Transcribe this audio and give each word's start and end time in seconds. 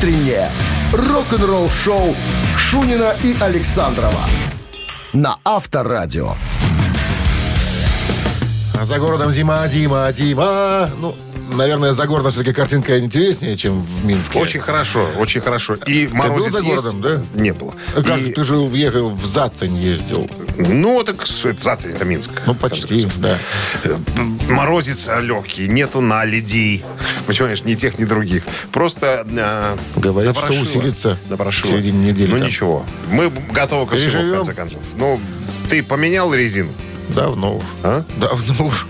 Утреннее 0.00 0.50
рок-н-ролл-шоу 0.94 2.16
Шунина 2.56 3.14
и 3.22 3.36
Александрова 3.38 4.24
на 5.12 5.36
Авторадио. 5.44 6.36
За 8.80 8.98
городом 8.98 9.30
зима, 9.30 9.68
зима, 9.68 10.10
зима. 10.12 10.88
Ну, 11.02 11.14
наверное, 11.56 11.92
за 11.92 12.06
городом 12.06 12.30
все-таки 12.32 12.52
картинка 12.52 12.98
интереснее, 12.98 13.56
чем 13.56 13.80
в 13.80 14.04
Минске. 14.04 14.38
Очень 14.38 14.60
хорошо, 14.60 15.08
очень 15.18 15.40
хорошо. 15.40 15.74
И 15.86 16.06
Ты 16.06 16.28
был 16.28 16.38
за 16.50 16.58
есть? 16.58 16.62
городом, 16.62 17.00
да? 17.00 17.22
Не 17.34 17.52
было. 17.52 17.74
А 17.94 18.02
Как 18.02 18.20
И- 18.20 18.32
ты 18.32 18.44
же 18.44 18.56
въехал 18.56 19.10
в 19.10 19.24
Зацень 19.26 19.76
ездил? 19.76 20.28
Ну, 20.56 21.02
так 21.04 21.26
Зацень, 21.26 21.90
это 21.92 22.04
Минск. 22.04 22.30
Ну, 22.46 22.54
почти, 22.54 23.06
да. 23.16 23.38
Э, 23.84 23.96
Морозец 24.48 25.08
легкий, 25.20 25.68
нету 25.68 26.00
наледей. 26.00 26.84
Понимаешь, 27.26 27.62
ни 27.64 27.74
тех, 27.74 27.98
ни 27.98 28.04
других. 28.04 28.44
Просто 28.72 29.26
э, 29.28 29.76
Говорят, 29.96 30.36
что 30.36 30.48
усилится 30.60 31.18
Напрошило. 31.28 31.66
в 31.66 31.74
середине 31.74 32.08
недели 32.12 32.30
Ну, 32.30 32.38
там. 32.38 32.46
ничего. 32.46 32.84
Мы 33.10 33.30
готовы 33.52 33.86
ко 33.86 33.96
всему, 33.96 34.10
в 34.10 34.12
Переживем. 34.14 34.34
конце 34.36 34.54
концов. 34.54 34.80
Ну, 34.96 35.20
ты 35.68 35.82
поменял 35.82 36.32
резину? 36.34 36.70
Давно 37.14 37.56
уж. 37.56 37.64
А? 37.82 38.04
Давно 38.16 38.66
уж. 38.66 38.86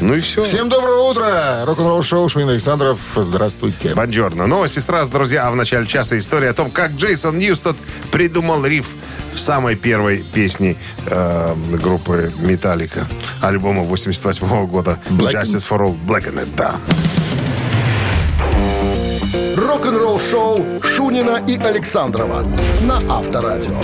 Ну 0.00 0.14
и 0.14 0.20
все. 0.20 0.44
Всем 0.44 0.68
доброго 0.68 1.10
утра! 1.10 1.64
Рок-н-ролл 1.66 2.02
шоу 2.02 2.28
Шмин 2.28 2.48
Александров. 2.48 2.98
Здравствуйте. 3.14 3.94
Бонжорно. 3.94 4.46
Новости 4.46 4.78
сразу, 4.78 5.10
друзья. 5.12 5.46
А 5.46 5.50
в 5.50 5.56
начале 5.56 5.86
часа 5.86 6.18
история 6.18 6.50
о 6.50 6.54
том, 6.54 6.70
как 6.70 6.92
Джейсон 6.92 7.38
Ньюстед 7.38 7.76
придумал 8.10 8.64
риф 8.64 8.88
в 9.34 9.38
самой 9.38 9.76
первой 9.76 10.18
песне 10.32 10.76
э, 11.06 11.54
группы 11.82 12.32
Металлика, 12.40 13.06
альбома 13.42 13.82
88 13.82 14.66
года 14.66 14.98
Black- 15.10 15.34
Justice 15.34 15.66
for 15.68 15.80
All, 15.80 15.96
Black 16.06 16.32
and 16.32 16.42
It, 16.44 16.48
да. 16.56 16.74
Рок-н-ролл-шоу 19.56 20.80
Шунина 20.82 21.42
и 21.46 21.56
Александрова 21.58 22.44
на 22.82 22.96
Авторадио. 23.18 23.80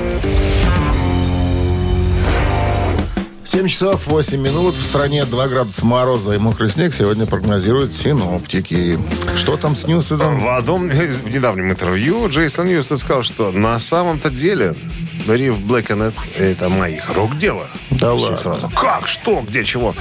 7 3.47 3.69
часов 3.69 4.06
8 4.08 4.41
минут. 4.41 4.75
В 4.75 4.83
стране 4.83 5.25
2 5.25 5.48
градуса 5.48 5.86
мороза 5.86 6.33
и 6.33 6.39
мокрый 6.39 6.69
снег 6.69 6.92
сегодня 6.94 7.27
прогнозируют 7.27 7.92
синоптики. 7.92 8.98
Что 9.36 9.56
там 9.56 9.77
с 9.77 9.86
Ньюстедом? 9.86 10.41
В 10.41 10.48
одном 10.48 10.89
в 10.89 11.30
недавнем 11.30 11.70
интервью 11.70 12.28
Джейсон 12.28 12.67
Ньюстед 12.67 12.98
сказал, 12.98 13.22
что 13.22 13.52
на 13.52 13.78
самом-то 13.78 14.30
деле 14.30 14.74
риф 15.35 15.59
It 15.59 16.15
это 16.39 16.69
моих 16.69 17.09
рук 17.15 17.37
дело. 17.37 17.69
Да 17.91 18.15
Все 18.15 18.25
ладно. 18.25 18.39
сразу, 18.39 18.71
как, 18.71 19.09
что, 19.09 19.41
где, 19.41 19.65
чего. 19.65 19.95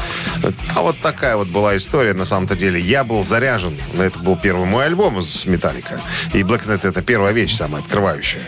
А 0.75 0.81
вот 0.81 0.97
такая 0.99 1.35
вот 1.37 1.47
была 1.47 1.75
история 1.77 2.13
на 2.13 2.25
самом-то 2.25 2.55
деле. 2.55 2.79
Я 2.79 3.03
был 3.03 3.23
заряжен. 3.23 3.77
Это 3.97 4.19
был 4.19 4.35
первый 4.37 4.65
мой 4.65 4.85
альбом 4.85 5.21
с 5.21 5.45
Металлика. 5.45 5.99
И 6.33 6.43
It 6.67 6.87
это 6.87 7.01
первая 7.01 7.33
вещь, 7.33 7.55
самая 7.55 7.81
открывающая. 7.81 8.41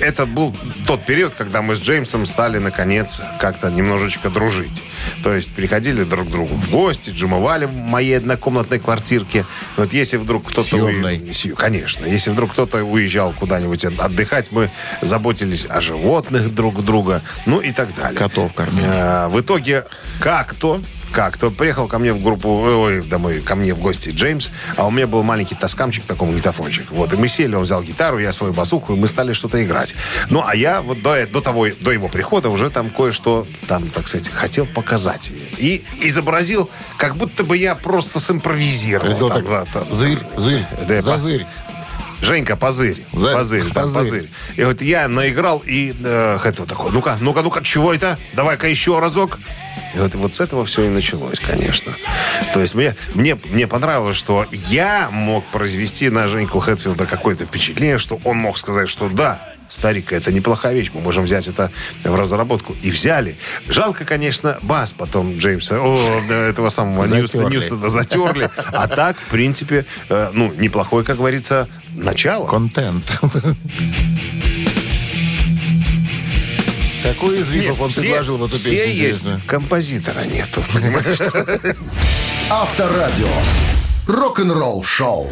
Это 0.00 0.26
был 0.26 0.54
тот 0.86 1.04
период, 1.04 1.34
когда 1.34 1.62
мы 1.62 1.76
с 1.76 1.80
Джеймсом 1.80 2.26
стали, 2.26 2.58
наконец, 2.58 3.22
как-то 3.40 3.70
немножечко 3.70 4.28
дружить. 4.30 4.82
То 5.22 5.34
есть 5.34 5.52
приходили 5.52 6.02
друг 6.04 6.28
к 6.28 6.30
другу 6.30 6.54
в 6.54 6.70
гости, 6.70 7.10
джимовали 7.10 7.66
в 7.66 7.74
моей 7.74 8.18
однокомнатной 8.18 8.78
квартирке. 8.78 9.44
Вот 9.76 9.92
если 9.92 10.16
вдруг 10.16 10.48
кто-то... 10.48 10.68
Съемной. 10.68 11.22
Конечно. 11.56 12.06
Если 12.06 12.30
вдруг 12.30 12.52
кто-то 12.52 12.84
уезжал 12.84 13.32
куда-нибудь 13.32 13.84
отдыхать, 13.84 14.52
мы 14.52 14.70
заботились 15.02 15.66
о 15.68 15.80
животных 15.80 16.54
друг 16.54 16.84
друга, 16.84 17.22
ну 17.46 17.60
и 17.60 17.72
так 17.72 17.94
далее. 17.94 18.18
Котов 18.18 18.52
кормили. 18.54 18.84
А, 18.86 19.28
В 19.28 19.40
итоге 19.40 19.84
как-то 20.20 20.80
как-то 21.12 21.50
приехал 21.50 21.86
ко 21.88 21.98
мне 21.98 22.12
в 22.12 22.22
группу, 22.22 22.48
ой, 22.50 23.02
домой, 23.02 23.40
ко 23.40 23.54
мне 23.54 23.74
в 23.74 23.80
гости 23.80 24.10
Джеймс, 24.10 24.50
а 24.76 24.86
у 24.86 24.90
меня 24.90 25.06
был 25.06 25.22
маленький 25.22 25.54
тоскамчик, 25.54 26.04
такой 26.04 26.28
магнитофончик. 26.28 26.90
Вот, 26.90 27.12
и 27.12 27.16
мы 27.16 27.28
сели, 27.28 27.54
он 27.54 27.62
взял 27.62 27.82
гитару, 27.82 28.18
я 28.18 28.32
свою 28.32 28.52
басуху, 28.52 28.94
и 28.94 28.96
мы 28.96 29.08
стали 29.08 29.32
что-то 29.32 29.62
играть. 29.62 29.94
Ну, 30.30 30.42
а 30.46 30.54
я 30.54 30.80
вот 30.82 31.02
до, 31.02 31.26
до 31.26 31.40
того, 31.40 31.66
до 31.80 31.92
его 31.92 32.08
прихода 32.08 32.48
уже 32.50 32.70
там 32.70 32.90
кое-что, 32.90 33.46
там, 33.66 33.88
так 33.88 34.08
сказать, 34.08 34.28
хотел 34.30 34.66
показать. 34.66 35.32
И 35.58 35.84
изобразил, 36.02 36.70
как 36.96 37.16
будто 37.16 37.44
бы 37.44 37.56
я 37.56 37.74
просто 37.74 38.20
симпровизировал. 38.20 39.12
Сделал 39.12 39.30
так, 39.30 39.48
да, 39.48 39.64
там. 39.72 39.84
зырь, 39.92 40.18
зырь, 40.36 40.64
Да, 40.86 41.02
зазырь. 41.02 41.46
Женька, 42.20 42.56
позырь. 42.56 43.04
За- 43.12 43.32
позырь, 43.32 43.64
там, 43.72 43.92
позырь. 43.92 44.02
позырь. 44.02 44.28
И 44.56 44.64
вот 44.64 44.82
я 44.82 45.06
наиграл, 45.06 45.62
и 45.64 45.94
э, 46.02 46.38
это 46.44 46.62
вот 46.62 46.68
такой, 46.68 46.90
ну-ка, 46.90 47.16
ну-ка, 47.20 47.42
ну-ка, 47.42 47.62
чего 47.62 47.94
это? 47.94 48.18
Давай-ка 48.32 48.66
еще 48.68 48.98
разок. 48.98 49.38
И 49.94 49.98
вот, 49.98 50.14
вот 50.14 50.34
с 50.34 50.40
этого 50.40 50.64
все 50.64 50.84
и 50.84 50.88
началось, 50.88 51.40
конечно. 51.40 51.92
То 52.52 52.60
есть 52.60 52.74
мне, 52.74 52.94
мне, 53.14 53.38
мне 53.50 53.66
понравилось, 53.66 54.16
что 54.16 54.46
я 54.50 55.08
мог 55.10 55.44
произвести 55.46 56.10
на 56.10 56.28
Женьку 56.28 56.60
Хэтфилда 56.60 57.06
какое-то 57.06 57.46
впечатление, 57.46 57.98
что 57.98 58.20
он 58.24 58.38
мог 58.38 58.58
сказать, 58.58 58.88
что 58.88 59.08
да, 59.08 59.54
старик, 59.68 60.12
это 60.12 60.32
неплохая 60.32 60.74
вещь, 60.74 60.90
мы 60.92 61.00
можем 61.00 61.24
взять 61.24 61.46
это 61.48 61.70
в 62.04 62.14
разработку. 62.14 62.74
И 62.82 62.90
взяли. 62.90 63.36
Жалко, 63.68 64.04
конечно, 64.04 64.58
бас 64.62 64.92
потом 64.92 65.38
Джеймса, 65.38 65.78
о, 65.80 66.20
этого 66.30 66.68
самого 66.68 67.06
Ньюста, 67.06 67.88
Затерли. 67.88 68.50
А 68.72 68.88
так, 68.88 69.16
в 69.18 69.26
принципе, 69.26 69.86
э, 70.08 70.30
ну, 70.32 70.52
неплохое, 70.58 71.04
как 71.04 71.16
говорится, 71.16 71.68
начало. 71.94 72.46
Контент. 72.46 73.20
Какой 77.04 77.38
из 77.40 77.52
рифов 77.52 77.80
он 77.80 77.88
все- 77.88 78.00
предложил 78.02 78.36
в 78.38 78.44
эту 78.44 78.56
все 78.56 78.70
песню? 78.70 78.92
есть, 79.08 79.20
интересно? 79.22 79.40
композитора 79.46 80.20
нету, 80.24 80.62
понимаешь? 80.72 81.18
Авторадио. 82.50 83.28
Рок-н-ролл-шоу. 84.06 85.30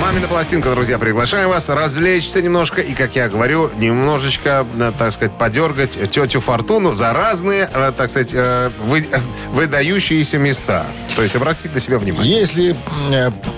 Мамина 0.00 0.28
пластинка, 0.28 0.70
друзья, 0.70 0.98
приглашаем 0.98 1.48
вас 1.48 1.68
развлечься 1.68 2.42
немножко 2.42 2.80
и, 2.82 2.92
как 2.92 3.16
я 3.16 3.28
говорю, 3.28 3.70
немножечко, 3.78 4.66
э, 4.78 4.92
так 4.98 5.12
сказать, 5.12 5.38
подергать 5.38 6.10
тетю 6.10 6.40
Фортуну 6.40 6.94
за 6.94 7.12
разные, 7.12 7.70
э, 7.72 7.92
так 7.96 8.10
сказать, 8.10 8.32
э, 8.34 8.70
вы- 8.84 9.08
выдающиеся 9.50 10.36
места. 10.38 10.86
То 11.16 11.22
есть 11.22 11.36
обратить 11.36 11.72
на 11.72 11.80
себя 11.80 11.98
внимание. 11.98 12.38
Если 12.40 12.76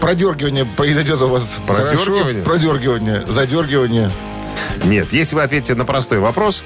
продергивание 0.01 0.65
произойдет 0.67 1.21
у 1.23 1.29
вас 1.29 1.57
Продергивание? 1.67 2.25
хорошо, 2.25 2.45
продергивание, 2.45 3.25
задергивание, 3.27 4.13
Нет, 4.85 5.13
если 5.13 5.35
вы 5.35 5.43
ответите 5.43 5.75
на 5.75 5.85
простой 5.85 6.19
вопрос, 6.19 6.63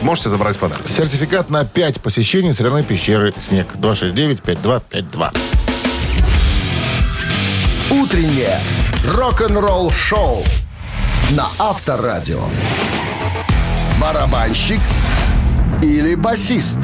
можете 0.00 0.28
забрать 0.28 0.58
подарок. 0.58 0.88
сертификат 0.88 1.50
на 1.50 1.64
5 1.64 2.00
посещений 2.00 2.52
соляной 2.52 2.82
пещеры 2.82 3.32
«Снег». 3.40 3.68
269-5252. 3.74 5.36
Утреннее 7.90 8.60
рок-н-ролл-шоу 9.06 10.44
на 11.30 11.48
Авторадио. 11.58 12.44
Барабанщик 14.00 14.80
или 15.82 16.14
басист? 16.14 16.78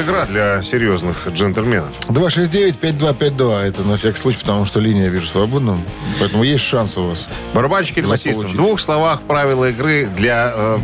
Игра 0.00 0.26
для 0.26 0.62
серьезных 0.62 1.26
джентльменов. 1.28 1.90
269-5252. 2.08 3.62
Это 3.62 3.82
на 3.82 3.96
всякий 3.96 4.18
случай, 4.20 4.38
потому 4.38 4.64
что 4.64 4.78
линия 4.78 5.08
вижу 5.08 5.26
свободным. 5.26 5.82
Поэтому 6.20 6.44
есть 6.44 6.62
шанс 6.64 6.96
у 6.96 7.08
вас. 7.08 7.28
Барабанщик 7.52 7.98
или 7.98 8.06
басист? 8.06 8.44
В 8.44 8.54
двух 8.54 8.78
словах 8.78 9.22
правила 9.22 9.70
игры 9.70 10.06
для, 10.06 10.52
э, 10.54 10.78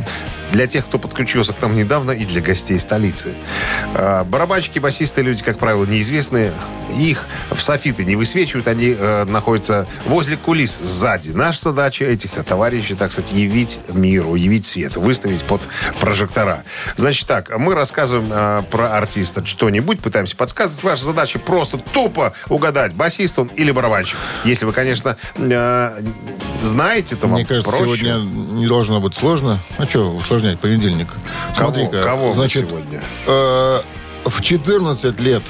для 0.54 0.68
тех, 0.68 0.86
кто 0.86 0.98
подключился 0.98 1.52
к 1.52 1.60
нам 1.60 1.74
недавно, 1.74 2.12
и 2.12 2.24
для 2.24 2.40
гостей 2.40 2.78
столицы. 2.78 3.34
Э, 3.94 4.22
барабанщики, 4.22 4.78
басисты, 4.78 5.20
люди, 5.20 5.42
как 5.42 5.58
правило, 5.58 5.84
неизвестные. 5.84 6.52
Их 6.96 7.26
в 7.50 7.60
софиты 7.60 8.04
не 8.04 8.14
высвечивают, 8.14 8.68
они 8.68 8.94
э, 8.96 9.24
находятся 9.24 9.88
возле 10.06 10.36
кулис 10.36 10.78
сзади. 10.80 11.30
Наша 11.30 11.60
задача 11.70 12.04
этих 12.04 12.30
товарищей, 12.44 12.94
так 12.94 13.10
сказать, 13.10 13.32
явить 13.32 13.80
миру, 13.92 14.36
явить 14.36 14.64
свет, 14.64 14.96
выставить 14.96 15.42
под 15.42 15.60
прожектора. 15.98 16.62
Значит 16.94 17.26
так, 17.26 17.56
мы 17.58 17.74
рассказываем 17.74 18.30
э, 18.32 18.62
про 18.70 18.96
артиста 18.96 19.44
что-нибудь, 19.44 19.98
пытаемся 19.98 20.36
подсказывать. 20.36 20.84
Ваша 20.84 21.04
задача 21.04 21.40
просто 21.40 21.78
тупо 21.78 22.32
угадать, 22.48 22.94
басист 22.94 23.40
он 23.40 23.48
или 23.48 23.72
барабанщик. 23.72 24.16
Если 24.44 24.66
вы, 24.66 24.72
конечно, 24.72 25.16
э, 25.34 26.00
знаете, 26.62 27.16
то 27.16 27.26
вам 27.26 27.38
Мне 27.38 27.44
кажется, 27.44 27.68
проще. 27.68 27.84
сегодня 27.84 28.18
не 28.54 28.68
должно 28.68 29.00
быть 29.00 29.16
сложно. 29.16 29.58
А 29.78 29.86
что 29.86 30.12
усложнять? 30.44 30.58
Понедельник. 30.60 31.08
Кого, 31.56 31.72
Смотри-ка, 31.72 32.02
кого 32.02 32.32
значит, 32.32 32.68
сегодня? 32.68 33.02
э, 33.26 33.80
в 34.24 34.40
14 34.42 35.20
лет 35.20 35.42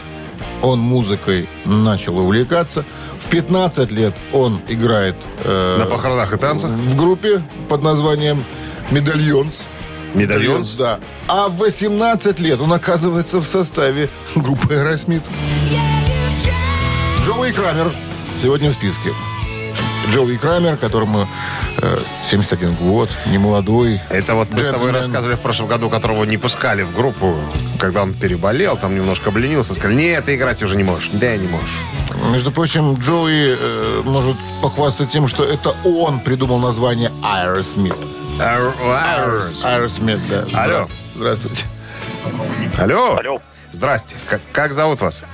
он 0.63 0.79
музыкой 0.81 1.49
начал 1.65 2.19
увлекаться. 2.19 2.85
В 3.25 3.31
15 3.31 3.91
лет 3.91 4.15
он 4.33 4.61
играет 4.69 5.17
э, 5.45 5.79
На 5.79 5.87
похоронах 5.87 6.33
и 6.33 6.39
танцах? 6.39 6.71
в 6.71 6.97
группе 6.97 7.43
под 7.69 7.83
названием 7.83 8.45
«Medallions». 8.91 9.63
Medallions? 10.15 10.75
Да. 10.75 11.01
А 11.27 11.49
в 11.49 11.57
18 11.59 12.39
лет 12.39 12.61
он 12.61 12.73
оказывается 12.73 13.41
в 13.41 13.47
составе 13.47 14.09
группы 14.37 14.75
«Aerosmith». 14.75 15.23
Джоуи 17.25 17.53
Крамер 17.53 17.91
сегодня 18.41 18.71
в 18.71 18.75
списке. 18.75 19.11
Джоуи 20.11 20.37
Крамер, 20.37 20.77
которому 20.77 21.27
э, 21.83 21.99
71 22.27 22.75
год, 22.75 23.11
не 23.27 23.39
молодой. 23.39 24.01
Это 24.11 24.35
вот 24.35 24.51
мы 24.51 24.59
с 24.63 24.67
тобой 24.67 24.91
Джентльмен. 24.91 24.95
рассказывали 24.95 25.37
в 25.37 25.41
прошлом 25.41 25.67
году, 25.69 25.89
которого 25.91 26.25
не 26.25 26.37
пускали 26.37 26.83
в 26.83 26.95
группу. 26.95 27.37
когда 27.79 28.03
он 28.03 28.15
переболел, 28.15 28.77
там 28.77 28.95
немножко 28.95 29.31
обленился, 29.31 29.75
сказали, 29.75 29.95
нет, 29.95 30.25
ты 30.25 30.37
играть 30.37 30.63
уже 30.63 30.77
не 30.77 30.85
можешь. 30.85 31.11
Да, 31.13 31.37
не 31.37 31.49
можешь. 31.49 31.79
Между 32.33 32.51
прочим, 32.51 32.95
Джоуи 32.95 33.57
э, 33.59 34.03
может 34.05 34.37
похвастаться 34.63 35.13
тем, 35.13 35.29
что 35.29 35.45
это 35.45 35.75
он 35.85 36.21
придумал 36.21 36.59
название 36.59 37.11
Aerosmith. 37.23 37.97
Aerosmith, 38.39 40.21
да. 40.29 40.45
Алло. 40.63 40.87
Здравствуйте. 41.15 41.65
Алло. 42.79 43.17
Алло. 43.19 43.41
Здрасте. 43.71 44.17
Как, 44.29 44.41
как 44.53 44.73
зовут 44.73 45.01
вас? 45.01 45.25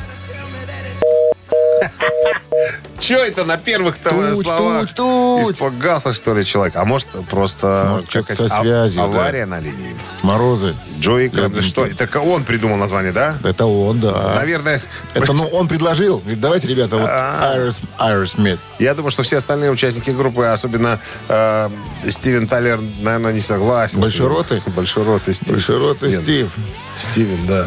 Че 3.00 3.14
это 3.16 3.44
на 3.44 3.56
первых-то 3.56 4.10
Туть, 4.10 4.46
словах? 4.46 4.86
туть, 4.86 4.94
туть. 4.94 5.56
Испугался, 5.56 6.12
что 6.12 6.34
ли, 6.34 6.44
человек? 6.44 6.76
А 6.76 6.84
может, 6.84 7.08
просто 7.30 7.86
Может, 7.92 8.10
какая-то 8.10 8.48
со 8.48 8.60
связью, 8.60 8.96
да. 8.98 9.04
авария 9.04 9.46
на 9.46 9.58
линии? 9.58 9.96
Морозы. 10.22 10.76
Джои 11.00 11.30
что? 11.62 11.86
Это 11.86 12.20
он 12.20 12.44
придумал 12.44 12.76
название, 12.76 13.12
да? 13.12 13.38
Это 13.42 13.64
он, 13.66 14.00
да. 14.00 14.34
Наверное. 14.36 14.82
Это, 15.14 15.32
ну, 15.32 15.44
он 15.48 15.66
предложил. 15.66 16.18
Говорит, 16.18 16.40
давайте, 16.40 16.68
ребята, 16.68 16.96
вот 16.98 17.08
А. 17.08 17.56
Aeros- 17.56 17.82
Aerosmith. 17.98 18.58
Я 18.78 18.94
думаю, 18.94 19.10
что 19.10 19.22
все 19.22 19.38
остальные 19.38 19.70
участники 19.70 20.10
группы, 20.10 20.44
особенно 20.44 21.00
э, 21.28 21.70
Стивен 22.08 22.46
Тайлер, 22.48 22.80
наверное, 23.00 23.32
не 23.32 23.40
согласен. 23.40 24.00
Большеротый? 24.00 24.62
Большеротый 24.66 25.32
Стив. 25.34 25.52
Большеротый 25.52 26.10
Нет, 26.10 26.22
Стив. 26.22 26.54
Стивен, 26.98 27.46
да. 27.46 27.66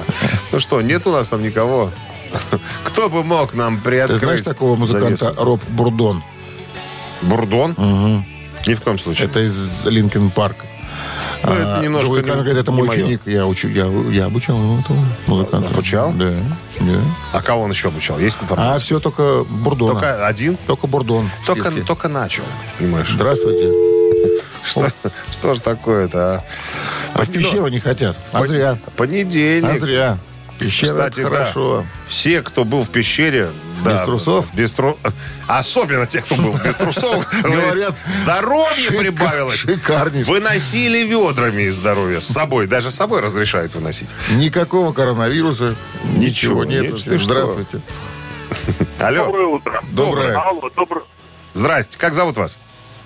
Ну 0.51 0.59
что, 0.59 0.81
нет 0.81 1.07
у 1.07 1.11
нас 1.11 1.29
там 1.29 1.41
никого? 1.41 1.91
Кто 2.83 3.09
бы 3.09 3.23
мог 3.23 3.53
нам 3.53 3.77
Ты 3.77 3.83
приоткрыть 3.83 4.19
знаешь 4.19 4.41
такого 4.41 4.75
музыканта 4.75 5.25
завесу? 5.25 5.43
Роб 5.43 5.61
Бурдон? 5.69 6.23
Бурдон? 7.21 7.75
Ни 8.67 8.73
в 8.75 8.81
коем 8.81 8.97
случае. 8.99 9.27
Это 9.27 9.45
из 9.45 9.85
Linkin 9.85 10.29
Park. 10.29 10.57
Ну, 11.43 11.51
это 11.51 11.79
немножко 11.83 12.07
Джоуи 12.07 12.23
не- 12.23 12.31
говорит, 12.31 12.55
это 12.55 12.71
не 12.71 12.77
мой 12.77 12.87
моё. 12.87 13.03
ученик. 13.03 13.21
Я, 13.25 13.45
учу, 13.45 13.67
я, 13.67 13.85
я 14.11 14.25
обучал 14.25 14.55
его, 14.55 14.79
этого 14.79 14.97
музыканта. 15.27 15.69
Обучал? 15.69 16.13
Да. 16.13 16.33
да. 16.79 16.99
А 17.33 17.41
кого 17.41 17.63
он 17.63 17.71
еще 17.71 17.89
обучал? 17.89 18.17
Есть 18.17 18.41
информация? 18.41 18.75
А 18.75 18.79
все 18.79 18.99
только 18.99 19.43
Бурдона. 19.49 19.91
Только, 19.93 20.07
Только 20.07 20.27
один? 20.27 20.57
Бурдон. 20.83 21.29
в 21.41 21.45
Только, 21.45 21.71
только 21.81 22.07
начал, 22.07 22.43
понимаешь? 22.77 23.09
Здравствуйте. 23.09 23.71
Что, 24.63 24.89
что 25.29 25.55
ж 25.55 25.59
такое-то, 25.59 26.35
а? 26.35 26.43
А 27.13 27.25
в 27.25 27.29
пещеру 27.29 27.67
не 27.67 27.81
хотят. 27.81 28.17
А 28.31 28.45
зря. 28.45 28.77
Понедельник. 28.95 29.69
А 29.69 29.77
зря. 29.77 30.17
Пещера 30.65 30.89
Кстати, 30.91 31.19
это 31.21 31.29
да. 31.29 31.35
хорошо. 31.37 31.85
Все, 32.07 32.41
кто 32.41 32.63
был 32.65 32.83
в 32.83 32.89
пещере... 32.89 33.49
да, 33.83 33.91
Без 33.93 34.01
трусов? 34.05 34.45
Без 34.53 34.73
тру- 34.73 34.97
Особенно 35.47 36.05
те, 36.07 36.21
кто 36.21 36.35
был 36.35 36.53
без 36.63 36.75
трусов, 36.75 37.25
говорят, 37.43 37.95
здоровье 38.07 38.89
Шика- 38.89 38.97
прибавилось. 38.99 39.57
Шикарнейше. 39.57 40.29
Выносили 40.29 40.99
ведрами 40.99 41.63
из 41.63 41.75
здоровья 41.75 42.19
с 42.19 42.27
собой. 42.27 42.67
Даже 42.67 42.91
с 42.91 42.95
собой 42.95 43.21
разрешают 43.21 43.75
выносить. 43.75 44.09
Никакого 44.31 44.93
коронавируса. 44.93 45.75
Ничего, 46.03 46.63
Ничего, 46.63 46.65
нет. 46.65 46.83
нет, 46.83 47.03
ты 47.03 47.17
что? 47.17 47.25
Здравствуйте. 47.25 47.81
Алло. 48.99 49.25
Доброе 49.25 49.47
утро. 49.47 49.81
Доброе. 49.91 50.37
Алло, 50.37 50.69
доброе. 50.75 51.03
Здрасте. 51.53 51.97
Как 51.99 52.13
зовут 52.13 52.37
вас? 52.37 52.57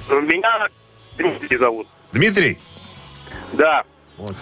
Меня 0.10 0.68
Дмитрий 1.18 1.58
зовут. 1.58 1.88
Дмитрий? 2.14 2.60
Да. 3.54 3.84
Вот, 4.18 4.36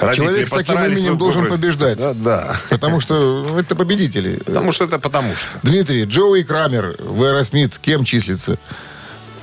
родители 0.00 0.26
Человек 0.26 0.48
с 0.48 0.50
таким 0.52 0.84
именем 0.84 1.18
должен 1.18 1.42
выбрать. 1.42 1.60
побеждать. 1.60 1.98
Да, 1.98 2.14
да. 2.14 2.56
Потому 2.70 3.00
что 3.00 3.44
это 3.58 3.74
победители. 3.74 4.36
Потому 4.44 4.70
что 4.72 4.84
это 4.84 4.98
потому 4.98 5.34
что. 5.34 5.48
Дмитрий, 5.62 6.04
Джоуи 6.04 6.42
Крамер 6.42 6.94
в 6.98 7.22
Аэросмит 7.24 7.78
кем 7.78 8.04
числится? 8.04 8.58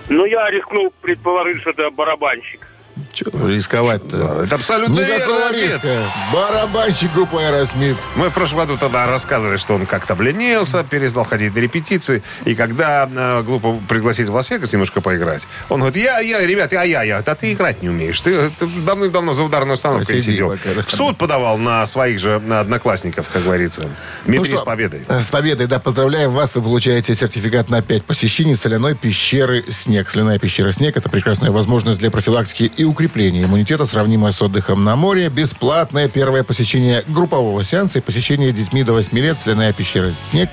Ну, 0.08 0.26
я 0.26 0.50
рискнул 0.50 0.94
предположить, 1.02 1.62
что 1.62 1.72
это 1.72 1.90
барабанщик. 1.90 2.66
Рисковать-то? 3.14 4.44
Это 4.46 4.56
абсолютно 4.56 4.94
Никакого 5.00 5.48
ответ. 5.48 5.74
риска. 5.74 6.04
Барабанщик 6.34 7.14
группы 7.14 7.38
Аэросмит. 7.42 7.98
Мы 8.16 8.30
в 8.30 8.34
прошлом 8.34 8.60
году 8.60 8.78
тогда 8.78 9.06
рассказывали, 9.08 9.58
что 9.58 9.76
он 9.76 9.86
как-то 9.86 10.14
обленился, 10.14 10.84
перестал 10.84 11.24
ходить 11.26 11.54
на 11.56 11.60
репетиции. 11.60 12.24
И 12.46 12.56
когда 12.56 13.10
э, 13.14 13.44
глупо 13.44 13.78
пригласили 13.88 14.28
в 14.28 14.34
Лас-Вегас 14.36 14.72
немножко 14.74 15.02
поиграть, 15.02 15.48
он 15.70 15.80
говорит, 15.82 16.02
я, 16.04 16.20
я, 16.20 16.46
ребят, 16.46 16.72
я, 16.72 16.84
я, 16.84 17.04
я, 17.04 17.22
да 17.22 17.36
ты 17.36 17.52
играть 17.54 17.82
не 17.82 17.90
умеешь. 17.90 18.20
Ты, 18.22 18.50
ты 18.52 18.66
давным-давно 18.86 19.34
за 19.34 19.44
ударной 19.44 19.76
установкой 19.76 20.16
Посиди 20.16 20.32
сидел. 20.32 20.50
пока, 20.52 20.70
да. 20.76 20.84
В 20.84 20.92
суд 20.92 21.18
подавал 21.18 21.58
на 21.58 21.86
своих 21.88 22.20
же 22.20 22.40
на 22.40 22.62
одноклассников, 22.62 23.28
как 23.32 23.44
говорится. 23.44 23.90
Дмитрий 24.26 24.52
Ну 24.52 24.58
с 24.58 24.60
что, 24.62 24.66
победой. 24.66 25.04
э, 25.08 25.22
С 25.22 25.30
победой, 25.30 25.68
да, 25.68 25.80
поздравляем 25.80 26.32
вас. 26.32 26.56
Вы 26.56 26.62
получаете 26.62 27.14
сертификат 27.16 27.70
на 27.70 27.82
5 27.82 28.06
посещений 28.06 28.56
соляной 28.56 28.96
пещеры 28.96 29.64
«Снег». 29.70 30.10
Соляная 30.10 30.40
пещера 30.40 30.72
«Снег»— 30.72 30.96
это 30.98 31.10
прекрасная 31.10 31.52
возможность 31.52 32.00
для 32.00 32.10
профилактики 32.10 32.72
и 32.78 32.85
укрепления 32.86 33.44
иммунитета, 33.44 33.86
сравнимая 33.86 34.32
с 34.32 34.42
отдыхом 34.42 34.84
на 34.84 34.96
море. 34.96 35.30
Бесплатное 35.30 36.08
первое 36.08 36.44
посещение 36.44 37.04
группового 37.08 37.64
сеанса 37.64 38.00
и 38.00 38.02
посещение 38.02 38.52
детьми 38.52 38.84
до 38.84 38.94
8 38.94 39.18
лет. 39.20 39.40
Соляная 39.42 39.74
пещера 39.74 40.14
«Снег». 40.14 40.50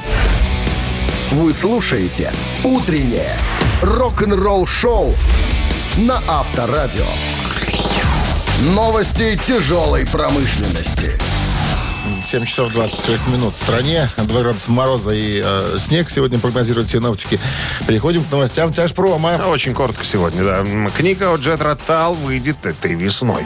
Вы 1.31 1.53
слушаете 1.53 2.31
«Утреннее 2.63 3.37
рок-н-ролл-шоу» 3.81 5.15
на 5.97 6.21
Авторадио. 6.27 7.05
Новости 8.61 9.39
тяжелой 9.45 10.05
промышленности. 10.05 11.19
7 12.33 12.45
часов 12.47 12.73
26 12.73 13.27
минут 13.27 13.53
в 13.53 13.57
стране. 13.57 14.09
2 14.17 14.41
градуса 14.41 14.71
мороза 14.71 15.11
и 15.11 15.39
э, 15.45 15.75
снег 15.77 16.09
сегодня 16.09 16.39
прогнозируют 16.39 16.89
синоптики. 16.89 17.39
Переходим 17.87 18.23
к 18.23 18.31
новостям 18.31 18.73
тяжпрома. 18.73 19.39
Очень 19.45 19.75
коротко 19.75 20.03
сегодня, 20.03 20.43
да. 20.43 20.65
Книга 20.97 21.31
о 21.31 21.35
Джет 21.35 21.61
Ротал 21.61 22.15
выйдет 22.15 22.65
этой 22.65 22.95
весной. 22.95 23.45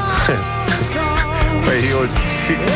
Появилась 1.67 2.13
в 2.13 2.31
сети. 2.31 2.71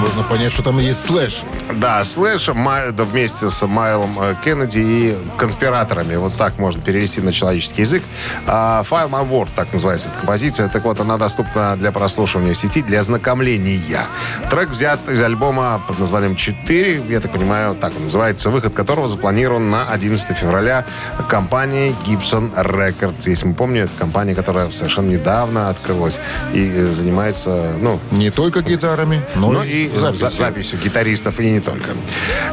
Можно 0.00 0.22
понять, 0.24 0.52
что 0.52 0.62
там 0.62 0.78
есть 0.78 1.06
Slash. 1.06 1.42
Да, 1.76 2.04
Slash 2.04 2.48
Май- 2.48 2.92
да, 2.92 3.04
вместе 3.04 3.48
с 3.48 3.66
Майлом 3.66 4.10
э, 4.20 4.34
Кеннеди 4.44 4.78
и 4.78 5.16
конспираторами. 5.38 6.16
Вот 6.16 6.34
так 6.34 6.58
можно 6.58 6.82
перевести 6.82 7.20
на 7.20 7.32
человеческий 7.32 7.82
язык. 7.82 8.02
А, 8.46 8.82
Fill 8.82 9.08
My 9.08 9.28
World, 9.28 9.50
так 9.54 9.72
называется 9.72 10.08
эта 10.08 10.18
композиция. 10.18 10.68
Так 10.68 10.84
вот, 10.84 11.00
она 11.00 11.16
доступна 11.16 11.76
для 11.76 11.90
прослушивания 11.92 12.54
в 12.54 12.58
сети, 12.58 12.82
для 12.82 13.00
ознакомления. 13.00 14.02
Трек 14.50 14.70
взят 14.70 15.00
из 15.08 15.22
альбома 15.22 15.80
под 15.86 15.98
названием 15.98 16.32
«4». 16.32 17.10
Я 17.10 17.20
так 17.20 17.32
понимаю, 17.32 17.74
так 17.74 17.92
он 17.96 18.02
называется. 18.04 18.50
Выход 18.50 18.74
которого 18.74 19.08
запланирован 19.08 19.70
на 19.70 19.88
11 19.90 20.36
февраля 20.36 20.84
компанией 21.28 21.94
Gibson 22.06 22.52
Records. 22.54 23.28
Если 23.28 23.46
мы 23.46 23.54
помним, 23.54 23.84
это 23.84 23.92
компания, 23.98 24.34
которая 24.34 24.70
совершенно 24.70 25.10
недавно 25.10 25.70
открылась 25.70 26.20
и 26.52 26.70
э, 26.74 26.88
занимается, 26.90 27.74
ну, 27.80 28.00
Не 28.10 28.30
только 28.30 28.60
гитарами, 28.62 29.22
но, 29.36 29.50
ну 29.50 29.62
и 29.62 29.83
за- 29.88 30.12
записью. 30.12 30.30
записью 30.38 30.78
гитаристов 30.80 31.40
и 31.40 31.50
не 31.50 31.60
только. 31.60 31.90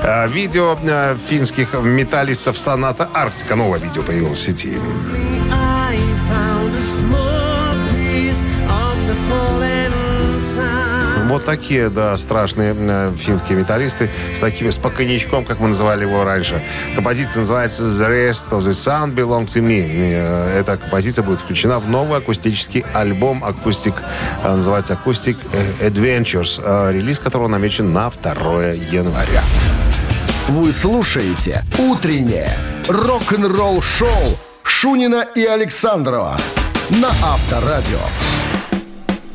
Э, 0.04 0.28
Видео 0.28 0.78
э, 0.84 1.16
финских 1.30 1.74
металлистов 1.74 2.58
Соната 2.58 3.10
Арктика. 3.14 3.56
Новое 3.56 3.80
видео 3.80 4.04
появилось 4.04 4.40
в 4.40 4.44
сети. 4.44 4.78
I 5.52 5.98
found 6.30 6.76
a 6.76 6.82
small 6.82 7.31
Вот 11.32 11.46
такие, 11.46 11.88
да, 11.88 12.18
страшные 12.18 12.76
э, 12.78 13.14
финские 13.18 13.58
металлисты 13.58 14.10
с 14.36 14.42
такими, 14.42 14.70
с 14.70 14.78
поконьячком, 14.78 15.46
как 15.46 15.62
мы 15.62 15.70
называли 15.70 16.02
его 16.02 16.26
раньше. 16.26 16.62
Композиция 16.94 17.40
называется 17.40 17.84
The 17.84 18.10
Rest 18.10 18.50
of 18.50 18.60
the 18.60 18.72
Sun 18.72 19.14
Belong 19.16 19.46
to 19.46 19.62
Me. 19.62 19.90
Э, 19.90 20.60
Эта 20.60 20.76
композиция 20.76 21.24
будет 21.24 21.40
включена 21.40 21.80
в 21.80 21.88
новый 21.88 22.18
акустический 22.18 22.84
альбом 22.94 23.46
Acoustic, 23.46 23.94
э, 24.44 24.54
называется 24.54 25.00
Acoustic 25.02 25.38
Adventures, 25.80 26.62
э, 26.62 26.92
релиз 26.92 27.18
которого 27.20 27.48
намечен 27.48 27.94
на 27.94 28.10
2 28.10 28.74
января. 28.74 29.44
Вы 30.50 30.74
слушаете 30.74 31.64
«Утреннее 31.78 32.58
рок-н-ролл-шоу» 32.90 34.38
Шунина 34.64 35.26
и 35.34 35.46
Александрова 35.46 36.38
на 36.90 37.08
Авторадио. 37.08 38.00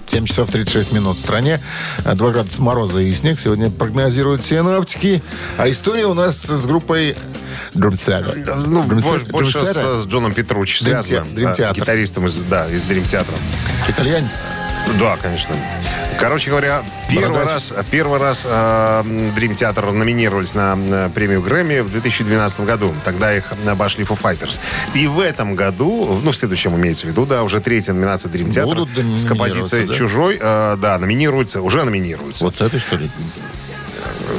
7 0.06 0.26
часов 0.26 0.50
36 0.50 0.92
минут 0.92 1.16
в 1.16 1.20
стране. 1.20 1.60
2 2.04 2.30
градуса 2.30 2.62
мороза 2.62 3.00
и 3.00 3.12
снег 3.12 3.40
сегодня 3.40 3.70
прогнозируют 3.70 4.44
синоптики. 4.44 5.22
А 5.58 5.68
история 5.68 6.06
у 6.06 6.14
нас 6.14 6.36
с 6.44 6.66
группой 6.66 7.16
Друмсера. 7.74 8.32
Ну, 8.66 8.82
больше, 8.82 9.26
больше 9.26 9.66
с, 9.66 10.02
с 10.02 10.06
Джоном 10.06 10.32
Петручи 10.34 10.82
связано. 10.82 11.24
Те- 11.26 11.34
Дрим 11.34 11.54
да, 11.56 11.72
гитаристом 11.72 12.26
из, 12.26 12.38
да, 12.42 12.68
из 12.70 12.84
Дрим 12.84 13.04
Театра. 13.04 13.34
Итальянец? 13.88 14.32
Да, 14.98 15.16
конечно. 15.16 15.54
Короче 16.18 16.50
говоря, 16.50 16.82
первый 17.10 17.34
Бородач. 17.34 17.52
раз, 17.52 17.74
первый 17.90 18.18
раз 18.18 18.46
э, 18.46 18.48
Dream 18.48 19.54
Theater 19.54 19.92
номинировались 19.92 20.54
на, 20.54 20.76
э, 20.76 21.10
премию 21.14 21.42
Грэмми 21.42 21.80
в 21.80 21.90
2012 21.90 22.60
году. 22.60 22.94
Тогда 23.04 23.34
их 23.36 23.52
обошли 23.66 24.04
Foo 24.04 24.18
Fighters. 24.18 24.58
И 24.94 25.06
в 25.06 25.20
этом 25.20 25.54
году, 25.54 26.18
ну, 26.22 26.30
в 26.30 26.36
следующем 26.36 26.74
имеется 26.76 27.06
в 27.06 27.10
виду, 27.10 27.26
да, 27.26 27.42
уже 27.42 27.60
третья 27.60 27.92
номинация 27.92 28.32
Dream 28.32 28.48
Theater 28.48 28.64
Будут 28.64 29.20
с 29.20 29.26
композицией 29.26 29.86
да? 29.86 29.94
«Чужой», 29.94 30.38
э, 30.40 30.76
да, 30.78 30.98
номинируется, 30.98 31.60
уже 31.60 31.84
номинируется. 31.84 32.44
Вот 32.44 32.56
с 32.56 32.60
этой, 32.62 32.80
что 32.80 32.96
ли? 32.96 33.10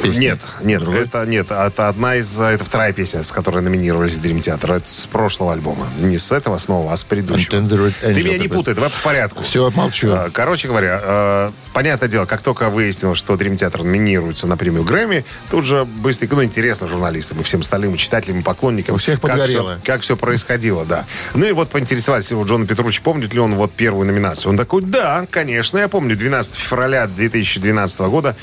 Песня? 0.02 0.20
Нет, 0.20 0.40
нет, 0.62 0.82
Другой? 0.82 1.02
это 1.04 1.26
нет, 1.26 1.52
это 1.52 1.88
одна 1.90 2.16
из, 2.16 2.40
это 2.40 2.64
вторая 2.64 2.94
песня, 2.94 3.24
с 3.24 3.32
которой 3.32 3.62
номинировались 3.62 4.16
Dream 4.20 4.40
Theater. 4.40 4.78
Это 4.78 4.90
с 4.90 5.06
прошлого 5.06 5.54
альбома. 5.54 5.88
Не 6.00 6.18
с 6.18 6.32
этого 6.32 6.58
снова, 6.58 6.94
а 6.94 6.98
с 6.98 7.04
предыдущего. 7.04 7.56
Untethered 7.56 7.94
Ты 8.02 8.08
Angel 8.08 8.24
меня 8.24 8.38
не 8.38 8.48
путай, 8.48 8.74
давай 8.74 8.90
по 8.90 9.00
порядку. 9.00 9.42
Все, 9.44 9.70
молчу. 9.72 10.10
А, 10.12 10.30
Короче 10.32 10.68
говоря, 10.68 11.00
э, 11.02 11.52
понятное 11.74 12.10
дело, 12.10 12.26
как 12.26 12.42
только 12.42 12.70
выяснилось, 12.70 13.18
что 13.18 13.34
Dream 13.36 13.56
Theater 13.56 13.84
номинируется 13.84 14.48
на 14.48 14.58
премию 14.58 14.84
Грэмми, 14.84 15.26
тут 15.50 15.66
же 15.66 15.86
быстренько, 15.86 16.36
ну, 16.36 16.44
интересно 16.44 16.88
журналистам 16.88 17.40
и 17.40 17.44
всем 17.44 17.62
остальным 17.62 17.96
и 17.96 17.98
читателям, 17.98 18.40
и 18.40 18.44
поклонникам. 18.44 18.96
У 18.96 18.98
всех 18.98 19.16
как 19.22 19.32
подгорело. 19.32 19.76
всё- 19.76 19.82
Как 19.86 20.02
все 20.02 20.18
происходило, 20.18 20.86
да. 20.86 21.06
Ну 21.34 21.46
и 21.46 21.52
вот 21.52 21.70
поинтересовались 21.70 22.30
его 22.32 22.44
Джона 22.44 22.66
Петручи, 22.68 23.02
помнит 23.02 23.34
ли 23.34 23.40
он 23.40 23.56
вот 23.56 23.72
первую 23.74 24.06
номинацию. 24.08 24.52
Он 24.52 24.58
такой, 24.58 24.82
да, 24.82 25.28
конечно, 25.30 25.78
я 25.78 25.88
помню, 25.88 26.16
12 26.16 26.56
февраля 26.56 27.08
2012 27.08 28.00
года 28.02 28.36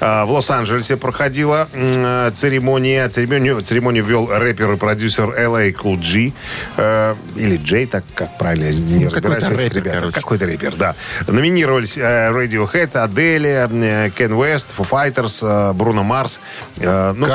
э, 0.00 0.24
в 0.24 0.30
Лос-Анджелесе 0.30 0.89
проходила 0.96 1.68
м, 1.72 1.92
э, 2.26 2.30
церемония. 2.34 3.08
Церемонию, 3.08 3.60
церемонию 3.62 4.04
ввел 4.04 4.28
рэпер 4.32 4.72
и 4.72 4.76
продюсер 4.76 5.30
LA 5.30 5.72
Cool 5.74 5.96
G. 5.98 6.32
э, 6.76 7.14
или 7.36 7.56
Джей, 7.56 7.86
так 7.86 8.04
как 8.14 8.36
правильно, 8.38 8.70
не 8.70 9.04
Ну, 9.04 9.10
разбираюсь 9.10 9.44
какой-то 9.44 9.74
рэпер, 9.74 9.92
короче. 9.92 10.12
Какой-то 10.14 10.46
рэпер, 10.46 10.74
да. 10.76 10.94
Номинировались 11.26 11.96
э, 11.98 12.30
Radiohead, 12.30 12.96
Аделия, 12.96 13.68
Кен 14.10 14.32
Уэст, 14.32 14.74
Foo 14.76 14.88
Fighters, 14.88 15.40
э, 15.42 15.72
Бруно 15.72 16.02
Марс. 16.02 16.40
э, 16.78 17.12
ну? 17.16 17.26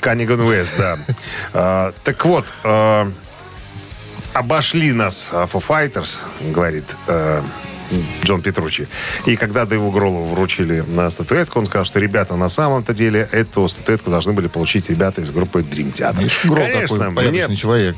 Каниган 0.00 0.40
Уэст, 0.40 0.74
да. 0.78 0.98
Э, 1.52 1.92
Так 2.04 2.24
вот, 2.24 2.46
э, 2.64 3.06
обошли 4.32 4.92
нас 4.92 5.30
э, 5.32 5.46
Foo 5.52 5.62
Fighters, 5.66 6.22
говорит 6.52 6.84
э, 7.08 7.42
Джон 8.24 8.42
Петручи. 8.42 8.88
И 9.26 9.36
когда 9.36 9.64
Дэйву 9.64 9.90
Гролу 9.90 10.24
вручили 10.24 10.84
на 10.86 11.10
статуэтку, 11.10 11.58
он 11.58 11.66
сказал, 11.66 11.84
что 11.84 12.00
ребята, 12.00 12.36
на 12.36 12.48
самом-то 12.48 12.92
деле 12.92 13.28
эту 13.32 13.68
статуэтку 13.68 14.10
должны 14.10 14.32
были 14.32 14.48
получить 14.48 14.90
ребята 14.90 15.20
из 15.20 15.30
группы 15.30 15.60
Dream 15.60 15.92
Theater. 15.92 16.18
Видишь, 16.18 16.40
Грол 16.44 16.66
Конечно, 16.66 16.98
такой 16.98 17.14
порядочный 17.14 17.56
человек. 17.56 17.96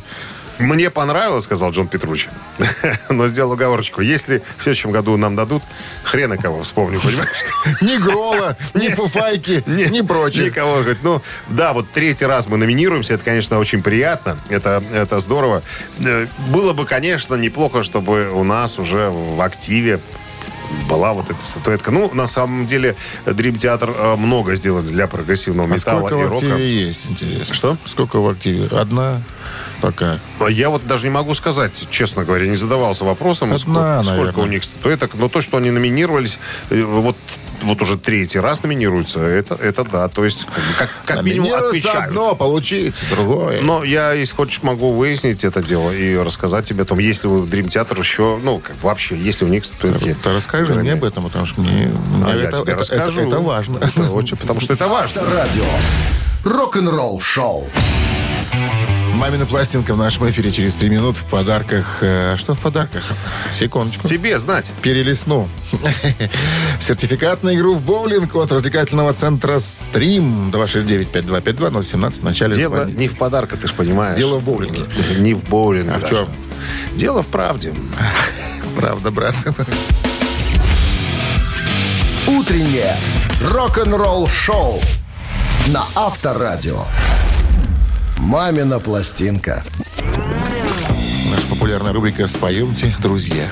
Мне 0.59 0.91
понравилось, 0.91 1.45
сказал 1.45 1.71
Джон 1.71 1.89
Петручи. 1.89 2.31
Но 3.09 3.29
сделал 3.29 3.53
оговорочку. 3.53 4.01
Если 4.01 4.43
в 4.57 4.63
следующем 4.63 4.91
году 4.91 5.17
нам 5.17 5.37
дадут, 5.37 5.63
хрена 6.05 6.37
кого 6.39 6.63
вспомню, 6.63 7.01
понимаешь? 7.01 7.45
Ни 7.83 7.97
Грола, 7.99 8.57
ни 8.75 8.89
Фуфайки, 8.89 9.63
ни 9.67 10.01
прочих. 10.01 10.47
Никого. 10.47 10.77
Говорит, 10.77 10.99
ну, 11.03 11.23
да, 11.49 11.73
вот 11.73 11.91
третий 11.91 12.27
раз 12.27 12.47
мы 12.47 12.57
номинируемся. 12.57 13.15
Это, 13.15 13.25
конечно, 13.25 13.59
очень 13.59 13.83
приятно. 13.83 14.39
Это, 14.49 14.83
это 14.93 15.21
здорово. 15.21 15.63
Э, 15.99 16.27
Было 16.49 16.73
бы, 16.73 16.87
конечно, 16.87 17.35
неплохо, 17.35 17.83
чтобы 17.83 18.31
у 18.33 18.45
нас 18.45 18.79
уже 18.79 19.11
в 19.11 19.41
активе 19.41 20.01
была 20.89 21.13
вот 21.13 21.31
эта 21.31 21.45
статуэтка. 21.45 21.91
Ну, 21.91 22.13
на 22.15 22.27
самом 22.27 22.67
деле, 22.67 22.97
Dream 23.25 23.57
Theater 23.57 23.95
э, 23.97 24.17
много 24.17 24.57
сделали 24.57 24.87
для 24.87 25.07
прогрессивного 25.07 25.69
А 25.69 25.75
металла 25.75 26.09
сколько 26.09 26.23
и 26.23 26.27
в 26.27 26.31
рока. 26.31 26.47
активе 26.47 26.87
есть, 26.87 27.01
интересно? 27.09 27.55
Что? 27.55 27.77
Сколько 27.87 28.21
в 28.21 28.29
активе? 28.29 28.67
Одна 28.67 29.23
пока. 29.81 30.19
А 30.41 30.51
Я 30.51 30.71
вот 30.71 30.87
даже 30.87 31.07
не 31.07 31.13
могу 31.13 31.35
сказать, 31.35 31.87
честно 31.91 32.25
говоря, 32.25 32.47
не 32.47 32.57
задавался 32.57 33.05
вопросом, 33.05 33.53
Одна, 33.53 34.03
сколько, 34.03 34.23
сколько 34.23 34.39
у 34.41 34.47
них 34.47 34.65
статуэток. 34.65 35.15
Но 35.15 35.29
то, 35.29 35.41
что 35.41 35.57
они 35.57 35.71
номинировались, 35.71 36.39
э, 36.71 36.83
вот, 36.83 37.17
вот 37.63 37.81
уже 37.83 37.97
третий 37.99 38.39
раз 38.39 38.63
номинируются, 38.63 39.21
это, 39.21 39.55
это 39.55 39.85
да. 39.85 40.09
То 40.09 40.25
есть, 40.25 40.47
как, 40.79 40.91
как, 41.05 41.23
минимум, 41.23 41.49
Номинируется 41.51 41.89
отмечают. 41.89 42.09
одно, 42.09 42.35
получить 42.35 43.03
другое. 43.11 43.61
Но 43.63 43.85
я, 43.85 44.13
если 44.13 44.35
хочешь, 44.35 44.63
могу 44.63 44.93
выяснить 44.93 45.45
это 45.45 45.63
дело 45.63 45.91
и 45.91 46.17
рассказать 46.17 46.65
тебе 46.67 46.83
о 46.83 46.87
том, 46.87 46.99
если 46.99 47.27
у 47.29 47.45
Dream 47.47 47.67
Theater 47.69 47.99
еще, 47.99 48.39
ну, 48.43 48.59
как 48.59 48.77
вообще, 48.83 49.17
если 49.17 49.45
у 49.45 49.49
них 49.49 49.65
статуэтки. 49.65 50.17
Ты 50.23 50.33
расскажи 50.33 50.75
мне 50.75 50.93
об 50.95 51.05
этом, 51.05 51.25
потому 51.25 51.47
что 51.47 51.61
мне, 51.61 51.91
А 52.25 52.31
мне 52.31 52.43
я 52.43 52.49
это, 52.49 52.63
тебе 52.63 52.73
это- 52.73 52.81
расскажу. 52.83 53.21
это- 53.21 53.29
это 53.29 53.41
важно. 53.41 53.79
Это 53.79 54.11
очень, 54.13 54.37
потому 54.37 54.61
что 54.61 54.73
это 54.75 54.89
важно. 54.89 55.23
Радио. 55.23 55.65
Рок-н-ролл 56.45 57.21
шоу. 57.21 57.69
Мамина 59.17 59.47
пластинка 59.47 59.95
в 59.95 59.97
нашем 59.97 60.29
эфире 60.29 60.53
через 60.53 60.75
три 60.75 60.91
минут 60.91 61.17
в 61.17 61.25
подарках. 61.25 61.99
Э, 62.03 62.37
Что 62.37 62.55
в 62.55 62.61
подарках? 62.61 63.03
Секундочку. 63.51 64.07
Тебе 64.07 64.39
знать. 64.39 64.71
Перелесну. 64.83 65.49
Сертификат 66.81 67.43
на 67.43 67.55
игру 67.55 67.77
в 67.77 67.81
боулинг 67.83 68.35
от 68.37 68.53
развлекательного 68.53 69.15
центра 69.15 69.59
«Стрим». 69.59 70.51
269-5252-017 70.51 72.21
в 72.21 72.25
начале 72.25 72.55
Дело 72.57 72.77
звоните. 72.77 72.99
не 72.99 73.09
в 73.09 73.17
подарках, 73.17 73.59
ты 73.61 73.69
же 73.69 73.75
понимаешь. 73.75 74.19
Дело 74.19 74.39
в 74.39 74.45
боулинге. 74.45 74.83
Не 75.17 75.33
в 75.33 75.45
боулинге. 75.45 75.93
А 75.95 75.99
в 75.99 76.09
чем? 76.09 76.29
Дело 76.95 77.23
в 77.23 77.27
правде. 77.29 77.73
Правда, 78.77 79.11
брат. 79.11 79.35
Утреннее 82.27 82.95
рок-н-ролл 83.51 84.29
шоу 84.29 84.79
на 85.69 85.85
Авторадио. 85.95 86.85
Мамина 88.19 88.81
пластинка. 88.81 89.63
Наша 91.31 91.47
популярная 91.49 91.93
рубрика 91.93 92.27
«Споемте, 92.27 92.95
друзья». 93.01 93.51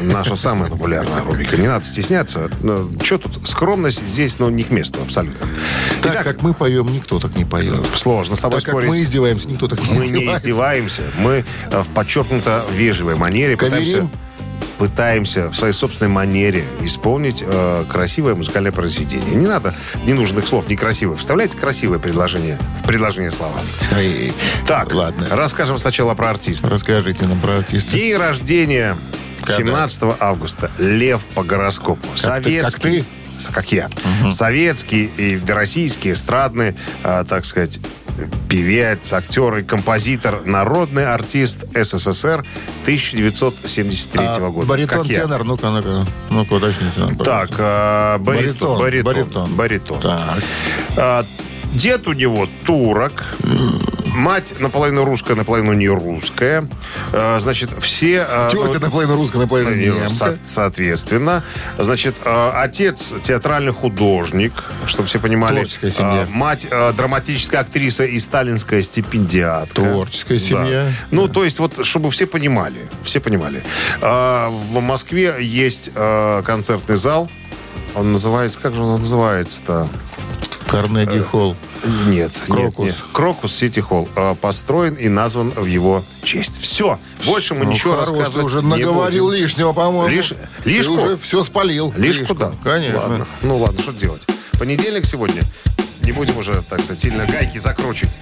Наша 0.00 0.36
самая 0.36 0.70
популярная 0.70 1.22
рубрика. 1.24 1.56
Не 1.56 1.66
надо 1.66 1.84
стесняться. 1.84 2.48
Что 3.02 3.18
тут? 3.18 3.46
Скромность 3.48 4.06
здесь, 4.08 4.38
ну, 4.38 4.48
не 4.48 4.62
к 4.62 4.70
месту 4.70 5.00
абсолютно. 5.02 5.46
Так 6.02 6.12
Итак, 6.14 6.24
как 6.24 6.42
мы 6.42 6.54
поем, 6.54 6.92
никто 6.92 7.18
так 7.18 7.34
не 7.34 7.44
поет. 7.44 7.84
сложно 7.96 8.36
с 8.36 8.38
тобой 8.38 8.60
Так 8.60 8.66
как 8.66 8.72
спорить. 8.74 8.88
мы 8.90 9.02
издеваемся, 9.02 9.48
никто 9.48 9.66
так 9.66 9.80
не 9.80 9.98
Мы 9.98 10.06
не 10.06 10.06
издевается. 10.06 10.38
издеваемся. 10.50 11.02
Мы 11.18 11.44
э, 11.72 11.82
в 11.82 11.88
подчеркнуто 11.88 12.64
вежливой 12.72 13.16
манере 13.16 13.56
Каверим? 13.56 13.78
пытаемся, 14.08 14.10
пытаемся 14.78 15.48
в 15.48 15.54
своей 15.56 15.72
собственной 15.72 16.08
манере 16.10 16.64
исполнить 16.82 17.42
э, 17.46 17.84
красивое 17.88 18.34
музыкальное 18.34 18.72
произведение. 18.72 19.34
Не 19.34 19.46
надо 19.46 19.74
ненужных 20.04 20.46
слов, 20.46 20.68
некрасивых. 20.68 21.18
Вставляйте 21.18 21.56
красивое 21.56 21.98
предложение 21.98 22.58
в 22.82 22.86
предложение 22.86 23.30
слова. 23.30 23.58
Ай, 23.92 24.32
Так, 24.66 24.92
ладно. 24.94 25.26
расскажем 25.30 25.78
сначала 25.78 26.14
про 26.14 26.30
артиста. 26.30 26.68
Расскажите 26.70 27.26
нам 27.26 27.40
про 27.40 27.58
артиста. 27.58 27.90
День 27.92 28.16
рождения 28.16 28.96
Когда? 29.40 29.54
17 29.56 30.02
августа. 30.20 30.70
Лев 30.78 31.22
по 31.34 31.42
гороскопу. 31.42 32.06
Как 32.22 32.42
ты- 32.42 32.60
как 32.60 32.70
Советский. 32.70 33.04
Как 33.52 33.72
я. 33.72 33.88
Советский 34.30 35.10
и 35.16 35.40
российский 35.48 36.12
эстрадный, 36.12 36.74
а, 37.04 37.24
так 37.24 37.44
сказать, 37.44 37.78
певец, 38.48 39.12
актер 39.12 39.58
и 39.58 39.62
композитор, 39.62 40.44
народный 40.44 41.06
артист 41.06 41.64
СССР 41.74 42.44
1973 42.84 44.26
А, 44.26 44.50
года. 44.50 44.66
Баритон, 44.66 44.98
Как 44.98 45.06
я. 45.08 45.20
тенор, 45.22 45.44
ну-ка, 45.44 45.70
ну-ка, 45.70 46.06
ну-ка, 46.30 46.52
уточните 46.54 46.98
нам, 47.00 47.16
Так, 47.16 47.50
а, 47.58 48.18
баритон. 48.18 48.78
Баритон, 48.78 49.12
Баритон. 49.14 49.54
баритон. 49.54 50.00
Так. 50.00 50.38
А, 50.96 51.24
Дед 51.74 52.08
у 52.08 52.12
него 52.14 52.48
турок. 52.66 53.24
Мать 54.18 54.54
наполовину 54.58 55.04
русская, 55.04 55.36
наполовину 55.36 55.72
не 55.74 55.88
русская. 55.88 56.68
А, 57.12 57.38
Значит, 57.40 57.70
все... 57.80 58.26
ну, 58.52 58.66
Тетя 58.66 58.80
наполовину 58.80 59.16
русская, 59.16 59.38
наполовину 59.38 59.96
Э, 60.04 60.08
со- 60.08 60.36
соответственно. 60.44 61.44
Значит, 61.78 62.16
э, 62.24 62.50
отец 62.54 63.14
театральный 63.22 63.72
художник, 63.72 64.52
чтобы 64.86 65.06
все 65.08 65.20
понимали. 65.20 65.54
Творческая 65.60 65.90
семья. 65.92 66.22
Э, 66.24 66.26
Мать 66.30 66.66
э, 66.70 66.92
драматическая 66.94 67.60
актриса 67.60 68.04
и 68.04 68.18
сталинская 68.18 68.82
стипендиатка. 68.82 69.74
Творческая 69.82 70.38
семья. 70.40 70.84
Да. 70.86 70.92
Ну, 71.12 71.28
то 71.28 71.44
есть, 71.44 71.58
вот, 71.60 71.86
чтобы 71.86 72.10
все 72.10 72.26
понимали. 72.26 72.88
Все 73.04 73.20
понимали. 73.20 73.62
Э, 74.00 74.48
В 74.48 74.80
Москве 74.80 75.36
есть 75.40 75.90
э, 75.94 76.42
концертный 76.44 76.96
зал. 76.96 77.30
Он 77.94 78.12
называется... 78.12 78.58
Как 78.60 78.74
же 78.74 78.82
он 78.82 78.98
называется-то? 79.00 79.88
Карнеги 80.68 81.18
Холл. 81.20 81.56
Нет, 82.06 82.32
Крокус. 82.46 82.86
нет, 82.86 82.94
нет. 82.96 83.04
Крокус 83.12 83.54
Сити 83.54 83.80
Холл 83.80 84.08
э, 84.16 84.34
построен 84.40 84.94
и 84.94 85.08
назван 85.08 85.50
в 85.50 85.64
его 85.64 86.04
честь. 86.22 86.60
Все. 86.60 86.98
Больше 87.24 87.54
мы 87.54 87.64
Ну, 87.64 87.72
ничего 87.72 87.94
хорош, 87.94 88.08
ты 88.08 88.14
рассказывать 88.16 88.46
уже 88.46 88.60
не 88.62 88.68
наговорил 88.68 89.26
будем. 89.28 89.40
лишнего, 89.42 89.72
по-моему. 89.72 90.08
Лиш- 90.14 90.36
Ты 90.64 90.70
лишку? 90.70 90.92
уже 90.94 91.16
все 91.16 91.42
спалил. 91.42 91.92
Лишь 91.96 92.18
куда? 92.26 92.52
Конечно. 92.62 93.00
Ладно. 93.00 93.26
Ну 93.42 93.56
ладно, 93.56 93.80
что 93.80 93.92
делать? 93.92 94.22
Понедельник 94.58 95.06
сегодня. 95.06 95.42
Не 96.02 96.12
будем 96.12 96.36
уже, 96.36 96.62
так 96.68 96.82
сказать, 96.82 97.00
сильно 97.00 97.26
гайки 97.26 97.58
закручивать. 97.58 98.12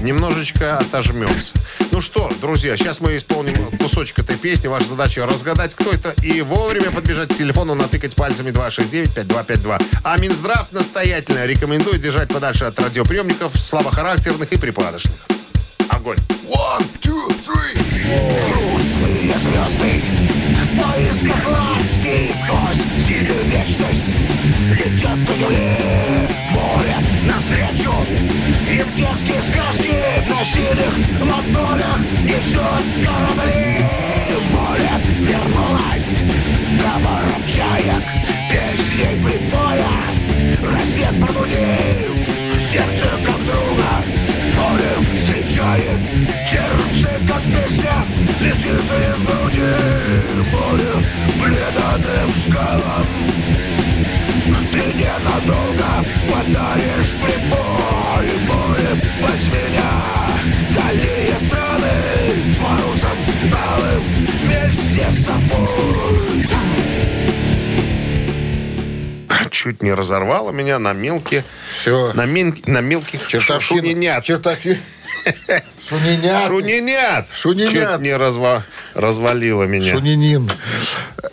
Немножечко 0.00 0.78
отожмемся. 0.78 1.52
Ну 1.90 2.00
что, 2.00 2.30
друзья, 2.40 2.76
сейчас 2.76 3.00
мы 3.00 3.16
исполним 3.16 3.54
кусочек 3.78 4.20
этой 4.20 4.36
песни. 4.36 4.68
Ваша 4.68 4.86
задача 4.86 5.26
разгадать, 5.26 5.74
кто 5.74 5.90
это, 5.90 6.14
и 6.22 6.40
вовремя 6.40 6.90
подбежать 6.90 7.28
к 7.28 7.36
телефону, 7.36 7.74
натыкать 7.74 8.16
пальцами 8.16 8.50
269-5252. 8.50 9.82
А 10.04 10.18
Минздрав 10.18 10.72
настоятельно 10.72 11.44
рекомендует 11.44 12.00
держать 12.00 12.28
подальше 12.28 12.64
от 12.64 12.78
радиоприемников 12.78 13.58
слабохарактерных 13.60 14.50
и 14.52 14.58
припадочных. 14.58 15.16
Огонь. 15.90 16.18
One, 16.48 16.86
two, 17.02 17.28
three. 17.46 17.90
Грустные 18.50 19.38
звезды 19.38 20.02
В 20.54 20.78
поисках 20.78 21.46
ласки 21.46 22.32
Сквозь 22.32 23.06
синюю 23.06 23.44
вечность 23.44 24.16
Летят 24.72 25.16
на 25.16 25.34
земле 25.34 26.28
Море 26.50 26.96
навстречу 27.24 27.92
Детские 28.70 29.42
сказки 29.42 29.92
На 30.28 30.44
синих 30.44 30.94
ладонях 31.22 31.98
Несет 32.22 33.04
корабли. 33.04 33.84
Море 34.52 34.92
вернулось 35.18 36.22
Говором 36.78 37.42
чаек 37.48 38.04
Песней 38.48 39.16
прибоя. 39.24 39.90
Рассвет 40.62 41.20
пробудил 41.20 42.14
Сердце 42.60 43.08
как 43.26 43.40
друга 43.44 44.04
Море 44.56 44.92
встречает 45.16 45.98
Сердце 46.48 47.08
как 47.26 47.42
песня 47.42 48.04
Летит 48.40 48.70
из 48.70 49.22
груди. 49.24 49.74
Море 50.52 50.94
преданным 51.42 52.32
скалам 52.32 53.06
Ты 54.72 54.94
ненадолго 54.94 56.06
подаришь 56.30 57.16
прибой 57.20 57.39
Чуть 69.70 69.82
не 69.84 69.94
разорвало 69.94 70.50
меня 70.50 70.80
на 70.80 70.92
мелкие... 70.92 71.44
Все. 71.72 72.12
На, 72.14 72.26
мин- 72.26 72.60
на 72.66 72.80
мелких 72.80 73.28
Чертовщина. 73.28 73.80
шунинят. 73.80 74.24
Чертовщина. 74.24 74.78
Шунинят. 75.88 76.48
Шунинят. 76.48 77.26
Шунинят. 77.32 77.70
Чуть 77.70 78.00
не 78.00 78.16
разва... 78.16 78.64
развалило 78.94 79.62
меня. 79.64 79.94
Шунинин. 79.94 80.50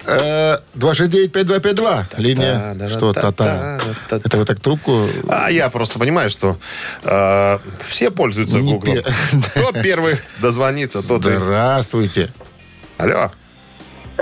Э, 0.05 0.59
269-5252. 0.75 2.05
Линия. 2.17 2.75
Та-да-да-та-та-та-та. 2.75 3.79
Что, 3.79 3.93
та-та? 4.07 4.17
Это 4.17 4.37
вы 4.37 4.45
так 4.45 4.59
трубку... 4.59 5.07
А 5.29 5.49
я 5.49 5.69
просто 5.71 5.97
понимаю, 5.97 6.29
что 6.29 6.57
э, 7.05 7.57
все 7.87 8.11
пользуются 8.11 8.59
Гуглом. 8.59 8.97
Кто 9.55 9.71
первый 9.81 10.19
дозвонится, 10.41 11.01
тот 11.07 11.25
и... 11.25 11.31
Здравствуйте. 11.33 12.29
Алло. 12.99 13.31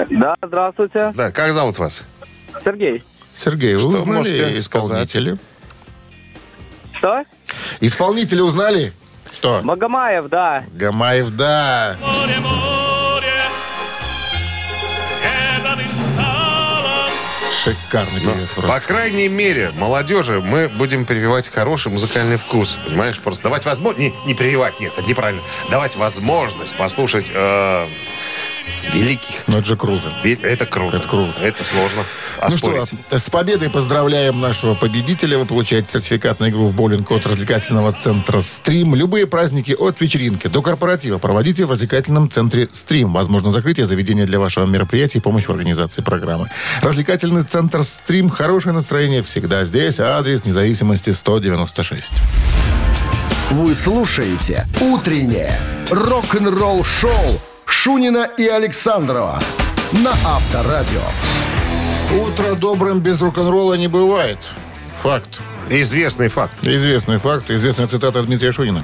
Да, 0.09 0.35
здравствуйте. 0.41 1.11
Да, 1.15 1.31
как 1.31 1.51
зовут 1.51 1.79
вас? 1.79 2.03
Сергей. 2.63 3.03
Сергей, 3.37 3.75
вы 3.75 3.79
Что 3.81 3.99
узнали 3.99 4.15
можете 4.15 4.59
исполнителя? 4.59 5.37
Что? 6.93 7.23
Исполнителя 7.81 8.43
узнали? 8.43 8.93
Что? 9.31 9.61
Магомаев, 9.61 10.27
да. 10.29 10.63
Гамаев, 10.73 11.29
да. 11.31 11.97
Шикарный 17.63 18.19
певец 18.21 18.51
По 18.51 18.61
просто. 18.61 18.81
крайней 18.87 19.27
мере, 19.27 19.71
молодежи 19.75 20.39
мы 20.39 20.67
будем 20.69 21.03
прививать 21.05 21.49
хороший 21.49 21.91
музыкальный 21.91 22.37
вкус. 22.37 22.77
Понимаешь? 22.85 23.19
Просто 23.19 23.43
давать 23.45 23.65
возможность... 23.65 23.99
Не, 23.99 24.27
не 24.27 24.35
прививать, 24.35 24.79
нет, 24.79 24.93
это 24.95 25.07
неправильно. 25.07 25.41
Давать 25.71 25.95
возможность 25.95 26.75
послушать 26.75 27.31
э, 27.33 27.87
великих. 28.93 29.35
Ну, 29.47 29.57
это 29.57 29.67
же 29.67 29.75
круто. 29.77 30.11
Это 30.23 30.65
круто. 30.65 30.97
Это 30.97 31.07
круто. 31.07 31.33
Это 31.41 31.63
сложно 31.63 32.03
Ну 32.49 32.57
что, 32.57 32.81
оспорить. 32.81 32.93
с 33.23 33.29
победой 33.29 33.69
поздравляем 33.69 34.39
нашего 34.39 34.75
победителя. 34.75 35.37
Вы 35.37 35.45
получаете 35.45 35.91
сертификат 35.91 36.39
на 36.39 36.49
игру 36.49 36.67
в 36.67 36.75
боулинг 36.75 37.09
от 37.11 37.25
развлекательного 37.25 37.91
центра 37.93 38.41
«Стрим». 38.41 38.95
Любые 38.95 39.27
праздники 39.27 39.75
от 39.77 40.01
вечеринки 40.01 40.47
до 40.47 40.61
корпоратива 40.61 41.17
проводите 41.17 41.65
в 41.65 41.71
развлекательном 41.71 42.29
центре 42.29 42.69
«Стрим». 42.71 43.13
Возможно, 43.13 43.51
закрытие 43.51 43.85
заведения 43.85 44.25
для 44.25 44.39
вашего 44.39 44.65
мероприятия 44.65 45.19
и 45.19 45.21
помощь 45.21 45.45
в 45.45 45.49
организации 45.51 46.01
программы. 46.01 46.49
Развлекательный 46.81 47.43
центр 47.43 47.83
«Стрим». 47.83 48.29
Хорошее 48.29 48.73
настроение 48.73 49.23
всегда 49.23 49.65
здесь. 49.65 49.99
Адрес 49.99 50.45
независимости 50.45 51.11
196. 51.11 52.13
Вы 53.51 53.75
слушаете 53.75 54.65
«Утреннее 54.81 55.59
рок-н-ролл-шоу» 55.91 57.39
Шунина 57.77 58.29
и 58.37 58.47
Александрова 58.47 59.39
на 59.91 60.11
Авторадио. 60.11 61.01
Утро 62.19 62.55
добрым 62.55 62.99
без 62.99 63.21
рок-н-ролла 63.21 63.73
не 63.75 63.87
бывает. 63.87 64.39
Факт. 65.03 65.39
Известный 65.69 66.29
факт. 66.29 66.55
Известный 66.61 67.19
факт. 67.19 67.51
Известная 67.51 67.87
цитата 67.87 68.23
Дмитрия 68.23 68.53
Шунина. 68.53 68.83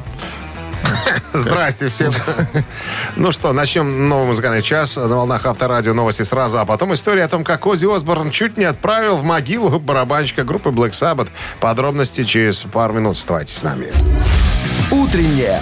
Здрасте 1.33 1.87
всем. 1.87 2.11
Ну 3.15 3.31
что, 3.31 3.53
начнем 3.53 4.09
новый 4.09 4.27
музыкальный 4.27 4.61
час 4.61 4.97
на 4.97 5.07
волнах 5.07 5.45
Авторадио. 5.45 5.93
Новости 5.93 6.23
сразу, 6.23 6.59
а 6.59 6.65
потом 6.65 6.93
история 6.93 7.23
о 7.23 7.29
том, 7.29 7.43
как 7.43 7.65
Ози 7.65 7.85
Осборн 7.85 8.29
чуть 8.29 8.57
не 8.57 8.65
отправил 8.65 9.17
в 9.17 9.23
могилу 9.23 9.79
барабанщика 9.79 10.43
группы 10.43 10.69
Black 10.69 10.91
Sabbath. 10.91 11.29
Подробности 11.59 12.23
через 12.23 12.63
пару 12.63 12.93
минут. 12.93 13.15
Оставайтесь 13.15 13.57
с 13.57 13.63
нами. 13.63 13.87
Утреннее 14.91 15.61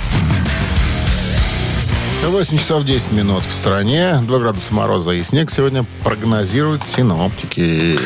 8 2.29 2.57
часов 2.59 2.85
10 2.85 3.11
минут 3.11 3.43
в 3.45 3.53
стране. 3.53 4.19
2 4.21 4.39
градуса 4.39 4.73
мороза 4.73 5.11
и 5.11 5.23
снег 5.23 5.49
сегодня 5.51 5.85
прогнозируют 6.03 6.87
синоптики. 6.87 7.99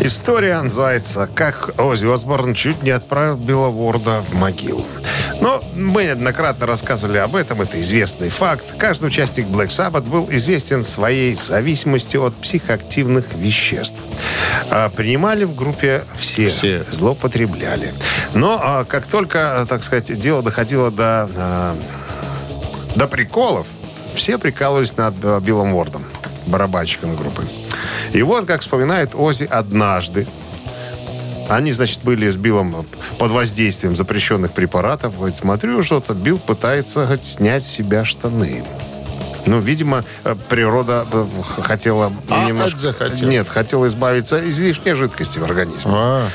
История 0.00 0.62
Зайца, 0.68 1.28
как 1.32 1.74
Ози 1.78 2.06
Осборн 2.06 2.54
чуть 2.54 2.82
не 2.82 2.90
отправил 2.90 3.36
Беловорда 3.36 4.22
в 4.22 4.34
могилу. 4.34 4.86
Но 5.40 5.62
мы 5.74 6.04
неоднократно 6.04 6.66
рассказывали 6.66 7.18
об 7.18 7.36
этом, 7.36 7.60
это 7.60 7.80
известный 7.80 8.30
факт. 8.30 8.64
Каждый 8.78 9.06
участник 9.06 9.46
Black 9.46 9.68
Sabbath 9.68 10.08
был 10.08 10.28
известен 10.30 10.82
своей 10.82 11.36
зависимостью 11.36 12.24
от 12.24 12.34
психоактивных 12.36 13.34
веществ. 13.34 13.98
А 14.70 14.88
принимали 14.88 15.44
в 15.44 15.54
группе 15.54 16.04
все, 16.16 16.48
Все. 16.48 16.84
злоупотребляли. 16.90 17.92
Но 18.34 18.58
а, 18.60 18.84
как 18.84 19.06
только, 19.06 19.66
так 19.68 19.84
сказать, 19.84 20.18
дело 20.18 20.42
доходило 20.42 20.90
до, 20.90 21.28
а, 21.36 21.76
до 22.96 23.06
приколов, 23.06 23.66
все 24.14 24.38
прикалывались 24.38 24.96
над 24.96 25.14
э, 25.22 25.40
Биллом 25.40 25.72
Вордом, 25.72 26.04
барабанщиком 26.46 27.16
группы. 27.16 27.46
И 28.12 28.22
вот, 28.22 28.46
как 28.46 28.62
вспоминает 28.62 29.14
Ози 29.14 29.44
однажды, 29.44 30.26
они, 31.48 31.72
значит, 31.72 32.00
были 32.02 32.28
с 32.28 32.36
Биллом 32.36 32.86
под 33.18 33.30
воздействием 33.30 33.96
запрещенных 33.96 34.52
препаратов. 34.52 35.16
Говорит, 35.16 35.36
смотрю, 35.36 35.82
что-то 35.82 36.14
Билл 36.14 36.38
пытается 36.38 37.04
говорит, 37.04 37.24
снять 37.24 37.64
с 37.64 37.68
себя 37.68 38.04
штаны. 38.04 38.64
Ну, 39.46 39.60
видимо, 39.60 40.04
э, 40.24 40.36
природа 40.48 41.06
э, 41.10 41.26
хотела 41.62 42.12
А, 42.28 42.46
немножко... 42.46 42.94
Нет, 43.22 43.48
хотела 43.48 43.86
избавиться 43.86 44.36
из 44.38 44.60
лишней 44.60 44.92
жидкости 44.92 45.38
в 45.38 45.44
организме. 45.44 45.90
А, 45.94 46.28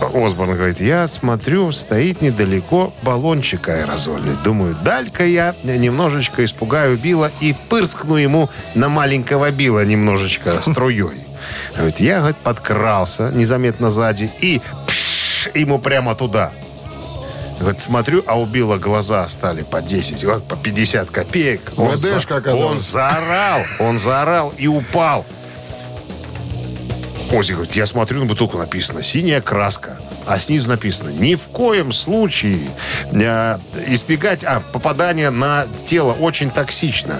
Осборн 0.00 0.54
говорит, 0.54 0.80
я 0.80 1.08
смотрю, 1.08 1.72
стоит 1.72 2.20
недалеко 2.22 2.92
баллончик 3.02 3.68
аэрозольный. 3.68 4.36
Думаю, 4.44 4.76
дай-ка 4.84 5.24
я 5.24 5.54
немножечко 5.64 6.44
испугаю 6.44 6.96
Билла 6.98 7.30
и 7.40 7.54
пырскну 7.68 8.16
ему 8.16 8.48
на 8.74 8.88
маленького 8.88 9.50
Билла 9.50 9.84
немножечко 9.84 10.60
струей. 10.62 11.20
Говорит, 11.76 12.00
я, 12.00 12.18
говорит, 12.18 12.36
подкрался 12.38 13.30
незаметно 13.30 13.90
сзади 13.90 14.30
и 14.40 14.60
пш, 14.86 15.50
ему 15.54 15.78
прямо 15.78 16.14
туда. 16.14 16.52
Говорит, 17.60 17.80
смотрю, 17.80 18.22
а 18.26 18.38
у 18.38 18.46
Билла 18.46 18.78
глаза 18.78 19.28
стали 19.28 19.62
по 19.62 19.80
10, 19.80 20.24
вот 20.24 20.44
по 20.46 20.56
50 20.56 21.10
копеек. 21.10 21.60
Он, 21.76 21.90
за- 21.96 22.20
он 22.56 22.78
заорал, 22.80 23.60
он 23.78 23.98
заорал 23.98 24.52
и 24.58 24.66
упал. 24.66 25.24
Ози 27.34 27.50
говорит, 27.52 27.74
я 27.74 27.86
смотрю 27.86 28.20
на 28.20 28.26
бутылку, 28.26 28.58
написано 28.58 29.02
«синяя 29.02 29.40
краска». 29.40 29.98
А 30.24 30.38
снизу 30.38 30.68
написано 30.68 31.08
«ни 31.08 31.34
в 31.34 31.42
коем 31.48 31.92
случае 31.92 32.68
э, 33.10 33.58
избегать 33.88 34.44
а, 34.44 34.62
попадания 34.72 35.30
на 35.30 35.66
тело 35.84 36.12
очень 36.12 36.48
токсично». 36.48 37.18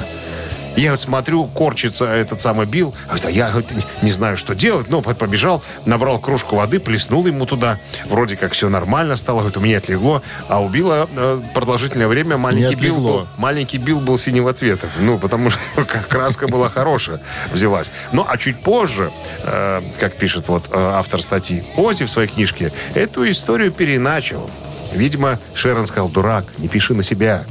Я 0.77 0.91
вот 0.91 1.01
смотрю, 1.01 1.47
корчится 1.47 2.07
этот 2.07 2.41
самый 2.41 2.67
Билл. 2.67 2.95
Говорит, 3.07 3.27
а 3.27 3.31
я 3.31 3.51
говорит, 3.51 3.71
не- 4.03 4.11
знаю, 4.11 4.37
что 4.37 4.55
делать. 4.55 4.89
Ну, 4.89 5.03
побежал, 5.03 5.63
набрал 5.87 6.19
кружку 6.19 6.57
воды, 6.57 6.81
плеснул 6.81 7.27
ему 7.27 7.47
туда. 7.47 7.79
Вроде 8.07 8.37
как 8.37 8.53
все 8.53 8.69
нормально 8.69 9.17
стало. 9.17 9.39
Говорит, 9.39 9.57
у 9.57 9.61
меня 9.61 9.79
отлегло. 9.79 10.23
А 10.49 10.61
у 10.61 10.69
Билла 10.69 11.09
э, 11.17 11.41
продолжительное 11.55 12.09
время 12.09 12.37
маленький 12.37 12.75
Билл 12.75 12.97
был, 12.97 13.29
маленький 13.37 13.79
Билл 13.79 14.01
был 14.01 14.19
синего 14.19 14.53
цвета. 14.53 14.89
Ну, 14.99 15.19
потому 15.19 15.51
что 15.51 15.61
краска 16.09 16.49
была 16.49 16.69
хорошая, 16.69 17.21
взялась. 17.53 17.91
Ну, 18.13 18.25
а 18.29 18.37
чуть 18.37 18.63
позже, 18.63 19.11
э, 19.43 19.83
как 20.01 20.17
пишет 20.17 20.49
вот 20.49 20.67
э, 20.71 20.77
автор 20.77 21.23
статьи, 21.23 21.65
Ози 21.77 22.05
в 22.05 22.11
своей 22.11 22.29
книжке 22.29 22.73
эту 22.95 23.29
историю 23.31 23.71
переначал. 23.73 24.51
Видимо, 24.93 25.41
Шерон 25.55 25.87
сказал, 25.87 26.09
дурак, 26.09 26.45
не 26.59 26.69
пиши 26.69 26.95
на 26.95 27.03
себя. 27.03 27.45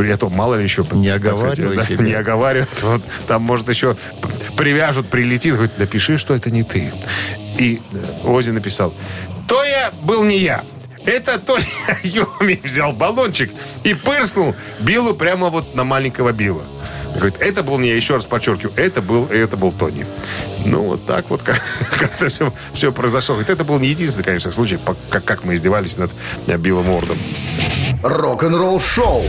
При 0.00 0.08
этом 0.08 0.32
мало 0.32 0.54
ли 0.54 0.62
еще... 0.62 0.82
Не 0.92 1.10
оговаривай 1.10 1.76
да. 1.76 2.02
Не 2.02 2.14
оговаривают. 2.14 2.70
Вот, 2.80 3.02
там, 3.28 3.42
может, 3.42 3.68
еще 3.68 3.98
привяжут, 4.56 5.10
прилетит. 5.10 5.52
Говорит, 5.52 5.76
напиши, 5.76 6.16
что 6.16 6.34
это 6.34 6.50
не 6.50 6.62
ты. 6.62 6.90
И 7.58 7.82
э, 7.92 8.26
Ози 8.26 8.48
написал, 8.48 8.94
то 9.46 9.62
я 9.62 9.92
был 10.02 10.24
не 10.24 10.38
я. 10.38 10.64
Это 11.04 11.38
Толя 11.38 11.66
Йоми 12.02 12.58
взял 12.64 12.94
баллончик 12.94 13.52
и 13.84 13.92
пырснул 13.92 14.56
Биллу 14.80 15.12
прямо 15.12 15.50
вот 15.50 15.74
на 15.74 15.84
маленького 15.84 16.32
Билла. 16.32 16.62
Говорит, 17.14 17.36
это 17.42 17.62
был 17.62 17.78
не 17.78 17.88
я, 17.88 17.96
еще 17.96 18.14
раз 18.14 18.24
подчеркиваю, 18.24 18.72
это 18.76 19.02
был, 19.02 19.26
это 19.26 19.58
был 19.58 19.70
Тони. 19.70 20.06
Ну, 20.64 20.82
вот 20.84 21.04
так 21.04 21.28
вот 21.28 21.42
как, 21.42 21.60
как-то 21.90 22.30
все, 22.30 22.54
все 22.72 22.90
произошло. 22.90 23.34
Говорит, 23.34 23.50
это 23.50 23.66
был 23.66 23.78
не 23.78 23.88
единственный, 23.88 24.24
конечно, 24.24 24.50
случай, 24.50 24.78
как, 25.10 25.24
как 25.26 25.44
мы 25.44 25.56
издевались 25.56 25.98
над 25.98 26.10
Биллом 26.46 26.88
Уордом. 26.88 27.18
Рок-н-ролл 28.02 28.80
шоу 28.80 29.26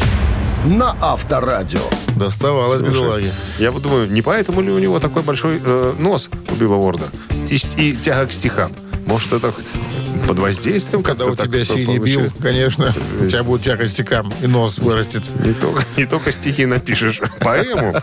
на 0.65 0.95
Авторадио. 1.01 1.81
Доставалось 2.15 2.81
бедолаге. 2.81 3.31
Я 3.57 3.71
вот 3.71 3.81
думаю, 3.81 4.11
не 4.11 4.21
поэтому 4.21 4.61
ли 4.61 4.71
у 4.71 4.79
него 4.79 4.99
такой 4.99 5.23
большой 5.23 5.61
э, 5.63 5.93
нос 5.97 6.29
у 6.51 6.55
Билла 6.55 6.75
Уорда? 6.75 7.05
И, 7.49 7.57
и 7.77 7.95
тяга 7.95 8.27
к 8.27 8.31
стихам. 8.31 8.73
Может, 9.07 9.33
это 9.33 9.53
под 10.27 10.39
воздействием 10.39 11.03
Когда 11.03 11.25
у 11.25 11.35
тебя 11.35 11.59
так 11.59 11.67
синий 11.67 11.97
бил, 11.97 12.31
конечно, 12.39 12.93
у 13.19 13.27
тебя 13.27 13.43
будет 13.43 13.63
тяга 13.63 13.87
стекам, 13.87 14.31
и 14.41 14.47
нос 14.47 14.77
вырастет. 14.77 15.23
Не 15.43 15.53
только, 15.53 15.83
не 15.97 16.05
только 16.05 16.31
стихи 16.31 16.65
напишешь, 16.65 17.19
поэму? 17.39 17.93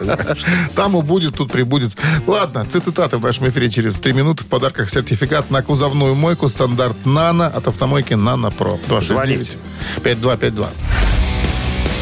Там 0.75 0.97
убудет, 0.97 1.37
тут 1.37 1.53
прибудет. 1.53 1.93
Ладно, 2.27 2.67
цитаты 2.67 3.19
в 3.19 3.23
нашем 3.23 3.49
эфире 3.49 3.71
через 3.71 3.95
три 3.95 4.13
минуты. 4.13 4.45
В 4.45 4.49
подарках 4.49 4.91
сертификат 4.91 5.51
на 5.51 5.63
кузовную 5.63 6.15
мойку 6.15 6.49
стандарт 6.49 6.97
«Нано» 7.07 7.47
от 7.47 7.69
автомойки 7.69 8.15
«Нано 8.15 8.51
Про». 8.51 8.79
269 8.89 9.57
5252. 10.03 10.69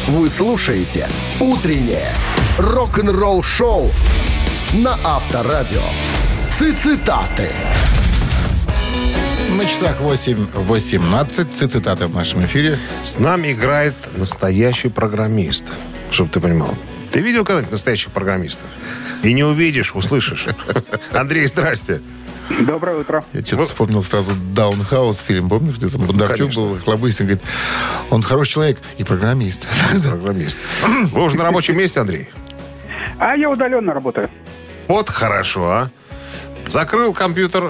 Вы 0.07 0.29
слушаете 0.29 1.09
«Утреннее 1.41 2.13
рок-н-ролл-шоу» 2.57 3.91
на 4.71 4.97
Авторадио. 5.03 5.81
Цитаты. 6.57 7.51
На 9.57 9.65
часах 9.65 9.99
8.18. 9.99 11.67
Цитаты 11.67 12.07
в 12.07 12.15
нашем 12.15 12.45
эфире. 12.45 12.79
С 13.03 13.19
нами 13.19 13.51
играет 13.51 13.95
настоящий 14.15 14.87
программист. 14.87 15.65
Чтобы 16.09 16.29
ты 16.29 16.39
понимал. 16.39 16.73
Ты 17.11 17.19
видел 17.19 17.43
когда-нибудь 17.43 17.73
настоящих 17.73 18.13
программистов? 18.13 18.65
И 19.23 19.33
не 19.33 19.43
увидишь, 19.43 19.93
услышишь. 19.93 20.47
Андрей, 21.11 21.47
здрасте. 21.47 22.01
Доброе 22.61 22.97
утро. 22.99 23.23
Я 23.33 23.41
что-то 23.41 23.63
вспомнил 23.63 24.01
сразу 24.03 24.31
«Даунхаус» 24.53 25.19
фильм, 25.19 25.49
помнишь, 25.49 25.75
где 25.77 25.89
там 25.89 26.01
Бондарчук 26.05 26.53
был, 26.53 26.77
Хлобыстин, 26.79 27.25
говорит, 27.25 27.43
он 28.09 28.21
хороший 28.21 28.51
человек 28.53 28.79
и 28.97 29.03
программист. 29.03 29.67
Программист. 30.03 30.57
Вы 31.11 31.23
уже 31.23 31.37
на 31.37 31.43
рабочем 31.43 31.77
месте, 31.77 31.99
Андрей? 31.99 32.29
А 33.19 33.35
я 33.35 33.49
удаленно 33.49 33.93
работаю. 33.93 34.29
Вот 34.87 35.09
хорошо, 35.09 35.69
а. 35.69 35.89
Закрыл 36.67 37.13
компьютер. 37.13 37.63
э, 37.65 37.67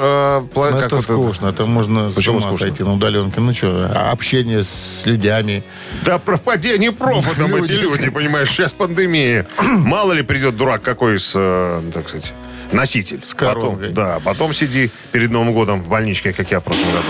пла- 0.53 0.71
Ну, 0.71 0.77
как 0.77 0.83
это 0.87 0.95
вот 0.95 1.03
скучно, 1.03 1.47
это 1.47 1.65
можно 1.65 2.09
Почему 2.11 2.39
с 2.39 2.43
ума 2.43 2.51
скучно? 2.53 2.67
сойти 2.67 2.83
на 2.83 2.93
удаленке. 2.93 3.39
Ну 3.41 3.53
что, 3.53 3.91
общение 4.11 4.63
с 4.63 5.03
людьми. 5.05 5.63
Да 6.03 6.17
пропадение 6.17 6.91
пропадом 6.91 7.55
эти 7.63 7.73
Люди. 7.73 7.95
люди, 7.95 8.09
понимаешь, 8.09 8.49
сейчас 8.49 8.73
пандемия. 8.73 9.45
Мало 9.61 10.13
ли 10.13 10.23
придет 10.23 10.57
дурак 10.57 10.81
какой 10.81 11.19
с, 11.19 11.33
э, 11.35 11.81
так 11.93 12.09
сказать, 12.09 12.33
носитель. 12.71 13.23
С 13.23 13.33
потом, 13.33 13.53
коронкой. 13.53 13.89
Да, 13.91 14.19
потом 14.19 14.53
сиди 14.53 14.91
перед 15.11 15.31
Новым 15.31 15.53
годом 15.53 15.81
в 15.81 15.89
больничке, 15.89 16.33
как 16.33 16.51
я 16.51 16.59
в 16.59 16.63
прошлом 16.63 16.91
году. 16.91 17.07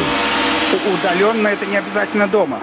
Удаленно 0.93 1.48
это 1.48 1.65
не 1.65 1.78
обязательно 1.78 2.28
дома. 2.28 2.62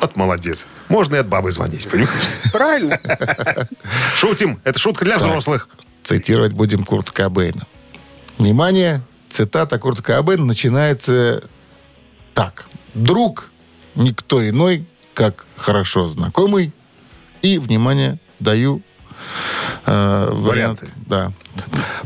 Вот 0.00 0.16
молодец. 0.16 0.66
Можно 0.88 1.16
и 1.16 1.18
от 1.18 1.28
бабы 1.28 1.52
звонить, 1.52 1.88
понимаешь? 1.88 2.30
Правильно? 2.52 2.98
Шутим. 4.16 4.60
Это 4.64 4.78
шутка 4.78 5.04
для 5.04 5.18
взрослых. 5.18 5.68
Цитировать 6.02 6.52
будем 6.52 6.84
Курт 6.84 7.10
Кобейна. 7.10 7.66
Внимание, 8.38 9.02
цитата 9.28 9.78
Курта 9.78 10.02
Кобейна 10.02 10.44
начинается 10.44 11.44
так. 12.32 12.64
«Друг 12.94 13.50
никто 13.94 14.46
иной, 14.48 14.84
как 15.14 15.46
хорошо 15.56 16.08
знакомый». 16.08 16.72
И, 17.42 17.58
внимание, 17.58 18.18
даю 18.38 18.82
э, 19.86 20.28
вариант, 20.32 20.80
Варианты. 20.82 20.88
да, 21.06 21.32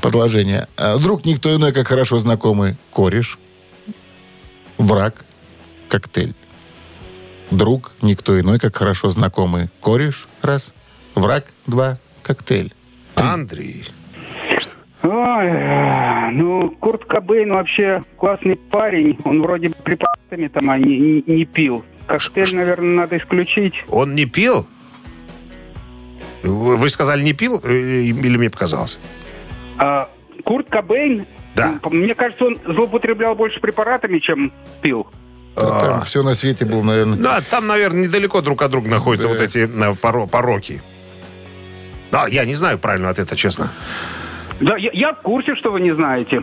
предложение. 0.02 0.68
Э, 0.76 0.98
Друг 0.98 1.24
никто 1.24 1.54
иной, 1.54 1.72
как 1.72 1.88
хорошо 1.88 2.18
знакомый 2.18 2.76
кореш, 2.90 3.38
враг, 4.78 5.24
коктейль. 5.88 6.34
Друг 7.50 7.92
никто 8.02 8.38
иной, 8.40 8.58
как 8.58 8.76
хорошо 8.76 9.10
знакомый 9.10 9.68
кореш, 9.80 10.26
раз, 10.42 10.72
враг, 11.14 11.44
два, 11.66 11.98
коктейль. 12.22 12.72
Андрей. 13.16 13.84
Ой, 15.02 16.32
ну, 16.32 16.70
Курт 16.80 17.04
Кобейн 17.04 17.50
вообще 17.52 18.02
классный 18.18 18.56
парень. 18.56 19.18
Он 19.24 19.42
вроде 19.42 19.68
препаратами 19.70 20.48
там 20.48 20.70
а 20.70 20.78
не, 20.78 20.98
не- 20.98 21.24
не 21.26 21.44
пил. 21.44 21.84
Коктейль, 22.06 22.54
наверное, 22.56 22.96
надо 23.02 23.18
исключить. 23.18 23.74
Он 23.88 24.14
не 24.14 24.24
пил? 24.24 24.66
Вы 26.48 26.90
сказали, 26.90 27.22
не 27.22 27.32
пил? 27.32 27.60
э, 27.64 27.72
Или 27.72 28.36
мне 28.36 28.50
показалось? 28.50 28.98
А 29.78 30.08
Курт 30.44 30.68
Кобейн, 30.68 31.26
Да. 31.56 31.78
мне 31.90 32.14
кажется, 32.14 32.44
он 32.44 32.58
злоупотреблял 32.66 33.34
больше 33.34 33.60
препаратами, 33.60 34.18
чем 34.18 34.52
пил. 34.82 35.06
Там 35.54 36.02
все 36.02 36.22
на 36.22 36.34
свете 36.34 36.64
было, 36.64 36.82
наверное. 36.82 37.16
Да, 37.18 37.40
там, 37.48 37.66
наверное, 37.66 38.04
недалеко 38.04 38.40
друг 38.40 38.62
от 38.62 38.70
друга 38.72 38.90
находятся 38.90 39.28
Да. 39.28 39.34
вот 39.34 39.42
эти 39.42 39.58
э, 39.58 39.94
поро- 39.94 40.28
пороки. 40.28 40.82
Да, 42.10 42.26
я 42.28 42.44
не 42.44 42.54
знаю 42.54 42.78
правильного 42.78 43.12
ответа, 43.12 43.36
честно. 43.36 43.72
Да, 44.60 44.76
я, 44.76 44.90
я 44.92 45.12
в 45.12 45.22
курсе, 45.22 45.54
что 45.56 45.70
вы 45.72 45.80
не 45.80 45.92
знаете. 45.92 46.42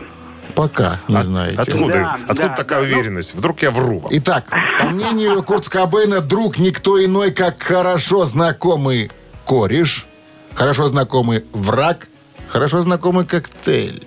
Пока 0.54 0.98
не 1.08 1.22
знаете. 1.22 1.58
Откуда, 1.58 1.92
Да, 1.92 2.14
откуда 2.26 2.42
да, 2.42 2.48
такая 2.56 2.82
да, 2.82 2.86
ну- 2.88 2.94
уверенность? 2.94 3.34
Вдруг 3.34 3.62
я 3.62 3.70
вру 3.70 4.00
вам? 4.00 4.10
Итак, 4.14 4.44
по 4.80 4.86
мнению 4.90 5.42
Курта 5.42 5.70
Кобейна, 5.70 6.20
друг 6.20 6.58
никто 6.58 7.02
иной, 7.02 7.30
как 7.32 7.62
хорошо 7.62 8.26
знакомый 8.26 9.10
кореш, 9.44 10.06
хорошо 10.54 10.88
знакомый 10.88 11.44
враг, 11.52 12.08
хорошо 12.48 12.82
знакомый 12.82 13.24
коктейль. 13.26 14.02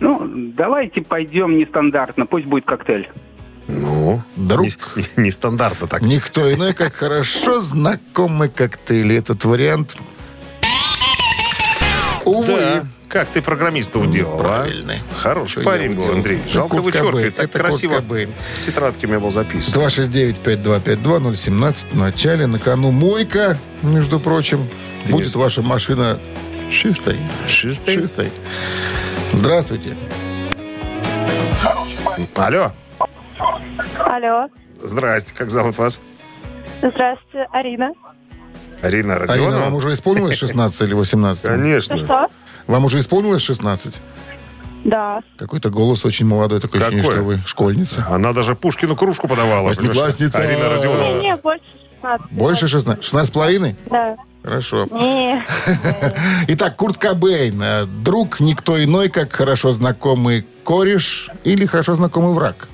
Ну, 0.00 0.22
давайте 0.56 1.02
пойдем 1.02 1.58
нестандартно, 1.58 2.26
пусть 2.26 2.46
будет 2.46 2.64
коктейль. 2.64 3.08
Ну, 3.68 4.22
Друг. 4.36 4.66
не- 5.16 5.24
Нестандартно 5.24 5.86
так. 5.86 6.02
Никто 6.02 6.52
иной, 6.52 6.72
как 6.74 6.94
хорошо 6.94 7.60
знакомый 7.60 8.48
коктейль. 8.48 9.12
Этот 9.12 9.44
вариант, 9.44 9.96
увы, 12.24 12.46
Да. 12.56 12.86
Как 13.10 13.26
ты 13.28 13.42
программиста 13.42 13.98
уделал, 13.98 14.38
а? 14.38 14.42
правильный. 14.44 15.00
Хороший 15.18 15.62
Что 15.62 15.64
парень 15.64 15.94
был? 15.96 16.12
Андрей. 16.12 16.38
Это 16.38 16.48
Жалко 16.48 16.76
Курт 16.76 16.84
вычеркивает. 16.94 17.34
Так 17.34 17.46
Это 17.46 17.58
красиво 17.58 17.96
Кобейн. 17.96 18.30
в 18.60 18.64
тетрадке 18.64 19.08
у 19.08 19.10
меня 19.10 19.18
был 19.18 19.32
записан. 19.32 19.82
269-5252-017 19.82 21.86
в 21.90 21.98
начале. 21.98 22.46
На 22.46 22.60
кону 22.60 22.92
мойка, 22.92 23.58
между 23.82 24.20
прочим. 24.20 24.64
Ты 25.06 25.12
Будет 25.12 25.34
не- 25.34 25.42
ваша 25.42 25.60
машина 25.62 26.20
чистой. 26.70 27.18
Чистой? 27.48 27.96
Чистой. 28.00 28.30
Здравствуйте. 29.32 29.96
Алло. 32.36 32.70
Алло. 33.98 34.48
Здрасте. 34.84 35.34
Как 35.36 35.50
зовут 35.50 35.78
вас? 35.78 36.00
Здравствуйте, 36.78 37.48
Арина. 37.52 37.90
Арина 38.82 39.16
Арина, 39.16 39.18
Родионова? 39.18 39.60
вам 39.64 39.74
уже 39.74 39.92
исполнилось 39.94 40.36
16 40.38 40.82
или 40.82 40.94
18? 40.94 41.42
Ну 41.44 41.50
Конечно. 41.50 41.96
что? 41.98 42.28
Вам 42.70 42.84
уже 42.84 43.00
исполнилось 43.00 43.42
16? 43.42 44.00
Да. 44.84 45.20
Какой-то 45.36 45.70
голос 45.70 46.04
очень 46.04 46.24
молодой, 46.24 46.60
такое 46.60 46.80
ощущение, 46.80 47.02
что 47.02 47.22
вы 47.22 47.40
школьница. 47.44 48.06
Она 48.08 48.32
даже 48.32 48.54
Пушкину 48.54 48.94
кружку 48.94 49.26
подавала. 49.26 49.66
Восьмиклассница. 49.66 50.40
Арина 50.40 50.68
Родионова. 50.70 51.18
Не, 51.20 51.20
не, 51.20 51.36
больше 51.36 51.64
16. 52.00 52.26
Больше 52.30 52.68
16? 52.68 53.04
16 53.04 53.28
с 53.28 53.32
половиной? 53.32 53.76
Да. 53.90 54.16
Хорошо. 54.44 54.86
Не. 54.92 55.44
Итак, 56.48 56.76
Курт 56.76 56.96
Кобейн. 56.96 57.60
э, 57.60 57.84
Друг 57.86 58.38
никто 58.40 58.82
иной, 58.82 59.08
как 59.10 59.32
хорошо 59.32 59.72
знакомый 59.72 60.46
кореш 60.62 61.28
или 61.42 61.66
хорошо 61.66 61.96
знакомый 61.96 62.32
враг. 62.34 62.68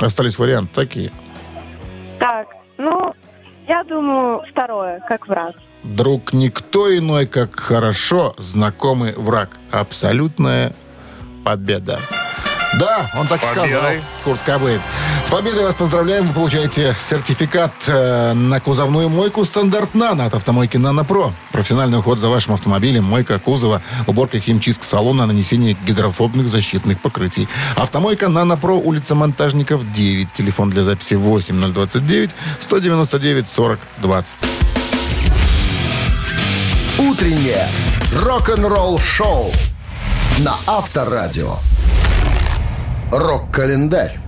Остались 0.00 0.38
варианты 0.38 0.72
такие. 0.72 1.10
Так, 2.20 2.46
ну, 2.78 3.12
Я 3.68 3.82
думаю, 3.84 4.42
второе, 4.50 5.00
как 5.08 5.26
враг. 5.26 5.56
Друг 5.82 6.32
никто 6.32 6.96
иной, 6.96 7.26
как 7.26 7.58
хорошо 7.58 8.34
знакомый 8.38 9.12
враг. 9.14 9.56
Абсолютная 9.72 10.72
победа. 11.44 11.98
Да, 12.78 13.10
он 13.14 13.26
так 13.26 13.42
С 13.42 13.46
сказал, 13.46 13.64
победой. 13.64 14.02
Курт 14.22 14.40
Кобейн. 14.44 14.80
С 15.26 15.30
победой 15.30 15.64
вас 15.64 15.74
поздравляем. 15.74 16.26
Вы 16.26 16.34
получаете 16.34 16.94
сертификат 16.98 17.72
э, 17.86 18.34
на 18.34 18.60
кузовную 18.60 19.08
мойку 19.08 19.44
стандарт 19.44 19.94
«Нано» 19.94 20.26
от 20.26 20.34
автомойки 20.34 20.76
«Нано 20.76 21.04
Про». 21.04 21.32
Профессиональный 21.52 21.98
уход 21.98 22.18
за 22.18 22.28
вашим 22.28 22.52
автомобилем, 22.52 23.04
мойка 23.04 23.38
кузова, 23.38 23.80
уборка 24.06 24.38
химчистка 24.40 24.84
салона, 24.84 25.24
нанесение 25.24 25.74
гидрофобных 25.86 26.48
защитных 26.48 27.00
покрытий. 27.00 27.48
Автомойка 27.76 28.28
«Нано 28.28 28.58
Про», 28.58 28.78
улица 28.78 29.14
Монтажников, 29.14 29.90
9. 29.92 30.34
Телефон 30.34 30.68
для 30.68 30.84
записи 30.84 31.14
8029 31.14 32.30
199 32.60 33.48
40 33.48 33.78
20. 33.98 34.36
Утреннее 36.98 37.68
рок-н-ролл-шоу 38.12 39.50
на 40.38 40.56
Авторадио. 40.66 41.56
Рок-календарь. 43.10 44.18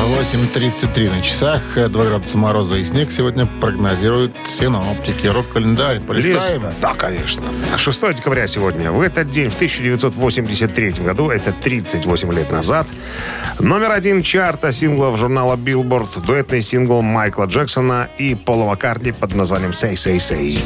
8.33 0.00 1.14
на 1.14 1.22
часах, 1.22 1.62
2 1.74 1.88
градуса 1.88 2.36
мороза 2.38 2.74
и 2.76 2.84
снег 2.84 3.12
сегодня 3.12 3.46
прогнозируют 3.46 4.34
синоптики. 4.44 5.26
Рок-календарь. 5.26 6.00
Полистаем. 6.00 6.62
Лес, 6.62 6.72
Да, 6.80 6.94
конечно. 6.94 7.42
6 7.76 8.14
декабря 8.14 8.46
сегодня. 8.48 8.90
В 8.90 9.00
этот 9.00 9.30
день, 9.30 9.50
в 9.50 9.54
1983 9.54 10.90
году, 11.04 11.30
это 11.30 11.52
38 11.52 12.32
лет 12.32 12.50
назад, 12.50 12.86
номер 13.60 13.92
один 13.92 14.22
чарта 14.22 14.72
синглов 14.72 15.18
журнала 15.18 15.56
Billboard, 15.56 16.24
дуэтный 16.26 16.62
сингл 16.62 17.02
Майкла 17.02 17.44
Джексона 17.44 18.08
и 18.18 18.34
Пола 18.34 18.64
Маккартни 18.64 19.12
под 19.12 19.34
названием 19.34 19.70
«Say, 19.70 19.92
Say, 19.92 20.16
Say». 20.16 20.58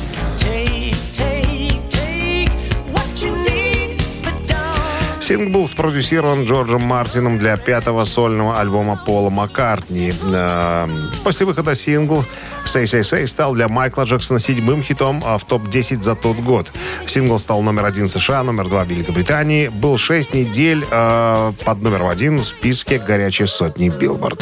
Сингл 5.34 5.50
был 5.50 5.66
спродюсирован 5.66 6.44
Джорджем 6.44 6.82
Мартином 6.82 7.40
для 7.40 7.56
пятого 7.56 8.04
сольного 8.04 8.60
альбома 8.60 8.96
Пола 9.04 9.30
Маккартни. 9.30 10.12
Э, 10.32 10.86
После 11.24 11.44
выхода 11.44 11.74
сингл 11.74 12.24
«Say, 12.64 12.84
Say, 12.84 13.00
Say» 13.00 13.26
стал 13.26 13.52
для 13.54 13.66
Майкла 13.66 14.04
Джексона 14.04 14.38
седьмым 14.38 14.84
хитом 14.84 15.20
а, 15.26 15.36
в 15.38 15.44
топ-10 15.44 16.02
за 16.02 16.14
тот 16.14 16.36
год. 16.36 16.72
Сингл 17.06 17.40
стал 17.40 17.62
номер 17.62 17.84
один 17.84 18.06
США, 18.06 18.44
номер 18.44 18.68
два 18.68 18.84
в 18.84 18.88
Великобритании. 18.88 19.66
Был 19.66 19.98
шесть 19.98 20.34
недель 20.34 20.86
э, 20.88 21.52
под 21.64 21.82
номером 21.82 22.10
один 22.10 22.36
в 22.36 22.44
списке 22.44 23.00
горячей 23.00 23.46
сотни 23.46 23.88
Билборд. 23.88 24.40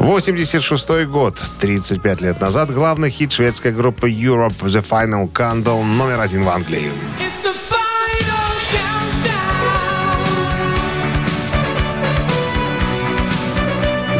86 0.00 1.06
год, 1.06 1.40
35 1.60 2.22
лет 2.22 2.40
назад, 2.40 2.74
главный 2.74 3.10
хит 3.10 3.30
шведской 3.30 3.70
группы 3.70 4.10
Europe 4.10 4.58
«The 4.62 4.84
Final 4.84 5.30
Countdown» 5.30 5.84
номер 5.84 6.18
один 6.18 6.42
в 6.42 6.48
Англии. 6.48 6.90
It's 7.20 7.44
the 7.44 7.54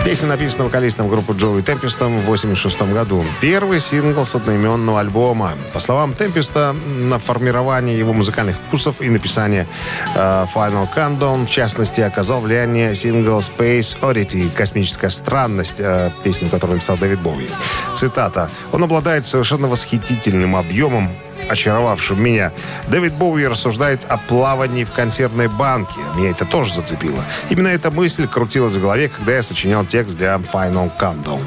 Песня 0.05 0.29
написана 0.29 0.65
вокалистом 0.65 1.09
группы 1.09 1.33
Джоуи 1.33 1.63
Темпестом 1.63 2.19
в 2.19 2.27
86 2.27 2.83
году. 2.93 3.25
Первый 3.41 3.81
сингл 3.81 4.27
с 4.27 4.35
одноименного 4.35 5.01
альбома. 5.01 5.53
По 5.73 5.81
словам 5.81 6.13
Темпеста, 6.13 6.77
на 6.99 7.19
формирование 7.19 7.99
его 7.99 8.13
музыкальных 8.13 8.57
вкусов 8.57 9.01
и 9.01 9.09
написание 9.09 9.67
э, 10.15 10.47
Final 10.55 10.87
Countdown, 10.95 11.47
в 11.47 11.51
частности, 11.51 12.03
оказал 12.03 12.43
влияние 12.43 12.95
сингл 12.95 13.39
Space 13.39 13.99
Oddity 14.03 14.51
«Космическая 14.55 15.09
странность», 15.09 15.81
э, 15.81 16.11
песню, 16.23 16.51
которую 16.51 16.77
написал 16.77 16.99
Дэвид 16.99 17.21
Боуи. 17.21 17.49
Цитата. 17.95 18.51
«Он 18.73 18.85
обладает 18.85 19.27
совершенно 19.27 19.69
восхитительным 19.69 20.55
объемом 20.55 21.09
очаровавшим 21.49 22.23
меня. 22.23 22.53
Дэвид 22.89 23.15
Боуи 23.15 23.45
рассуждает 23.45 24.01
о 24.09 24.17
плавании 24.17 24.85
в 24.85 24.93
консервной 24.93 25.49
банке. 25.49 26.01
Меня 26.17 26.31
это 26.31 26.45
тоже 26.45 26.75
зацепило. 26.75 27.23
Именно 27.51 27.69
эта 27.69 27.91
мысль 27.91 28.27
крутилась 28.27 28.75
в 28.75 28.81
голове, 28.81 29.09
когда 29.09 29.33
я 29.33 29.43
сочинял 29.43 29.85
текст 29.85 30.17
для 30.17 30.35
Final 30.37 30.91
Countdown. 30.99 31.43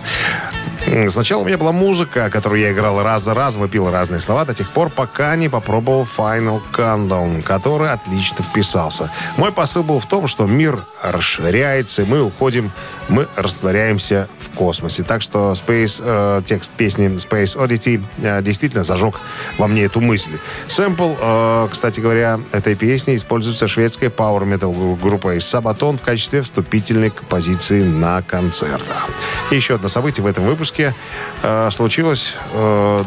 Сначала 1.09 1.41
у 1.41 1.45
меня 1.45 1.57
была 1.57 1.73
музыка, 1.73 2.29
которую 2.29 2.61
я 2.61 2.71
играл 2.71 3.03
раз 3.03 3.23
за 3.23 3.33
разом 3.33 3.65
и 3.65 3.67
пил 3.67 3.91
разные 3.91 4.21
слова 4.21 4.45
до 4.45 4.53
тех 4.53 4.71
пор, 4.71 4.89
пока 4.89 5.35
не 5.35 5.49
попробовал 5.49 6.07
Final 6.17 6.61
Countdown, 6.71 7.41
который 7.41 7.91
отлично 7.91 8.43
вписался. 8.43 9.11
Мой 9.35 9.51
посыл 9.51 9.83
был 9.83 9.99
в 9.99 10.05
том, 10.05 10.27
что 10.27 10.45
мир 10.45 10.79
расширяется, 11.03 12.03
и 12.03 12.05
мы 12.05 12.21
уходим, 12.21 12.71
мы 13.09 13.27
растворяемся 13.35 14.29
в 14.39 14.55
космосе. 14.55 15.03
Так 15.03 15.21
что 15.21 15.51
Space, 15.51 16.01
э, 16.03 16.41
текст 16.45 16.71
песни 16.71 17.07
Space 17.15 17.57
Oddity 17.57 18.01
э, 18.23 18.41
действительно 18.41 18.85
зажег 18.85 19.19
во 19.57 19.67
мне 19.67 19.83
эту 19.83 19.99
мысль. 19.99 20.37
Сэмпл, 20.69 21.15
э, 21.19 21.67
кстати 21.69 21.99
говоря, 21.99 22.39
этой 22.53 22.75
песни 22.75 23.15
используется 23.15 23.67
шведской 23.67 24.07
power 24.07 24.43
metal 24.43 24.97
группой 25.01 25.37
Sabaton 25.37 25.97
в 25.97 26.01
качестве 26.01 26.41
вступительной 26.41 27.09
композиции 27.09 27.83
на 27.83 28.21
концертах. 28.21 29.09
Еще 29.51 29.75
одно 29.75 29.89
событие 29.89 30.23
в 30.23 30.27
этом 30.27 30.45
выпуске 30.45 30.76
э, 31.43 31.69
случилось 31.71 32.35
э, 32.53 33.03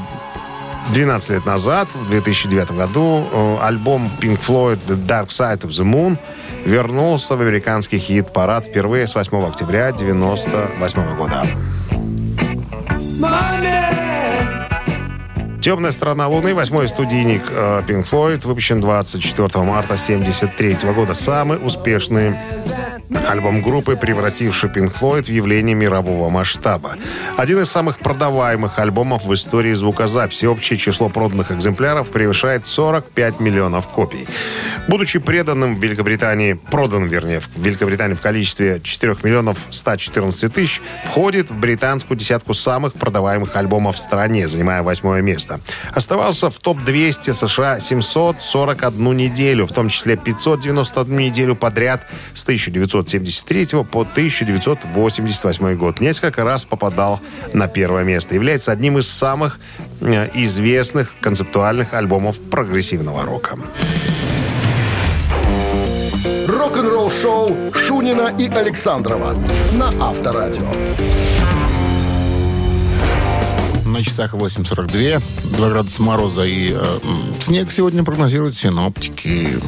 12 0.92 1.30
лет 1.30 1.46
назад, 1.46 1.88
в 1.94 2.10
2009 2.10 2.72
году, 2.72 3.24
э, 3.30 3.56
альбом 3.62 4.10
Pink 4.20 4.40
Floyd 4.40 4.78
The 4.88 4.96
Dark 5.06 5.28
Side 5.28 5.60
of 5.60 5.70
the 5.70 5.84
Moon 5.84 6.18
вернулся 6.64 7.36
в 7.36 7.40
американский 7.40 7.98
хит-парад 7.98 8.66
впервые 8.66 9.06
с 9.06 9.14
8 9.14 9.46
октября 9.46 9.88
1998 9.88 11.16
года. 11.16 11.46
«Темная 15.60 15.90
сторона 15.90 16.26
Луны», 16.26 16.54
восьмой 16.54 16.88
студийник 16.88 17.42
э, 17.50 17.82
Pink 17.86 18.04
Floyd, 18.04 18.46
выпущен 18.46 18.80
24 18.80 19.62
марта 19.62 19.94
1973 19.94 20.90
года. 20.92 21.12
Самый 21.12 21.58
успешный 21.62 22.34
альбом 23.28 23.62
группы, 23.62 23.96
превративший 23.96 24.70
Pink 24.70 24.92
Floyd 24.92 25.24
в 25.24 25.28
явление 25.28 25.74
мирового 25.74 26.30
масштаба. 26.30 26.92
Один 27.36 27.60
из 27.60 27.70
самых 27.70 27.98
продаваемых 27.98 28.78
альбомов 28.78 29.24
в 29.24 29.34
истории 29.34 29.72
звукозаписи. 29.74 30.46
Общее 30.46 30.78
число 30.78 31.08
проданных 31.08 31.52
экземпляров 31.52 32.10
превышает 32.10 32.66
45 32.66 33.40
миллионов 33.40 33.86
копий. 33.88 34.26
Будучи 34.88 35.18
преданным 35.18 35.76
в 35.76 35.82
Великобритании, 35.82 36.54
продан, 36.54 37.06
вернее, 37.06 37.40
в 37.40 37.48
Великобритании 37.56 38.14
в 38.14 38.20
количестве 38.20 38.80
4 38.82 39.16
миллионов 39.22 39.58
114 39.70 40.52
тысяч, 40.52 40.82
входит 41.04 41.50
в 41.50 41.58
британскую 41.58 42.18
десятку 42.18 42.54
самых 42.54 42.94
продаваемых 42.94 43.54
альбомов 43.56 43.96
в 43.96 43.98
стране, 43.98 44.48
занимая 44.48 44.82
восьмое 44.82 45.22
место. 45.22 45.60
Оставался 45.92 46.50
в 46.50 46.58
топ-200 46.58 47.32
США 47.32 47.80
741 47.80 49.16
неделю, 49.16 49.66
в 49.66 49.72
том 49.72 49.88
числе 49.88 50.16
591 50.16 51.16
неделю 51.16 51.56
подряд 51.56 52.06
с 52.34 52.44
1973 53.00 53.84
по 53.84 54.00
1988 54.02 55.74
год. 55.76 56.00
Несколько 56.00 56.44
раз 56.44 56.64
попадал 56.64 57.20
на 57.52 57.68
первое 57.68 58.04
место. 58.04 58.34
Является 58.34 58.72
одним 58.72 58.98
из 58.98 59.08
самых 59.08 59.58
э, 60.00 60.28
известных 60.34 61.12
концептуальных 61.20 61.94
альбомов 61.94 62.40
прогрессивного 62.40 63.24
рока. 63.24 63.58
Рок-н-ролл-шоу 66.46 67.72
Шунина 67.74 68.34
и 68.38 68.48
Александрова 68.48 69.34
на 69.72 69.88
Авторадио. 70.08 70.70
На 73.84 74.04
часах 74.04 74.34
8.42, 74.34 75.20
2 75.56 75.68
градуса 75.68 76.02
мороза 76.02 76.44
и 76.44 76.72
э, 76.72 76.98
снег 77.40 77.72
сегодня 77.72 78.04
прогнозируют 78.04 78.56
синоптики. 78.56 79.58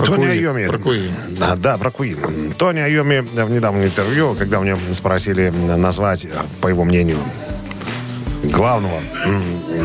Про 0.00 0.06
Тони 0.06 0.26
Куин, 0.26 0.30
Айоми. 0.30 0.66
про 0.66 0.78
Куин. 0.78 1.12
А, 1.40 1.56
да, 1.56 1.76
про 1.76 1.90
Куин. 1.90 2.18
Тони 2.56 2.80
Айоми 2.80 3.20
в 3.20 3.50
недавнем 3.50 3.84
интервью, 3.84 4.34
когда 4.34 4.60
мне 4.60 4.76
спросили 4.92 5.50
назвать, 5.50 6.24
э, 6.24 6.28
по 6.62 6.68
его 6.68 6.84
мнению, 6.84 7.18
главного, 8.44 9.00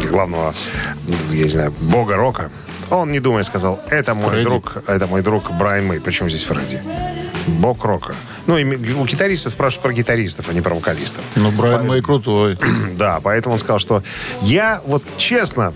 главного, 0.09 0.53
я 1.31 1.43
не 1.43 1.49
знаю, 1.49 1.73
бога 1.81 2.15
рока, 2.15 2.49
он, 2.89 3.11
не 3.11 3.19
думая, 3.19 3.43
сказал, 3.43 3.81
это 3.89 4.13
мой 4.13 4.29
Фредди. 4.29 4.43
друг, 4.43 4.77
это 4.87 5.07
мой 5.07 5.21
друг 5.21 5.51
Брайан 5.51 5.87
Мэй. 5.87 5.99
Причем 5.99 6.29
здесь 6.29 6.43
Фредди? 6.45 6.81
Бог 7.47 7.83
рока. 7.83 8.13
Ну, 8.47 8.57
и 8.57 8.93
у 8.93 9.05
гитариста 9.05 9.49
спрашивают 9.49 9.81
про 9.83 9.93
гитаристов, 9.93 10.47
а 10.49 10.53
не 10.53 10.61
про 10.61 10.75
вокалистов. 10.75 11.23
Ну, 11.35 11.51
Брайан 11.51 11.87
Мэй 11.87 12.01
крутой. 12.01 12.57
Да, 12.97 13.19
поэтому 13.21 13.53
он 13.53 13.59
сказал, 13.59 13.79
что 13.79 14.03
я 14.41 14.81
вот 14.85 15.03
честно 15.17 15.73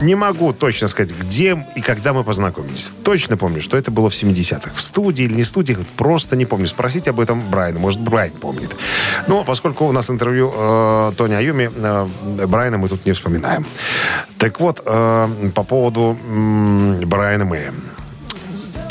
не 0.00 0.14
могу 0.14 0.52
точно 0.52 0.88
сказать, 0.88 1.12
где 1.12 1.66
и 1.74 1.80
когда 1.80 2.12
мы 2.12 2.24
познакомились. 2.24 2.90
Точно 3.02 3.36
помню, 3.36 3.60
что 3.60 3.76
это 3.76 3.90
было 3.90 4.10
в 4.10 4.12
70-х. 4.12 4.72
В 4.74 4.80
студии 4.80 5.24
или 5.24 5.34
не 5.34 5.44
студии, 5.44 5.76
просто 5.96 6.36
не 6.36 6.46
помню. 6.46 6.68
Спросите 6.68 7.10
об 7.10 7.20
этом 7.20 7.40
Брайана. 7.50 7.78
Может, 7.78 8.00
Брайан 8.00 8.32
помнит. 8.32 8.76
Но 9.26 9.44
поскольку 9.44 9.86
у 9.86 9.92
нас 9.92 10.10
интервью 10.10 10.52
э, 10.54 11.12
Тони 11.16 11.34
Айоми, 11.34 11.70
э, 11.74 12.46
Брайана 12.46 12.78
мы 12.78 12.88
тут 12.88 13.06
не 13.06 13.12
вспоминаем. 13.12 13.66
Так 14.38 14.60
вот, 14.60 14.82
э, 14.84 15.28
по 15.54 15.62
поводу 15.62 16.16
м, 16.28 17.00
Брайана 17.06 17.44
Мэя. 17.44 17.72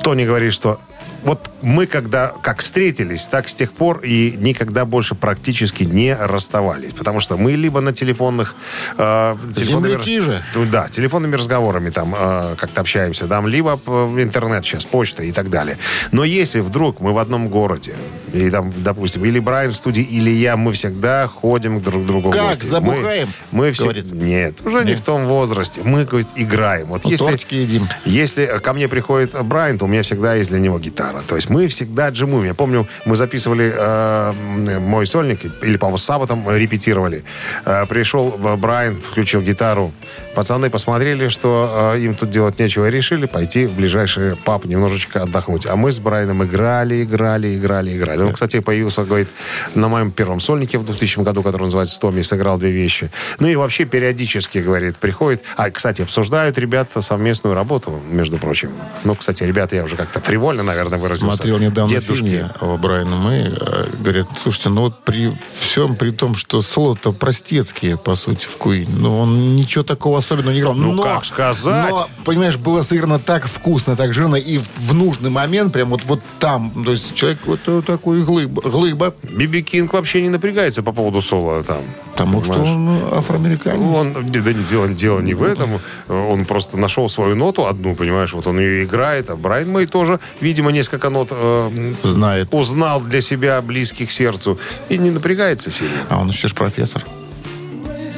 Тони 0.04 0.26
говорит, 0.26 0.54
что 0.54 0.80
вот 1.26 1.50
мы 1.62 1.86
когда 1.88 2.32
как 2.42 2.62
встретились, 2.62 3.28
так 3.28 3.50
с 3.50 3.54
тех 3.56 3.74
пор 3.74 4.00
и 4.04 4.36
никогда 4.38 4.86
больше 4.86 5.16
практически 5.16 5.84
не 5.84 6.16
расставались. 6.16 6.94
Потому 6.94 7.20
что 7.20 7.36
мы 7.36 7.52
либо 7.54 7.82
на 7.82 7.92
телефонных... 7.92 8.56
Э, 8.98 9.36
телефонными- 9.54 9.92
Земляки 9.94 10.22
же. 10.22 10.44
Ну 10.56 10.66
Да, 10.66 10.88
телефонными 10.88 11.36
разговорами 11.36 11.90
там 11.90 12.16
э, 12.18 12.56
как-то 12.58 12.82
общаемся, 12.82 13.28
там, 13.28 13.48
либо 13.48 13.80
в 13.86 14.22
интернет 14.22 14.64
сейчас, 14.66 14.86
почта 14.86 15.24
и 15.24 15.32
так 15.32 15.50
далее. 15.50 15.78
Но 16.12 16.24
если 16.24 16.62
вдруг 16.62 17.00
мы 17.02 17.12
в 17.14 17.18
одном 17.18 17.50
городе, 17.50 17.96
и 18.32 18.50
там, 18.50 18.72
допустим, 18.78 19.26
или 19.26 19.40
Брайан 19.40 19.72
в 19.72 19.76
студии, 19.76 20.04
или 20.04 20.30
я, 20.30 20.56
мы 20.58 20.72
всегда 20.74 21.28
ходим 21.28 21.82
друг 21.82 22.04
к 22.04 22.06
другу 22.06 22.30
в 22.30 22.34
Как, 22.34 22.44
гости. 22.48 22.66
забухаем, 22.66 23.30
Мы, 23.52 23.66
мы 23.68 23.72
все... 23.72 23.84
говорит? 23.84 24.12
Нет, 24.12 24.62
уже 24.66 24.84
не 24.84 24.92
Нет? 24.92 25.00
в 25.00 25.04
том 25.04 25.26
возрасте. 25.26 25.82
Мы, 25.84 26.06
говорит, 26.06 26.28
играем. 26.36 26.88
Вот 26.88 27.04
Ну, 27.06 27.10
если... 27.10 27.56
едим. 27.56 27.88
Если 28.06 28.46
ко 28.62 28.74
мне 28.74 28.88
приходит 28.88 29.34
Брайан, 29.44 29.80
то 29.80 29.86
у 29.86 29.88
меня 29.88 30.04
всегда 30.04 30.36
есть 30.36 30.50
для 30.52 30.60
него 30.60 30.78
гитара. 30.80 31.15
То 31.28 31.36
есть 31.36 31.50
мы 31.50 31.68
всегда 31.68 32.10
джимуем. 32.10 32.46
Я 32.46 32.54
помню, 32.54 32.88
мы 33.06 33.16
записывали 33.16 33.74
э, 33.76 34.80
мой 34.80 35.06
сольник, 35.06 35.40
или, 35.64 35.78
по-моему, 35.78 35.98
с 35.98 36.04
Сабатом 36.04 36.44
репетировали. 36.50 37.24
Э, 37.66 37.86
пришел 37.86 38.40
э, 38.44 38.56
Брайан, 38.56 39.02
включил 39.02 39.42
гитару. 39.42 39.92
Пацаны 40.36 40.70
посмотрели, 40.70 41.28
что 41.30 41.94
э, 41.96 42.00
им 42.00 42.14
тут 42.14 42.30
делать 42.30 42.60
нечего, 42.60 42.88
и 42.88 42.92
решили 42.92 43.26
пойти 43.26 43.66
в 43.66 43.74
ближайший 43.74 44.36
паб 44.36 44.66
немножечко 44.66 45.24
отдохнуть. 45.24 45.66
А 45.66 45.76
мы 45.76 45.92
с 45.92 46.00
Брайаном 46.00 46.44
играли, 46.44 47.04
играли, 47.04 47.56
играли, 47.56 47.96
играли. 47.96 48.22
Он, 48.22 48.34
кстати, 48.34 48.60
появился, 48.60 49.04
говорит, 49.04 49.30
на 49.76 49.88
моем 49.88 50.12
первом 50.12 50.40
сольнике 50.40 50.78
в 50.78 50.86
2000 50.86 51.20
году, 51.22 51.44
который 51.44 51.64
называется 51.64 52.00
«Томми», 52.00 52.22
сыграл 52.22 52.58
две 52.58 52.72
вещи. 52.72 53.10
Ну 53.40 53.48
и 53.48 53.56
вообще 53.56 53.86
периодически, 53.86 54.60
говорит, 54.60 54.98
приходит. 54.98 55.44
А, 55.56 55.70
кстати, 55.70 56.02
обсуждают 56.02 56.58
ребята 56.58 57.02
совместную 57.02 57.56
работу, 57.56 58.02
между 58.10 58.38
прочим. 58.38 58.72
Ну, 59.04 59.16
кстати, 59.16 59.44
ребята, 59.44 59.76
я 59.76 59.84
уже 59.84 59.96
как-то 59.96 60.20
фривольно, 60.22 60.64
наверное, 60.64 61.00
выразился. 61.06 61.36
Смотрел 61.38 61.58
недавно 61.60 61.90
Дедушки. 61.90 62.24
фильм 62.26 62.48
о 62.62 62.78
Брайана 62.78 63.16
Мэй. 63.16 63.44
э, 63.50 63.88
Говорят, 64.00 64.28
слушайте, 64.38 64.70
ну 64.70 64.82
вот 64.82 65.04
при 65.04 65.32
всем 65.60 65.96
при 65.96 66.12
том, 66.12 66.36
что 66.36 66.62
соло-то 66.62 67.12
простецкие, 67.12 67.98
по 67.98 68.16
сути, 68.16 68.46
в 68.46 68.58
Queen, 68.60 68.88
но 68.98 69.20
он 69.20 69.56
ничего 69.56 69.84
такого 69.84 70.18
особенного 70.18 70.54
не 70.54 70.60
играл. 70.62 70.74
Ну, 70.74 70.92
но, 70.94 71.04
как 71.04 71.26
сказать? 71.26 71.90
Но, 71.92 72.08
понимаешь, 72.24 72.58
было 72.58 72.82
сыграно 72.82 73.20
так 73.20 73.48
вкусно, 73.48 73.96
так 73.96 74.14
жирно, 74.14 74.36
и 74.36 74.60
в 74.78 74.94
нужный 74.94 75.30
момент, 75.30 75.74
прям 75.74 75.90
вот, 75.90 76.02
вот 76.06 76.22
там, 76.40 76.72
то 76.84 76.92
есть 76.92 77.16
человек 77.16 77.40
вот, 77.46 77.60
вот 77.68 77.86
такой 77.86 78.24
глыба, 78.24 78.62
глыба 78.62 79.14
Биби 79.24 79.62
Кинг 79.64 79.94
вообще 79.94 80.22
не 80.22 80.30
напрягается 80.30 80.84
по 80.84 80.92
поводу 80.92 81.22
соло 81.22 81.64
там. 81.64 81.78
потому 82.12 82.44
что 82.44 82.54
Понимаешь? 82.54 82.72
он 83.12 83.18
афроамериканец. 83.18 83.96
Он, 83.98 84.14
да, 84.14 84.54
не, 84.54 84.64
дело, 84.64 84.88
дело 84.90 85.20
не 85.20 85.34
в 85.34 85.44
этом. 85.44 85.80
Он 86.08 86.46
просто 86.46 86.78
нашел 86.78 87.10
свою 87.10 87.36
ноту 87.36 87.66
одну, 87.66 87.96
понимаешь, 87.96 88.34
вот 88.34 88.48
он 88.48 88.60
ее 88.60 88.84
играет, 88.84 89.30
а 89.30 89.36
Брайан 89.36 89.70
Мэй 89.72 89.86
тоже, 89.86 90.20
видимо, 90.42 90.72
несколько 90.86 91.10
нот 91.10 91.30
э, 91.32 91.94
Знает. 92.04 92.50
узнал 92.52 93.02
для 93.02 93.20
себя 93.22 93.60
близких 93.64 94.10
к 94.10 94.12
сердцу 94.12 94.60
и 94.88 95.00
не 95.00 95.10
напрягается 95.10 95.72
сильно. 95.72 95.98
А 96.10 96.20
он 96.22 96.30
еще 96.30 96.48
ж 96.48 96.54
профессор. 96.54 97.04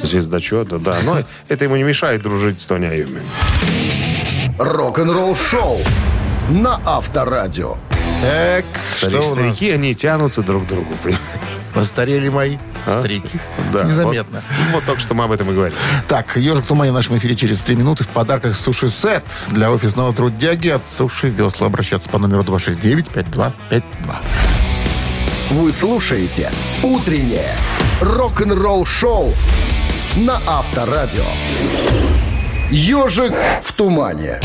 Звездочет, 0.02 0.68
да, 0.68 0.78
да. 0.78 0.96
Но 1.04 1.16
это 1.48 1.64
ему 1.64 1.76
не 1.76 1.82
мешает 1.82 2.20
дружить 2.22 2.60
с 2.60 2.66
Тони 2.66 2.84
Айоми. 2.86 3.20
Рок-н-ролл 4.58 5.34
шоу 5.34 5.78
на 6.50 6.78
Авторадио. 6.84 7.78
Так, 8.22 8.64
Старик- 8.94 9.22
что 9.22 9.32
у 9.32 9.36
нас? 9.36 9.54
старики, 9.54 9.70
они 9.70 9.94
тянутся 9.94 10.42
друг 10.42 10.64
к 10.64 10.66
другу. 10.66 10.92
понимаешь? 11.02 11.22
Постарели 11.74 12.28
мои 12.28 12.58
старики. 12.86 13.38
Да, 13.72 13.84
Незаметно. 13.84 14.42
Вот, 14.48 14.74
вот 14.74 14.84
только 14.84 15.00
что 15.00 15.14
мы 15.14 15.24
об 15.24 15.32
этом 15.32 15.50
и 15.50 15.54
говорили. 15.54 15.76
Так, 16.06 16.36
«Ежик 16.36 16.64
в 16.64 16.68
тумане» 16.68 16.92
в 16.92 16.94
нашем 16.94 17.18
эфире 17.18 17.36
через 17.36 17.60
3 17.60 17.76
минуты. 17.76 18.04
В 18.04 18.08
подарках 18.08 18.56
суши-сет 18.56 19.24
для 19.48 19.70
офисного 19.70 20.12
трудяги 20.12 20.68
от 20.68 20.86
Суши 20.86 21.28
Весла. 21.28 21.66
Обращаться 21.66 22.08
по 22.08 22.18
номеру 22.18 22.42
269-5252. 22.42 23.82
Вы 25.50 25.72
слушаете 25.72 26.50
«Утреннее 26.82 27.54
рок-н-ролл-шоу» 28.00 29.32
на 30.16 30.40
Авторадио. 30.46 31.24
«Ежик 32.70 33.32
в 33.62 33.72
тумане». 33.72 34.40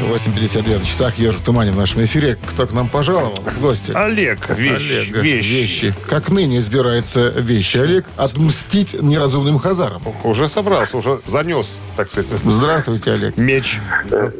8.52 0.00 0.78
на 0.78 0.84
часах 0.86 1.18
«Ежик 1.18 1.40
в 1.40 1.44
тумане» 1.44 1.72
в 1.72 1.76
нашем 1.76 2.04
эфире. 2.04 2.38
Кто 2.46 2.66
к 2.66 2.72
нам 2.72 2.88
пожаловал? 2.88 3.34
в 3.44 3.60
Гости. 3.60 3.90
Олег, 3.92 4.48
вещь, 4.50 4.90
Олег, 5.10 5.22
вещь. 5.24 5.50
вещи. 5.52 5.94
Как 6.06 6.28
ныне 6.30 6.58
избирается 6.58 7.28
вещи, 7.30 7.78
Олег? 7.78 8.06
Отмстить 8.16 8.94
неразумным 9.00 9.58
хазарам. 9.58 10.00
Уже 10.22 10.48
собрался, 10.48 10.96
уже 10.98 11.18
занес, 11.24 11.80
так 11.96 12.10
сказать, 12.10 12.30
Здравствуйте, 12.44 13.12
Олег. 13.12 13.36
меч. 13.36 13.80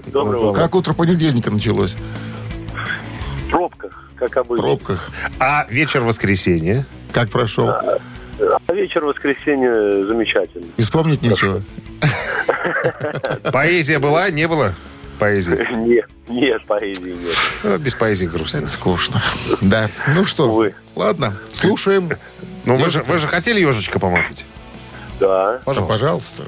Доброе 0.06 0.42
утро. 0.44 0.60
Как 0.60 0.74
утро 0.76 0.92
понедельника 0.94 1.50
началось? 1.50 1.96
В 3.46 3.50
пробках, 3.50 4.04
как 4.16 4.36
В 4.36 4.38
обычно. 4.38 4.62
пробках. 4.62 5.10
А 5.40 5.66
вечер 5.68 6.02
воскресенья? 6.02 6.86
Как 7.12 7.30
прошел? 7.30 7.68
А 7.68 7.98
вечер 8.72 9.04
воскресенья 9.04 10.06
замечательно. 10.06 10.66
И 10.76 10.82
вспомнить 10.82 11.22
нечего. 11.22 11.62
Поэзия 13.52 13.98
была, 13.98 14.30
не 14.30 14.46
было? 14.46 14.72
Поэзии. 15.18 15.66
Нет, 15.86 16.06
нет, 16.28 16.64
поэзии 16.66 17.10
нет. 17.10 17.34
Ну, 17.64 17.78
Без 17.78 17.94
поэзии 17.94 18.26
грустно. 18.26 18.66
Скучно. 18.68 19.22
Да. 19.60 19.88
Ну 20.14 20.24
что, 20.24 20.50
Увы. 20.52 20.74
ладно, 20.94 21.34
слушаем. 21.52 22.10
Ну, 22.64 22.76
вы 22.76 22.90
же, 22.90 23.02
вы 23.02 23.16
же 23.18 23.26
хотели 23.26 23.60
ежечка 23.60 23.98
помацать? 23.98 24.44
Да. 25.18 25.60
Пожалуйста. 25.64 25.94
Пожалуйста. 25.94 26.44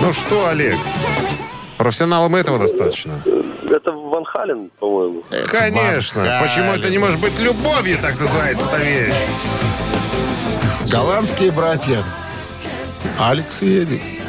Ну 0.00 0.12
что, 0.12 0.48
Олег, 0.48 0.76
профессионалам 1.82 2.36
этого 2.36 2.60
достаточно? 2.60 3.14
Это 3.68 3.90
Ван 3.90 4.24
Хален, 4.24 4.70
по-моему. 4.78 5.24
Конечно. 5.48 6.22
Ван 6.22 6.42
Почему 6.42 6.72
это 6.72 6.88
не 6.90 6.98
может 6.98 7.20
быть 7.20 7.38
любовью, 7.40 7.98
так 8.00 8.18
называется 8.20 8.68
эта 8.68 8.84
вещь? 8.84 9.08
Голландские 10.92 11.50
братья. 11.50 12.04
Алекс 13.18 13.62
и 13.62 13.80
Эдди. 13.80 14.21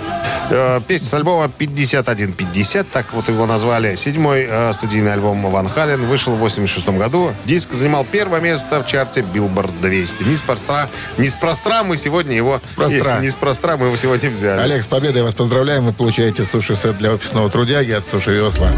Э, 0.50 0.82
Песня 0.88 1.08
с 1.10 1.14
альбома 1.14 1.50
5150, 1.50 2.90
так 2.90 3.14
вот 3.14 3.30
его 3.30 3.46
назвали. 3.46 3.96
Седьмой 3.96 4.48
э, 4.50 4.74
студийный 4.74 5.14
альбом 5.14 5.42
Ван 5.50 5.70
Хален 5.70 6.06
вышел 6.06 6.36
в 6.36 6.40
86 6.40 6.88
году. 6.90 7.32
Диск 7.46 7.74
занимал 7.74 8.06
первое 8.06 8.40
место 8.40 8.82
в 8.82 8.86
чарте 8.86 9.22
Billboard 9.22 9.72
200. 9.82 10.24
Неспроста, 10.24 10.90
неспроста 11.18 11.84
мы 11.84 11.98
сегодня 11.98 12.36
его... 12.36 12.62
Спростра. 12.66 13.20
Неспроста 13.20 13.78
мы 13.78 13.88
его 13.88 13.96
сегодня 13.96 14.30
взяли. 14.30 14.62
Олег, 14.62 14.84
с 14.84 14.88
победой 14.88 15.24
вас 15.24 15.34
поздравляем. 15.34 15.86
Вы 15.86 15.94
получаете 15.94 16.44
суши-сет 16.44 16.98
для 16.98 17.14
офисного 17.14 17.50
трудяги 17.50 17.92
от 17.92 18.08
Суши 18.08 18.32
Весла. 18.32 18.70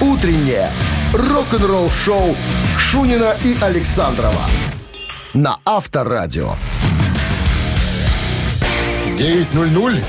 «Утреннее 0.00 0.70
рок-н-ролл-шоу» 1.12 2.36
Шунина 2.78 3.36
и 3.44 3.56
Александрова 3.60 4.42
на 5.36 5.58
Авторадио. 5.64 6.54
9.00. 9.18 10.02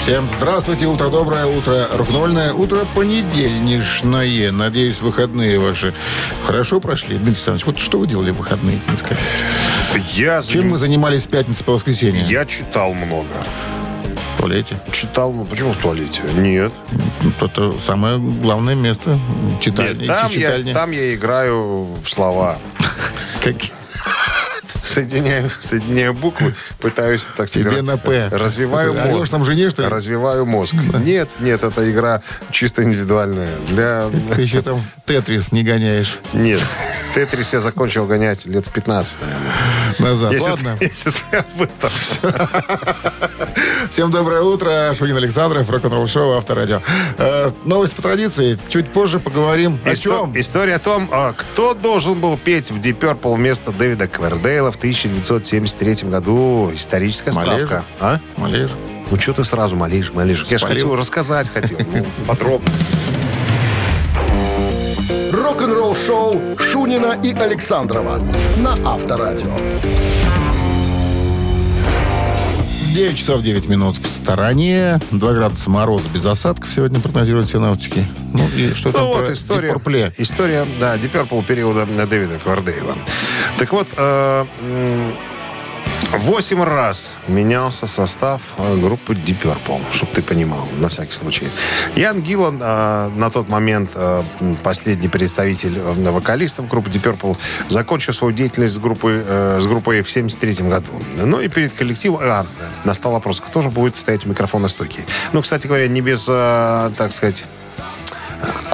Всем 0.00 0.28
здравствуйте, 0.30 0.86
утро 0.86 1.08
доброе, 1.08 1.46
утро 1.46 1.88
рок-н-ролльное, 1.92 2.52
утро 2.52 2.86
понедельничное. 2.94 4.52
Надеюсь, 4.52 5.00
выходные 5.00 5.58
ваши 5.58 5.94
хорошо 6.44 6.78
прошли. 6.80 7.16
Дмитрий 7.16 7.32
Александрович, 7.32 7.66
вот 7.66 7.78
что 7.80 7.98
вы 7.98 8.06
делали 8.06 8.30
в 8.30 8.36
выходные? 8.36 8.80
не 8.88 8.96
скажите? 8.96 9.20
Я, 10.12 10.42
Чем 10.42 10.68
вы 10.68 10.78
занимались 10.78 11.22
с 11.24 11.26
пятницы 11.26 11.64
по 11.64 11.72
воскресенье? 11.72 12.22
я 12.24 12.44
читал 12.44 12.94
много. 12.94 13.26
В 14.36 14.38
туалете. 14.40 14.78
Читал, 14.92 15.32
ну 15.32 15.44
почему 15.44 15.72
в 15.72 15.76
туалете? 15.78 16.22
Нет. 16.36 16.72
Ну, 17.22 17.32
Это 17.40 17.78
самое 17.80 18.18
главное 18.18 18.74
место. 18.74 19.18
Читальня. 19.60 19.94
Нет, 19.98 20.06
там, 20.06 20.30
читальня. 20.30 20.68
я, 20.68 20.74
там 20.74 20.90
я 20.92 21.14
играю 21.14 21.88
в 22.04 22.08
слова. 22.08 22.58
Как- 23.42 23.56
Соединяю, 24.86 25.50
соединяю 25.58 26.14
буквы, 26.14 26.54
пытаюсь, 26.80 27.24
так 27.36 27.48
сказать, 27.48 27.68
Тебе 27.70 27.82
на 27.82 27.96
«П». 27.98 28.28
Развиваю 28.30 28.92
Орешь 28.92 29.06
мозг. 29.06 29.30
там 29.32 29.44
жене, 29.44 29.68
что 29.70 29.82
ли? 29.82 29.88
Развиваю 29.88 30.46
мозг. 30.46 30.74
Нет, 31.04 31.28
нет, 31.40 31.62
это 31.64 31.90
игра 31.90 32.22
чисто 32.50 32.82
индивидуальная. 32.84 33.50
Для... 33.66 34.08
Ты 34.34 34.42
еще 34.42 34.62
там 34.62 34.82
Тетрис 35.04 35.52
не 35.52 35.62
гоняешь 35.62 36.18
Нет. 36.32 36.60
Тетрис 37.14 37.52
я 37.52 37.60
закончил 37.60 38.06
гонять 38.06 38.46
лет 38.46 38.66
в 38.66 38.70
15, 38.70 39.18
наверное. 39.20 39.94
назад. 39.98 40.32
Если, 40.32 40.50
Ладно. 40.50 40.76
ты, 40.78 40.84
если 40.90 41.10
ты 41.10 41.36
об 41.36 41.62
этом. 41.62 41.90
Всем 43.90 44.10
доброе 44.10 44.42
утро. 44.42 44.92
Шунин 44.96 45.16
Александров, 45.16 45.68
рок-н-ролл 45.70 46.06
шоу, 46.08 46.32
авторадио. 46.36 46.80
Э, 47.18 47.50
новость 47.64 47.94
по 47.96 48.02
традиции. 48.02 48.58
Чуть 48.68 48.88
позже 48.90 49.18
поговорим. 49.20 49.78
О 49.84 49.90
Исто- 49.90 50.02
чем? 50.02 50.32
История 50.38 50.74
о 50.74 50.78
том, 50.78 51.08
а, 51.12 51.32
кто 51.32 51.74
должен 51.74 52.14
был 52.20 52.36
петь 52.36 52.70
в 52.70 52.78
Deep 52.78 52.98
Purple 52.98 53.34
вместо 53.36 53.70
Дэвида 53.72 54.08
Квердейла 54.08 54.70
в 54.76 54.78
1973 54.78 56.08
году. 56.08 56.70
Историческая 56.74 57.32
справка. 57.32 57.52
Малежа. 57.52 57.84
А? 58.00 58.20
Малеж. 58.36 58.70
Ну, 59.10 59.18
что 59.18 59.32
ты 59.32 59.44
сразу 59.44 59.76
малишь, 59.76 60.12
малишь? 60.12 60.44
Я 60.48 60.58
же 60.58 60.66
хочу 60.66 60.94
рассказать 60.94 61.48
хотел. 61.50 61.78
Ну, 61.92 62.04
подробно. 62.26 62.70
Рок-н-ролл-шоу 65.32 66.58
Шунина 66.58 67.18
и 67.22 67.32
Александрова 67.32 68.20
на 68.58 68.72
Авторадио. 68.84 69.56
9 72.96 73.18
часов 73.18 73.42
9 73.42 73.68
минут 73.68 73.98
в 73.98 74.08
стороне. 74.08 74.98
2 75.10 75.32
градуса 75.34 75.68
мороза 75.68 76.08
без 76.08 76.24
осадков 76.24 76.72
сегодня 76.74 76.98
прогнозируют 76.98 77.46
синаптики. 77.46 78.06
Ну 78.32 78.48
и 78.56 78.72
что 78.72 78.88
Ну 78.88 78.94
там 78.94 79.06
вот 79.08 79.26
про 79.26 79.34
история, 79.34 79.72
Purple? 79.74 80.14
история, 80.16 80.64
да, 80.80 80.96
Purple 80.96 81.44
периода 81.44 81.84
Дэвида 81.84 82.38
Квардейла. 82.38 82.96
Так 83.58 83.70
вот, 83.74 83.88
э, 83.98 84.46
восемь 86.26 86.62
раз 86.62 87.08
менялся 87.28 87.86
состав 87.86 88.42
э, 88.58 88.76
группы 88.76 89.14
Deep 89.14 89.42
Purple, 89.42 89.80
чтобы 89.92 90.12
ты 90.12 90.22
понимал, 90.22 90.66
на 90.78 90.88
всякий 90.88 91.12
случай. 91.12 91.46
Ян 91.94 92.20
Гиллан 92.20 92.58
э, 92.60 93.10
на 93.16 93.30
тот 93.30 93.48
момент 93.48 93.90
э, 93.94 94.22
последний 94.62 95.08
представитель 95.08 95.78
вокалистов 95.78 96.68
группы 96.68 96.90
Deep 96.90 97.02
Purple 97.02 97.36
закончил 97.68 98.12
свою 98.12 98.34
деятельность 98.34 98.74
с 98.74 98.78
группой, 98.78 99.22
э, 99.24 99.58
с 99.60 99.66
группой 99.66 100.02
в 100.02 100.10
73 100.10 100.68
году. 100.68 100.92
Ну 101.16 101.40
и 101.40 101.48
перед 101.48 101.72
коллективом... 101.72 102.20
А, 102.22 102.46
настал 102.84 103.12
вопрос, 103.12 103.40
кто 103.40 103.62
же 103.62 103.70
будет 103.70 103.96
стоять 103.96 104.26
у 104.26 104.28
микрофона 104.28 104.68
стойки. 104.68 105.00
Ну, 105.32 105.42
кстати 105.42 105.66
говоря, 105.66 105.88
не 105.88 106.00
без, 106.00 106.24
так 106.24 107.12
сказать, 107.12 107.44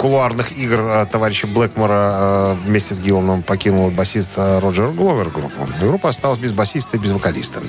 кулуарных 0.02 0.50
игр 0.58 0.80
э, 0.80 1.06
товарища 1.06 1.46
Блэкмора 1.46 1.94
э, 1.94 2.56
вместе 2.64 2.92
с 2.94 2.98
Гилланом 2.98 3.44
покинул 3.44 3.88
басист 3.92 4.30
э, 4.34 4.58
Роджер 4.58 4.88
Гловер 4.88 5.30
группу. 5.30 5.68
Группа 5.80 6.08
осталась 6.08 6.38
без 6.40 6.50
басиста 6.52 6.96
и 6.96 7.00
без 7.00 7.12
вокалиста. 7.12 7.60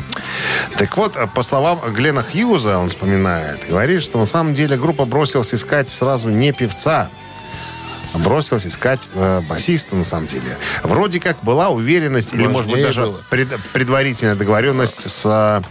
Так 0.75 0.97
вот, 0.97 1.15
э, 1.15 1.27
по 1.27 1.43
словам 1.43 1.79
Глена 1.93 2.23
Хьюза, 2.23 2.79
он 2.79 2.89
вспоминает, 2.89 3.59
говорит, 3.69 4.01
что 4.01 4.17
на 4.17 4.25
самом 4.25 4.55
деле 4.55 4.77
группа 4.77 5.05
бросилась 5.05 5.53
искать 5.53 5.89
сразу 5.89 6.31
не 6.31 6.51
певца, 6.53 7.09
а 8.15 8.17
бросилась 8.17 8.65
искать 8.65 9.07
э, 9.13 9.41
басиста, 9.47 9.95
на 9.95 10.03
самом 10.03 10.25
деле. 10.25 10.57
Вроде 10.81 11.19
как 11.19 11.37
была 11.43 11.69
уверенность, 11.69 12.33
или, 12.33 12.47
может 12.47 12.71
быть, 12.71 12.81
даже 12.81 13.01
было. 13.01 13.17
пред- 13.29 13.59
предварительная 13.73 14.35
договоренность 14.35 15.07
с, 15.07 15.23
э, 15.23 15.61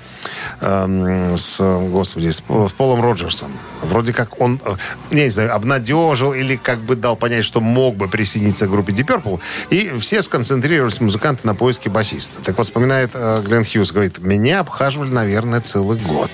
эм, 0.60 1.36
с, 1.36 1.58
господи, 1.58 2.30
с, 2.30 2.36
с 2.36 2.72
Полом 2.72 3.02
Роджерсом. 3.02 3.50
Вроде 3.82 4.12
как 4.12 4.40
он, 4.40 4.60
э, 4.64 4.74
не 5.10 5.28
знаю, 5.30 5.54
обнадежил 5.54 6.32
или 6.32 6.56
как 6.56 6.78
бы 6.78 6.96
дал 6.96 7.16
понять, 7.16 7.44
что 7.44 7.60
мог 7.60 7.96
бы 7.96 8.08
присоединиться 8.08 8.66
к 8.66 8.70
группе 8.70 8.92
Deep 8.92 9.06
Purple. 9.06 9.40
И 9.70 9.98
все 9.98 10.22
сконцентрировались, 10.22 11.00
музыканты, 11.00 11.46
на 11.46 11.54
поиске 11.54 11.90
басиста. 11.90 12.42
Так 12.42 12.58
вспоминает 12.58 13.10
э, 13.14 13.42
Глен 13.44 13.64
Хьюз, 13.64 13.92
говорит, 13.92 14.18
меня 14.18 14.60
обхаживали, 14.60 15.10
наверное, 15.10 15.60
целый 15.60 15.98
год. 15.98 16.30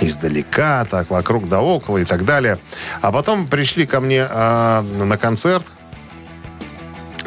Издалека, 0.00 0.84
так, 0.86 1.10
вокруг 1.10 1.48
да 1.48 1.60
около 1.60 1.98
и 1.98 2.04
так 2.04 2.24
далее. 2.24 2.58
А 3.02 3.12
потом 3.12 3.46
пришли 3.46 3.86
ко 3.86 4.00
мне 4.00 4.26
э, 4.28 4.80
на 5.04 5.16
концерт, 5.18 5.64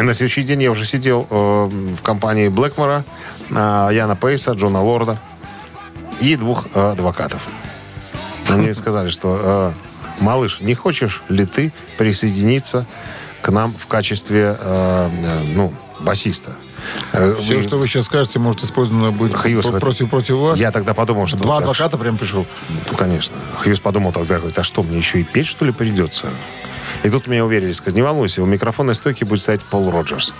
на 0.03 0.13
следующий 0.13 0.43
день 0.43 0.63
я 0.63 0.71
уже 0.71 0.85
сидел 0.85 1.27
э, 1.29 1.35
в 1.35 2.01
компании 2.01 2.47
Блэкмора, 2.47 3.03
э, 3.49 3.89
Яна 3.91 4.15
Пейса, 4.15 4.53
Джона 4.53 4.81
Лорда 4.81 5.19
и 6.21 6.37
двух 6.37 6.67
э, 6.73 6.91
адвокатов. 6.91 7.41
Они 8.49 8.73
сказали, 8.73 9.09
что 9.09 9.73
э, 10.19 10.23
малыш, 10.23 10.59
не 10.61 10.73
хочешь 10.75 11.21
ли 11.29 11.45
ты 11.45 11.71
присоединиться 11.97 12.85
к 13.41 13.49
нам 13.49 13.73
в 13.73 13.87
качестве, 13.87 14.57
э, 14.59 15.09
э, 15.23 15.43
ну, 15.55 15.73
басиста? 15.99 16.55
Э, 17.13 17.35
Все, 17.39 17.57
вы- 17.57 17.61
что 17.61 17.77
вы 17.77 17.87
сейчас 17.87 18.05
скажете, 18.05 18.39
может 18.39 18.63
использовано 18.63 19.11
будет 19.11 19.35
Хьюз, 19.35 19.65
про- 19.65 19.73
вот 19.73 19.81
против, 19.81 20.09
против 20.09 20.35
вас. 20.37 20.59
Я 20.59 20.71
тогда 20.71 20.93
подумал, 20.93 21.27
что... 21.27 21.37
Два 21.37 21.57
адвоката 21.57 21.97
прям 21.97 22.17
пришел. 22.17 22.45
ну, 22.89 22.97
конечно. 22.97 23.35
Хьюз 23.63 23.79
подумал 23.79 24.11
тогда, 24.11 24.37
говорит, 24.37 24.57
а 24.57 24.63
что, 24.63 24.83
мне 24.83 24.97
еще 24.97 25.19
и 25.19 25.23
петь, 25.23 25.47
что 25.47 25.65
ли, 25.65 25.71
придется? 25.71 26.27
И 27.03 27.09
тут 27.09 27.27
меня 27.27 27.45
уверили, 27.45 27.71
сказать, 27.71 27.95
не 27.95 28.01
волнуйся, 28.01 28.41
у 28.41 28.45
микрофонной 28.45 28.95
стойки 28.95 29.23
будет 29.23 29.41
стоять 29.41 29.63
Пол 29.63 29.91
Роджерс. 29.91 30.33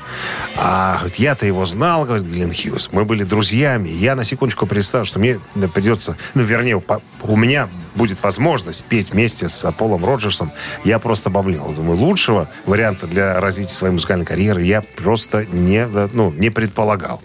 А 0.58 0.98
говорит, 0.98 1.16
я-то 1.18 1.46
его 1.46 1.66
знал, 1.66 2.06
говорит 2.06 2.26
Глен 2.26 2.52
Хьюз. 2.52 2.90
Мы 2.92 3.06
были 3.06 3.24
друзьями. 3.24 3.90
Я 3.90 4.16
на 4.16 4.24
секундочку 4.24 4.66
представил, 4.66 5.06
что 5.06 5.20
мне 5.20 5.40
придется, 5.74 6.18
ну, 6.34 6.42
вернее, 6.44 6.82
у 7.24 7.38
меня 7.38 7.70
будет 7.96 8.22
возможность 8.24 8.86
петь 8.86 9.12
вместе 9.12 9.50
с 9.50 9.72
Полом 9.72 10.06
Роджерсом. 10.06 10.52
Я 10.84 11.00
просто 11.00 11.30
обомлел. 11.30 11.72
Думаю, 11.74 11.98
лучшего 11.98 12.50
варианта 12.66 13.08
для 13.08 13.40
развития 13.40 13.74
своей 13.74 13.94
музыкальной 13.94 14.26
карьеры 14.26 14.62
я 14.64 14.82
просто 14.82 15.46
не, 15.46 15.88
да, 15.88 16.10
ну, 16.14 16.32
не 16.32 16.50
предполагал. 16.50 17.22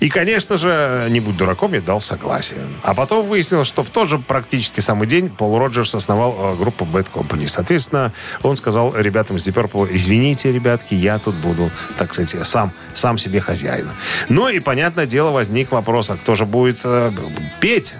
И, 0.00 0.08
конечно 0.08 0.58
же, 0.58 1.06
не 1.10 1.20
будь 1.20 1.36
дураком, 1.36 1.74
я 1.74 1.80
дал 1.80 2.00
согласие. 2.00 2.60
А 2.82 2.94
потом 2.94 3.26
выяснилось, 3.26 3.68
что 3.68 3.82
в 3.82 3.90
тот 3.90 4.08
же 4.08 4.18
практически 4.18 4.80
самый 4.80 5.06
день 5.06 5.28
Пол 5.28 5.58
Роджерс 5.58 5.94
основал 5.94 6.36
э, 6.38 6.56
группу 6.56 6.84
Bad 6.84 7.06
Company. 7.12 7.46
Соответственно, 7.46 8.12
он 8.42 8.56
сказал 8.56 8.94
ребятам 8.96 9.36
из 9.36 9.46
Deep 9.46 9.54
Purple, 9.54 9.88
извините, 9.90 10.52
ребятки, 10.52 10.94
я 10.94 11.18
тут 11.18 11.34
буду, 11.36 11.70
так 11.98 12.12
сказать, 12.12 12.46
сам, 12.46 12.72
сам 12.94 13.18
себе 13.18 13.40
хозяин. 13.40 13.88
Ну 14.28 14.48
и, 14.48 14.60
понятное 14.60 15.06
дело, 15.06 15.30
возник 15.30 15.70
вопрос, 15.70 16.10
а 16.10 16.16
кто 16.16 16.34
же 16.34 16.46
будет 16.46 16.78
э, 16.84 17.12
петь? 17.60 17.94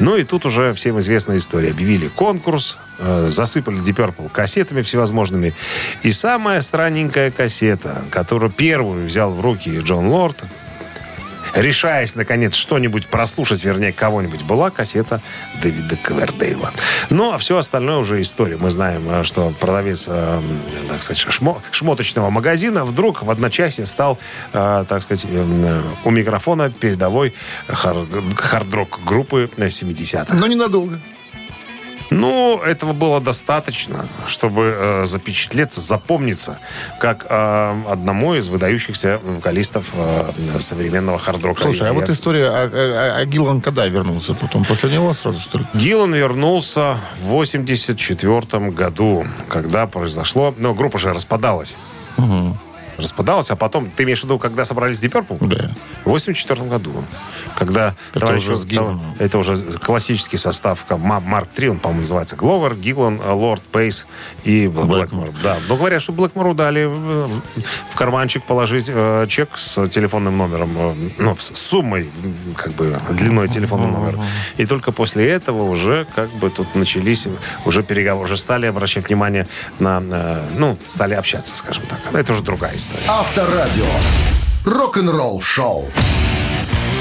Ну 0.00 0.16
и 0.16 0.24
тут 0.24 0.46
уже 0.46 0.72
всем 0.72 0.98
известная 0.98 1.38
история. 1.38 1.70
Объявили 1.70 2.08
конкурс, 2.08 2.78
э, 2.98 3.28
засыпали 3.30 3.80
Deep 3.80 3.96
Purple 3.96 4.30
кассетами 4.30 4.80
всевозможными. 4.80 5.54
И 6.02 6.10
самая 6.10 6.62
странненькая 6.62 7.30
кассета, 7.30 8.02
которую 8.10 8.50
первую 8.50 9.06
взял 9.06 9.30
в 9.30 9.40
руки 9.42 9.78
Джон 9.78 10.08
Лорд, 10.08 10.42
решаясь, 11.54 12.14
наконец, 12.14 12.54
что-нибудь 12.54 13.06
прослушать, 13.08 13.64
вернее, 13.64 13.92
кого-нибудь, 13.92 14.42
была 14.42 14.70
кассета 14.70 15.20
Дэвида 15.62 15.96
Ковердейла. 15.96 16.72
Ну, 17.10 17.32
а 17.32 17.38
все 17.38 17.56
остальное 17.58 17.96
уже 17.96 18.20
история. 18.20 18.56
Мы 18.56 18.70
знаем, 18.70 19.08
э, 19.10 19.24
что 19.24 19.52
продавец, 19.58 20.06
э, 20.08 20.40
так 20.88 21.02
сказать, 21.02 21.22
шмо- 21.26 21.60
шмоточного 21.70 22.30
магазина 22.30 22.84
вдруг 22.84 23.22
в 23.22 23.30
одночасье 23.30 23.86
стал, 23.86 24.18
э, 24.52 24.84
так 24.88 25.02
сказать, 25.02 25.26
у 26.04 26.10
микрофона 26.10 26.70
передовой 26.70 27.34
хар- 27.68 28.06
хард-рок 28.36 29.00
группы 29.04 29.48
70-х. 29.56 30.34
Но 30.36 30.46
ненадолго. 30.46 30.98
Ну, 32.10 32.60
этого 32.60 32.92
было 32.92 33.20
достаточно, 33.20 34.06
чтобы 34.26 34.74
э, 34.76 35.06
запечатлеться, 35.06 35.80
запомниться, 35.80 36.58
как 36.98 37.26
э, 37.28 37.82
одному 37.88 38.34
из 38.34 38.48
выдающихся 38.48 39.20
вокалистов 39.24 39.90
э, 39.94 40.32
современного 40.60 41.18
хард-рока. 41.18 41.62
Слушай, 41.62 41.82
а 41.88 41.92
Я- 41.92 41.92
вот 41.92 42.10
история, 42.10 42.46
а, 42.48 42.70
а- 42.72 43.16
а 43.20 43.24
Гиллан 43.26 43.60
когда 43.60 43.86
вернулся? 43.86 44.34
Потом 44.34 44.64
после 44.64 44.90
него 44.90 45.14
сразу, 45.14 45.38
что 45.38 45.58
ли? 45.58 45.66
Гиллан 45.74 46.12
вернулся 46.14 46.96
в 47.22 47.28
84 47.28 48.70
году, 48.70 49.24
когда 49.48 49.86
произошло... 49.86 50.52
Ну, 50.58 50.74
группа 50.74 50.98
же 50.98 51.12
распадалась. 51.12 51.76
Распадалась, 53.00 53.50
а 53.50 53.56
потом... 53.56 53.90
Ты 53.90 54.04
имеешь 54.04 54.20
в 54.20 54.24
виду, 54.24 54.38
когда 54.38 54.64
собрались 54.64 55.02
Deep 55.02 55.12
Purple? 55.12 55.38
Да. 55.46 55.70
В 56.04 56.10
84 56.10 56.62
году. 56.62 56.92
Когда 57.56 57.94
Это 58.12 58.20
товарищ- 58.26 58.48
уже 58.48 58.66
Гилланом. 58.66 59.14
Это 59.18 59.38
уже 59.38 59.56
классический 59.56 60.36
состав. 60.36 60.84
Марк 60.88 61.48
3, 61.54 61.70
он, 61.70 61.78
по-моему, 61.78 62.00
называется. 62.00 62.36
Гловер, 62.36 62.74
Гиллан, 62.74 63.20
э, 63.24 63.32
Лорд, 63.32 63.62
Пейс 63.62 64.06
и 64.44 64.66
Блэкмор. 64.68 65.30
Да. 65.42 65.56
Но 65.68 65.76
говорят, 65.76 66.02
что 66.02 66.12
Блэкмору 66.12 66.54
дали 66.54 66.84
в, 66.84 67.30
карманчик 67.94 68.44
положить 68.44 68.90
э, 68.92 69.26
чек 69.28 69.50
с 69.56 69.86
телефонным 69.88 70.36
номером. 70.38 70.70
э, 70.76 71.10
ну, 71.18 71.36
с 71.38 71.52
суммой, 71.58 72.10
как 72.56 72.72
бы, 72.72 72.98
длиной 73.10 73.48
телефонного 73.48 73.98
номера. 74.10 74.24
И 74.56 74.66
только 74.66 74.92
после 74.92 75.28
этого 75.28 75.62
уже, 75.64 76.06
как 76.14 76.30
бы, 76.34 76.50
тут 76.50 76.74
начались 76.74 77.28
уже 77.64 77.82
переговоры. 77.82 78.24
Уже 78.26 78.36
стали 78.36 78.66
обращать 78.66 79.08
внимание 79.08 79.46
на... 79.78 80.02
э, 80.02 80.46
ну, 80.56 80.78
стали 80.86 81.14
общаться, 81.14 81.56
скажем 81.56 81.84
так. 81.86 81.98
Но 82.12 82.18
это 82.18 82.32
уже 82.32 82.42
другая 82.42 82.76
история. 82.76 82.89
Авторадио. 83.08 83.86
Рок-н-ролл 84.64 85.40
шоу. 85.40 85.88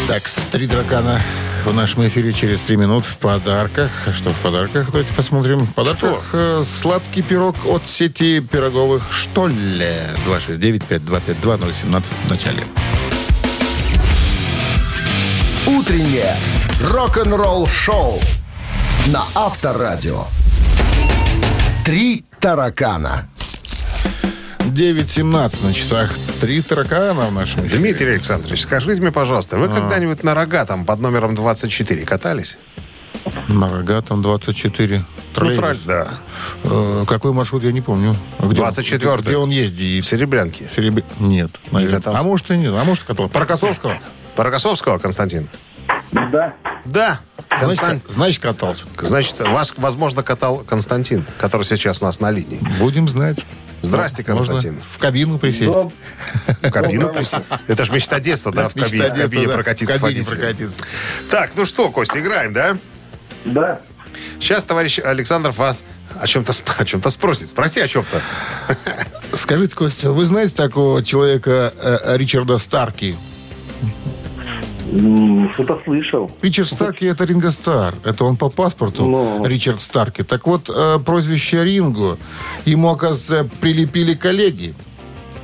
Так, 0.08 0.24
три 0.52 0.66
дракана 0.66 1.22
в 1.66 1.74
нашем 1.74 2.08
эфире 2.08 2.34
через 2.34 2.64
три 2.64 2.78
минут 2.78 3.06
в 3.06 3.18
подарках. 3.18 3.92
Что 4.12 4.32
в 4.32 4.38
подарках? 4.40 4.88
Давайте 4.92 5.14
посмотрим. 5.14 5.60
В 5.60 5.74
подарках 5.74 6.24
э, 6.34 6.64
сладкий 6.66 7.22
пирог 7.22 7.56
от 7.66 7.88
сети 7.88 8.40
пироговых 8.40 9.04
«Что 9.12 9.48
ли?» 9.48 9.96
269-5252-017 10.26 12.14
в 12.26 12.30
начале. 12.30 12.66
Утреннее 15.68 16.36
рок-н-ролл 16.84 17.68
шоу 17.68 18.20
на 19.08 19.24
Авторадио. 19.36 20.26
Три 21.86 22.26
таракана. 22.40 23.28
9.17 24.84 25.66
на 25.66 25.74
часах. 25.74 26.10
Три 26.40 26.62
таракана 26.62 27.26
в 27.26 27.34
нашем 27.34 27.68
эфире. 27.68 27.78
Дмитрий 27.80 28.12
Александрович, 28.12 28.62
скажите 28.62 29.02
мне, 29.02 29.12
пожалуйста, 29.12 29.58
А. 29.58 29.60
вы 29.60 29.68
когда-нибудь 29.68 30.24
на 30.24 30.34
рогатом 30.34 30.86
под 30.86 31.02
номером 31.02 31.36
24 31.36 32.06
катались? 32.06 32.58
На 33.50 33.68
рогатом 33.70 34.22
24. 34.22 35.00
Ну, 35.00 35.04
Троллейбус. 35.36 35.60
тролль, 35.60 35.78
да. 35.86 36.08
Э, 36.64 37.04
какой 37.06 37.34
маршрут, 37.34 37.64
я 37.64 37.74
не 37.74 37.82
помню. 37.82 38.16
А 38.38 38.48
Где, 38.48 38.62
24-й. 38.62 39.22
Где 39.24 39.36
он 39.36 39.50
ездит? 39.50 40.06
В 40.06 40.08
Серебрянке. 40.08 40.70
Сереб- 40.74 41.04
Нет, 41.20 41.52
наверное. 41.72 41.98
катался? 41.98 42.22
А 42.22 42.24
может 42.24 42.50
и 42.52 42.56
нет. 42.58 42.74
А 42.74 42.84
может 42.86 43.04
катался. 43.04 43.34
Паракосовского? 43.34 43.98
Паракосовского, 44.38 44.98
Константин? 44.98 45.50
Да. 46.14 46.54
Да. 46.86 47.20
Констан- 47.50 48.00
значит, 48.08 48.42
катался. 48.42 48.86
Значит, 48.98 49.40
вас, 49.42 49.74
возможно, 49.76 50.24
катал 50.24 50.60
Константин, 50.60 51.26
который 51.38 51.64
сейчас 51.64 52.02
у 52.02 52.06
нас 52.06 52.22
на 52.22 52.32
линии. 52.32 52.62
Будем 52.80 53.10
знать. 53.10 53.40
Здрасте, 53.82 54.24
Константин. 54.24 54.74
Можно 54.76 54.90
в 54.92 54.98
кабину 54.98 55.40
присесть. 55.40 55.78
В 56.62 56.72
кабину 56.72 57.10
присесть. 57.10 57.44
Это 57.68 57.86
ж 57.86 57.90
мечта 57.92 58.20
детства, 58.20 58.52
да, 58.52 58.70
в 58.70 58.74
кабине, 58.74 59.10
в 59.10 59.14
детства, 59.14 59.22
кабине 59.24 59.48
да, 59.48 59.54
прокатиться 59.54 59.98
в 59.98 60.02
кабине 60.02 60.24
прокатиться. 60.24 60.84
Так, 61.30 61.52
ну 61.56 61.66
что, 61.66 61.90
Костя, 61.90 62.20
играем, 62.20 62.54
да? 62.54 62.78
Да. 63.46 63.80
Сейчас 64.40 64.64
товарищ 64.64 65.00
Александров 65.00 65.58
вас 65.58 65.84
о 66.20 66.28
чем-то, 66.28 66.54
о 66.78 66.86
чем-то 66.86 67.10
спросит. 67.10 67.50
Спроси 67.50 67.80
о 67.80 67.88
чем-то. 67.88 68.22
Скажите, 69.36 69.76
Костя, 69.76 70.12
вы 70.12 70.26
знаете 70.26 70.56
такого 70.56 71.04
человека 71.04 71.74
э, 71.78 72.18
Ричарда 72.18 72.58
Старки? 72.58 73.16
Что-то 75.54 75.80
слышал. 75.84 76.32
Ричард 76.42 76.70
Старки 76.70 77.06
это 77.06 77.24
Ринго 77.26 77.52
Стар. 77.52 77.96
Это 78.04 78.26
он 78.26 78.38
по 78.38 78.50
паспорту 78.50 79.06
Ну. 79.06 79.46
Ричард 79.46 79.82
Старки. 79.82 80.24
Так 80.24 80.48
вот, 80.48 80.70
э, 80.70 81.00
прозвище 81.06 81.64
Ринго 81.64 82.18
ему, 82.66 82.90
оказывается, 82.90 83.48
прилепили 83.62 84.16
коллеги 84.16 84.74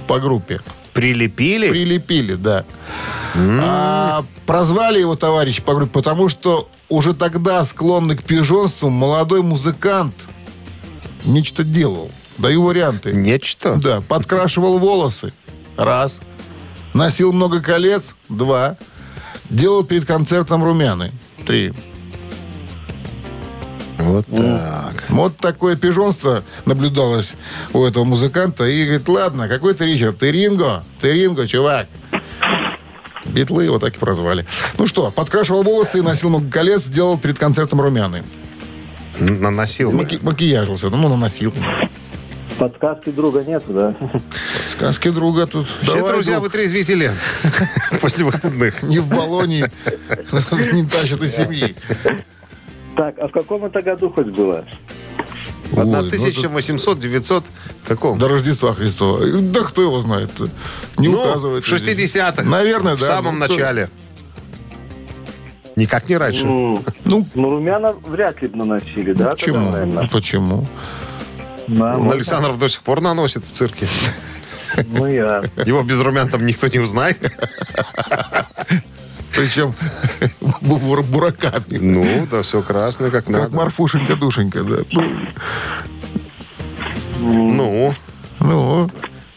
по 0.08 0.20
группе. 0.20 0.62
Прилепили? 0.93 1.70
Прилепили, 1.70 2.36
да. 2.36 2.66
А 3.36 4.24
прозвали 4.46 5.00
его 5.00 5.16
товарищ 5.16 5.62
по 5.62 5.76
группе, 5.76 5.91
потому 5.91 6.30
что 6.30 6.70
уже 6.89 7.14
тогда 7.14 7.66
склонный 7.66 8.16
к 8.16 8.24
пижонству 8.24 8.89
молодой 8.89 9.41
музыкант 9.41 10.16
нечто 11.26 11.64
делал. 11.64 12.10
Даю 12.38 12.64
варианты. 12.64 13.14
Нечто. 13.14 13.76
Да, 13.76 14.02
подкрашивал 14.08 14.78
волосы. 14.80 15.34
Раз. 15.78 16.20
Носил 16.93 17.34
много 17.34 17.62
колец. 17.62 18.16
Два. 18.30 18.78
Делал 19.50 19.84
перед 19.84 20.06
концертом 20.06 20.64
румяны. 20.64 21.12
Три. 21.46 21.74
Вот 23.98 24.26
так. 24.28 25.06
Вот 25.10 25.38
такое 25.38 25.76
пижонство 25.76 26.43
наблюдалось 26.66 27.36
у 27.74 27.84
этого 27.84 28.04
музыканта. 28.04 28.66
И 28.66 28.84
говорит, 28.84 29.08
ладно, 29.08 29.48
какой 29.48 29.74
ты 29.74 29.86
Ричард? 29.86 30.18
Ты 30.20 30.32
Ринго? 30.32 30.84
Ты 31.02 31.14
Ринго, 31.14 31.48
чувак. 31.48 31.88
Битлы 33.26 33.66
его 33.66 33.80
так 33.80 33.96
и 33.96 34.00
прозвали. 34.00 34.46
Ну 34.78 34.86
что, 34.88 35.12
подкрашивал 35.12 35.64
волосы, 35.64 36.02
носил 36.02 36.30
много 36.30 36.50
колец, 36.52 36.86
делал 36.86 37.18
перед 37.18 37.39
концертом 37.39 37.82
румяны. 37.82 38.24
Наносил. 39.20 39.91
Маки- 39.91 40.20
макияжился, 40.22 40.89
ну, 40.89 41.08
наносил. 41.08 41.54
Подсказки 42.58 43.10
друга 43.10 43.43
нету, 43.43 43.74
да? 43.74 43.95
Сказки 44.68 45.10
друга 45.10 45.45
тут. 45.45 45.68
Все, 45.82 45.95
Давай, 45.95 46.14
друзья, 46.14 46.34
друг, 46.36 46.45
вытрезвители 46.45 47.12
после 48.01 48.26
выходных. 48.26 48.82
не 48.84 48.99
в 48.99 49.08
баллоне 49.10 49.72
не 50.72 50.86
тащат 50.86 51.22
из 51.22 51.36
семьи. 51.36 51.76
Так, 52.95 53.16
а 53.20 53.28
в 53.28 53.32
каком 53.32 53.66
это 53.66 53.82
году 53.82 54.10
хоть 54.10 54.28
было? 54.28 54.66
В 55.72 55.80
Ой, 55.80 55.86
ну 55.86 55.91
тут 56.03 56.14
1800, 56.14 56.99
900, 56.99 57.43
каком? 57.88 58.18
До 58.20 58.30
Рождества 58.30 58.74
Христова. 58.74 59.26
Да 59.41 59.62
кто 59.64 59.82
его 59.82 59.99
знает? 59.99 60.30
Не 60.97 61.10
Ну, 61.10 61.20
указывает. 61.22 61.66
в 61.66 61.74
60-х. 61.74 62.43
Наверное, 62.43 62.95
В 62.95 62.99
да. 63.01 63.08
самом 63.08 63.39
Ну, 63.39 63.47
начале. 63.47 63.89
Никак 65.76 66.08
не 66.08 66.16
раньше. 66.16 66.45
Ну, 66.45 66.82
Ну, 67.03 67.26
ну, 67.36 67.49
румяна 67.49 67.93
вряд 68.08 68.41
ли 68.41 68.47
бы 68.47 68.58
наносили, 68.60 69.12
да? 69.12 69.32
тогда, 69.32 69.32
почему? 69.36 69.72
наверное? 69.72 70.08
Почему? 70.08 70.68
Да, 71.68 71.97
Он. 71.97 72.11
Александров 72.11 72.59
до 72.59 72.68
сих 72.70 72.82
пор 72.82 73.01
наносит 73.01 73.43
в 73.45 73.51
цирке. 73.51 73.88
Ну, 74.88 75.07
я. 75.07 75.43
Его 75.66 75.84
без 75.84 75.99
румян 76.01 76.30
там 76.30 76.45
никто 76.45 76.68
не 76.68 76.80
узнает. 76.80 77.18
Причем 79.36 79.74
бур- 80.61 81.03
бураками. 81.03 81.78
Ну, 81.78 82.28
да, 82.32 82.41
все 82.41 82.61
красное, 82.61 83.09
как 83.09 83.26
Как 83.26 83.34
надо. 83.34 83.55
Марфушенька-душенька, 83.55 84.63
да. 84.63 84.78
Ну, 87.20 87.93
Ну, 88.39 88.89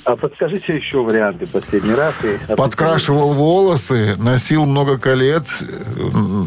А 0.05 0.17
подскажите 0.17 0.77
еще 0.77 0.99
варианты 1.03 1.47
последний 1.47 1.95
раз. 1.95 2.15
и- 2.23 2.55
подкрашивал 2.57 3.35
волосы, 3.35 4.17
носил 4.17 4.67
много 4.67 4.99
колец, 4.99 5.63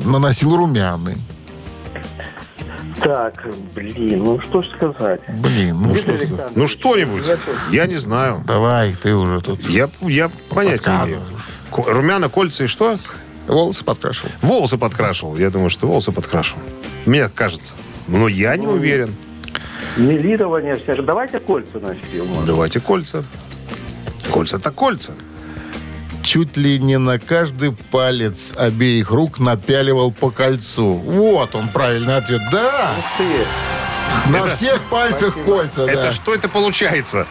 наносил 0.06 0.56
румяны. 0.56 1.18
Так, 3.04 3.34
блин, 3.76 4.24
ну 4.24 4.40
что 4.42 4.62
ж 4.62 4.68
сказать. 4.70 5.22
Блин, 5.28 5.78
ну 5.82 5.96
что... 5.96 6.16
Дмитрий 6.16 6.30
ну 6.56 6.68
что-нибудь. 6.68 7.24
Я 7.72 7.88
не 7.88 7.98
знаю. 7.98 8.44
Давай, 8.46 8.96
ты 9.02 9.16
уже 9.16 9.42
тут 9.42 9.62
Я, 9.68 9.90
я 10.02 10.30
понятия 10.50 10.92
не 11.06 11.12
имею. 11.14 11.22
Румяна, 11.72 12.30
кольца 12.30 12.66
и 12.66 12.68
что? 12.68 13.00
волосы 13.48 13.84
подкрашивал. 13.84 14.32
Волосы 14.42 14.78
подкрашивал. 14.78 15.38
Я 15.38 15.50
думаю, 15.50 15.70
что 15.70 15.88
волосы 15.88 16.12
подкрашивал. 16.12 16.62
Мне 17.06 17.28
кажется. 17.30 17.74
Но 18.08 18.28
я 18.28 18.56
не 18.56 18.68
уверен. 18.68 19.16
Милирование, 19.98 20.78
все 20.78 20.96
же. 20.96 21.02
Давайте 21.02 21.40
кольца 21.40 21.80
может. 21.80 22.46
Давайте 22.46 22.80
кольца. 22.80 23.24
Кольца-то 24.32 24.72
кольца. 24.72 25.14
Чуть 26.32 26.56
ли 26.56 26.80
не 26.80 26.98
на 26.98 27.20
каждый 27.20 27.74
палец 27.74 28.54
обеих 28.56 29.12
рук 29.12 29.38
напяливал 29.40 30.14
по 30.14 30.32
кольцу. 30.32 30.94
Вот 30.94 31.54
он, 31.56 31.68
правильный 31.68 32.16
ответ. 32.16 32.40
Да, 32.50 32.92
Ты, 33.18 33.26
на 34.32 34.48
всех 34.48 34.80
пальцах 34.84 35.36
кольца, 35.44 35.86
да. 35.86 35.92
Это 35.92 36.12
что 36.12 36.34
это 36.34 36.48
получается? 36.48 37.28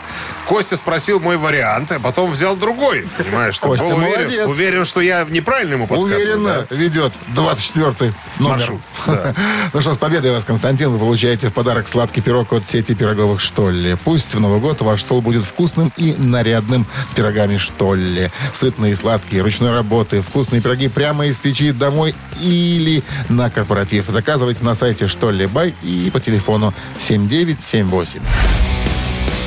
Костя 0.47 0.77
спросил 0.77 1.21
мой 1.21 1.37
вариант, 1.37 1.93
а 1.93 1.99
потом 1.99 2.31
взял 2.31 2.57
другой. 2.57 3.07
Понимаешь, 3.17 3.55
что 3.55 3.69
Костя 3.69 3.87
был 3.87 3.97
уверен, 3.97 4.19
молодец. 4.19 4.47
уверен, 4.47 4.85
что 4.85 5.01
я 5.01 5.27
неправильно 5.29 5.75
ему 5.75 5.87
подсказываю. 5.87 6.39
Уверенно 6.39 6.67
да? 6.69 6.77
ведет 6.77 7.13
24-й 7.35 8.13
номер. 8.39 8.59
Маршрут, 8.59 8.81
да. 9.07 9.35
ну 9.73 9.81
что, 9.81 9.93
с 9.93 9.99
победой 9.99 10.33
вас, 10.33 10.45
Константин. 10.45 10.91
Вы 10.91 10.99
получаете 10.99 11.49
в 11.49 11.53
подарок 11.53 11.89
сладкий 11.89 12.21
пирог 12.21 12.53
от 12.53 12.69
сети 12.69 12.95
пироговых 12.95 13.41
«Штолле». 13.41 13.97
Пусть 13.97 14.35
в 14.35 14.41
Новый 14.41 14.61
год 14.61 14.81
ваш 14.81 15.03
стол 15.03 15.23
будет 15.23 15.45
вкусным 15.45 15.93
и 15.97 16.15
нарядным 16.19 16.87
с 17.09 17.15
пирогами 17.15 17.57
«Штолле». 17.57 18.31
Сытные, 18.53 18.97
сладкие, 18.97 19.43
ручной 19.43 19.73
работы, 19.73 20.21
вкусные 20.21 20.61
пироги 20.61 20.89
прямо 20.89 21.27
из 21.27 21.39
печи 21.39 21.73
домой 21.73 22.15
или 22.41 23.03
на 23.29 23.51
корпоратив. 23.51 24.07
Заказывайте 24.09 24.65
на 24.65 24.75
сайте 24.75 25.07
«Штолле 25.07 25.47
Бай» 25.47 25.75
и 25.83 26.11
по 26.13 26.21
телефону 26.21 26.75
7978. 26.99 28.70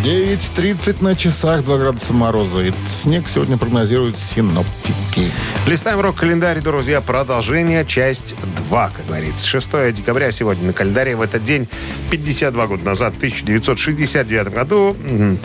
9.30 0.00 1.02
на 1.02 1.14
часах, 1.14 1.62
2 1.64 1.78
градуса 1.78 2.12
мороза. 2.12 2.60
И 2.62 2.72
снег 2.88 3.24
сегодня 3.28 3.56
прогнозируют 3.56 4.18
синоптики. 4.18 5.30
Листаем 5.66 6.00
рок-календарь, 6.00 6.60
друзья. 6.60 7.00
Продолжение, 7.00 7.86
часть 7.86 8.34
2, 8.68 8.90
как 8.90 9.06
говорится. 9.06 9.46
6 9.46 9.92
декабря 9.92 10.32
сегодня 10.32 10.68
на 10.68 10.72
календаре. 10.72 11.14
В 11.14 11.20
этот 11.20 11.44
день, 11.44 11.68
52 12.10 12.66
года 12.66 12.84
назад, 12.84 13.14
в 13.14 13.18
1969 13.18 14.48
году, 14.48 14.96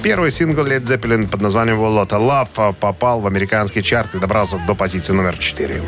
первый 0.02 0.32
сингл 0.32 0.64
Led 0.64 0.84
Zeppelin 0.84 1.28
под 1.28 1.42
названием 1.42 1.80
«Whole 1.80 2.08
Lotta 2.08 2.18
Love» 2.18 2.74
попал 2.74 3.20
в 3.22 3.28
американский 3.28 3.84
чарт 3.84 4.16
и 4.16 4.20
добрался 4.20 4.60
до 4.66 4.74
позиции 4.74 5.14
номер 5.14 5.38
4. 5.38 5.82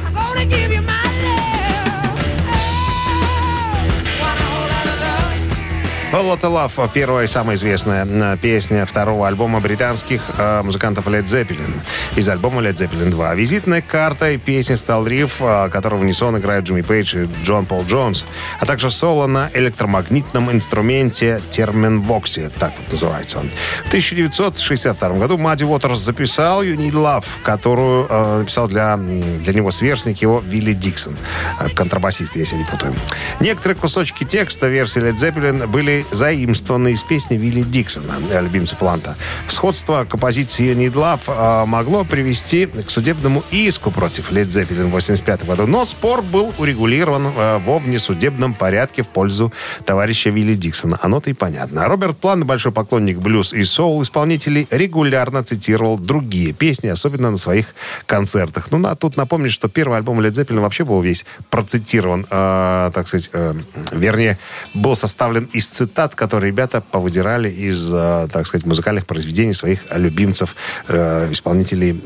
Lotta 6.11 6.49
Love– 6.49 6.89
первая 6.93 7.25
и 7.25 7.27
самая 7.27 7.55
известная 7.55 8.35
песня 8.37 8.85
второго 8.85 9.27
альбома 9.27 9.59
британских 9.59 10.21
э, 10.37 10.63
музыкантов 10.63 11.07
Led 11.07 11.25
Zeppelin 11.25 11.71
из 12.15 12.27
альбома 12.27 12.61
Led 12.61 12.73
Zeppelin 12.73 13.09
2. 13.09 13.35
Визитной 13.35 13.81
картой 13.83 14.37
песни 14.37 14.73
стал 14.73 15.05
риф, 15.05 15.37
э, 15.39 15.69
который 15.71 15.99
в 15.99 16.01
унисон 16.01 16.37
играют 16.37 16.65
Джимми 16.65 16.81
Пейдж 16.81 17.15
и 17.15 17.29
Джон 17.43 17.67
Пол 17.67 17.85
Джонс, 17.85 18.25
а 18.59 18.65
также 18.65 18.89
соло 18.89 19.27
на 19.27 19.51
электромагнитном 19.53 20.51
инструменте 20.51 21.41
терменбоксе, 21.51 22.49
так 22.57 22.73
вот 22.79 22.91
называется 22.91 23.39
он. 23.39 23.51
В 23.85 23.87
1962 23.89 25.09
году 25.09 25.37
Мадди 25.37 25.63
Уотерс 25.63 25.99
записал 25.99 26.63
«You 26.63 26.75
Need 26.75 26.93
Love», 26.93 27.25
которую 27.43 28.07
э, 28.09 28.39
написал 28.39 28.67
для, 28.67 28.97
для 28.97 29.53
него 29.53 29.69
сверстник 29.69 30.23
его 30.23 30.43
Вилли 30.45 30.73
Диксон, 30.73 31.17
э, 31.59 31.69
контрабасист, 31.69 32.35
если 32.35 32.55
не 32.55 32.65
путаю. 32.65 32.95
Некоторые 33.39 33.77
кусочки 33.77 34.23
текста 34.23 34.67
версии 34.67 35.01
Led 35.01 35.15
Zeppelin 35.15 35.67
были 35.67 35.98
заимствованы 36.11 36.93
из 36.93 37.03
песни 37.03 37.35
Вилли 37.35 37.61
Диксона, 37.61 38.15
э, 38.31 38.41
любимца 38.41 38.75
Планта. 38.75 39.15
Сходство 39.47 40.05
композиции 40.09 40.71
«You 40.71 40.75
Need 40.75 40.93
Love» 40.93 41.21
э, 41.27 41.65
могло 41.65 42.03
привести 42.03 42.65
к 42.65 42.89
судебному 42.89 43.43
иску 43.51 43.91
против 43.91 44.31
Led 44.31 44.47
Zeppelin 44.47 44.89
в 44.89 44.95
1985 44.95 45.45
году, 45.45 45.67
но 45.67 45.85
спор 45.85 46.21
был 46.21 46.53
урегулирован 46.57 47.27
э, 47.27 47.59
во 47.59 47.79
внесудебном 47.79 48.53
порядке 48.53 49.03
в 49.03 49.09
пользу 49.09 49.53
товарища 49.85 50.29
Вилли 50.29 50.55
Диксона. 50.55 50.97
Оно-то 51.01 51.29
и 51.29 51.33
понятно. 51.33 51.87
Роберт 51.87 52.17
План, 52.17 52.45
большой 52.45 52.71
поклонник 52.71 53.19
блюз 53.19 53.53
и 53.53 53.63
соул 53.63 54.01
исполнителей, 54.01 54.67
регулярно 54.71 55.43
цитировал 55.43 55.99
другие 55.99 56.53
песни, 56.53 56.87
особенно 56.87 57.31
на 57.31 57.37
своих 57.37 57.67
концертах. 58.05 58.71
Ну, 58.71 58.85
а 58.87 58.95
тут 58.95 59.17
напомнить, 59.17 59.51
что 59.51 59.67
первый 59.69 59.97
альбом 59.97 60.19
Led 60.21 60.31
Zeppelin 60.31 60.61
вообще 60.61 60.85
был 60.85 61.01
весь 61.01 61.25
процитирован, 61.49 62.25
э, 62.29 62.91
так 62.93 63.07
сказать, 63.07 63.29
э, 63.33 63.53
вернее, 63.91 64.37
был 64.73 64.95
составлен 64.95 65.45
из 65.53 65.67
цитат 65.67 65.88
цитат, 65.89 66.15
которые 66.15 66.51
ребята 66.51 66.81
повыдирали 66.81 67.49
из, 67.49 67.91
э, 67.91 68.27
так 68.31 68.45
сказать, 68.45 68.65
музыкальных 68.65 69.05
произведений 69.05 69.53
своих 69.53 69.79
любимцев, 69.95 70.55
э, 70.87 71.29
исполнителей 71.31 71.99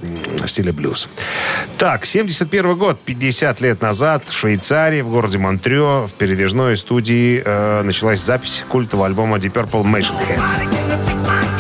в 0.44 0.48
стиле 0.48 0.72
блюз. 0.72 1.10
Так, 1.78 2.06
71 2.06 2.76
год, 2.76 3.00
50 3.06 3.62
лет 3.62 3.82
назад 3.82 4.24
в 4.28 4.34
Швейцарии, 4.34 5.02
в 5.02 5.10
городе 5.10 5.38
Монтрео, 5.38 6.08
в 6.08 6.14
передвижной 6.14 6.78
студии 6.78 7.42
э, 7.46 7.84
началась 7.84 8.22
запись 8.22 8.64
культового 8.70 9.08
альбома 9.08 9.38
Deep 9.38 9.54
Purple 9.54 9.84
Machine 9.84 10.18
Head. 10.28 11.53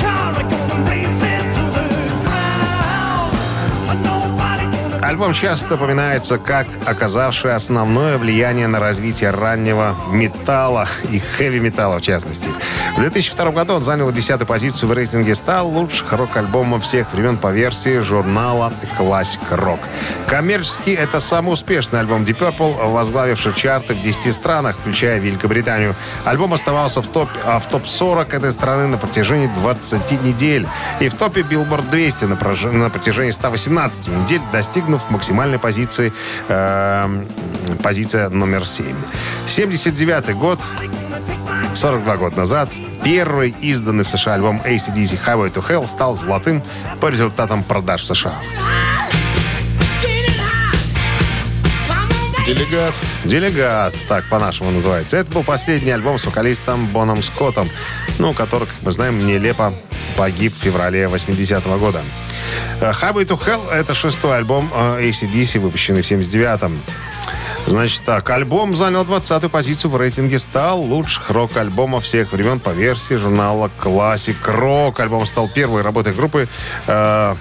Альбом 5.14 5.34
часто 5.34 5.76
упоминается 5.76 6.40
как 6.40 6.66
оказавший 6.88 7.54
основное 7.54 8.18
влияние 8.18 8.66
на 8.66 8.80
развитие 8.80 9.30
раннего 9.30 9.96
металла 10.10 10.88
и 11.12 11.20
хэви-металла 11.20 12.00
в 12.00 12.02
частности. 12.02 12.50
В 12.98 13.00
2002 13.00 13.52
году 13.52 13.76
он 13.76 13.84
занял 13.84 14.12
десятую 14.12 14.48
позицию 14.48 14.90
в 14.90 14.94
рейтинге 14.94 15.36
100 15.36 15.68
лучших 15.68 16.12
рок-альбомов 16.14 16.84
всех 16.84 17.14
времен 17.14 17.38
по 17.38 17.52
версии 17.52 18.00
журнала 18.00 18.74
Classic 18.98 19.38
Rock. 19.52 19.82
Коммерчески 20.26 20.90
это 20.90 21.20
самый 21.20 21.54
успешный 21.54 22.00
альбом 22.00 22.24
Deep 22.24 22.40
Purple, 22.40 22.90
возглавивший 22.90 23.54
чарты 23.54 23.94
в 23.94 24.02
10 24.02 24.34
странах, 24.34 24.78
включая 24.82 25.20
Великобританию. 25.20 25.94
Альбом 26.26 26.56
оставался 26.56 27.04
в, 27.04 27.08
топ, 27.08 27.30
а 27.46 27.60
в 27.60 27.68
топ-40 27.68 28.36
этой 28.36 28.52
страны 28.52 28.88
на 28.88 28.98
протяжении 28.98 29.48
20 29.60 30.24
недель 30.24 30.66
и 31.00 31.08
в 31.08 31.14
топе 31.14 31.42
Billboard 31.42 31.92
200 31.92 32.26
на, 32.26 32.34
прож- 32.34 32.72
на 32.72 32.90
протяжении 32.90 33.30
118 33.30 34.08
недель, 34.08 34.42
достигнув 34.52 35.03
максимальной 35.10 35.60
позиции, 35.60 36.14
э, 36.48 37.26
позиция 37.82 38.30
номер 38.30 38.66
7. 38.66 38.96
79 39.48 40.36
год, 40.36 40.60
42 41.74 42.18
года 42.18 42.38
назад, 42.38 42.70
первый 43.04 43.56
изданный 43.62 44.04
в 44.04 44.08
США 44.08 44.36
альбом 44.36 44.62
ACDC 44.64 45.20
Highway 45.26 45.54
to 45.54 45.68
Hell 45.68 45.88
стал 45.88 46.16
золотым 46.16 46.64
по 47.00 47.08
результатам 47.08 47.64
продаж 47.64 48.04
в 48.04 48.06
США. 48.08 48.36
Делегат. 52.46 52.94
«Делегат», 53.24 53.96
так 54.10 54.26
по-нашему 54.30 54.72
называется. 54.72 55.16
Это 55.16 55.32
был 55.32 55.44
последний 55.44 55.92
альбом 55.92 56.18
с 56.18 56.26
вокалистом 56.26 56.88
Боном 56.88 57.22
Скоттом, 57.22 57.70
ну, 58.20 58.34
который, 58.34 58.68
как 58.68 58.76
мы 58.82 58.92
знаем, 58.92 59.26
нелепо 59.26 59.74
погиб 60.18 60.54
в 60.54 60.62
феврале 60.62 61.06
80-го 61.06 61.78
года. 61.78 62.02
Э, 62.84 62.92
«Highway 62.92 63.26
to 63.26 63.40
Hell»— 63.40 63.62
это 63.72 63.94
шестой 63.94 64.36
альбом 64.36 64.70
э, 64.74 65.10
ACDC, 65.10 65.60
выпущенный 65.60 66.02
в 66.02 66.12
79-м. 66.12 66.82
Значит 67.66 68.04
так, 68.04 68.30
альбом 68.30 68.76
занял 68.76 69.06
20-ю 69.06 69.50
позицию 69.50 69.92
в 69.92 69.96
рейтинге 69.96 70.38
100 70.38 70.76
лучших 70.76 71.30
рок-альбомов 71.30 72.04
всех 72.04 72.34
времен 72.34 72.60
по 72.60 72.72
версии 72.72 73.14
журнала 73.14 73.72
Classic 73.80 74.36
Rock. 74.46 75.02
Альбом 75.02 75.26
стал 75.26 75.48
первой 75.48 75.82
работой 75.82 76.14
группы, 76.14 76.50
э, 76.88 77.36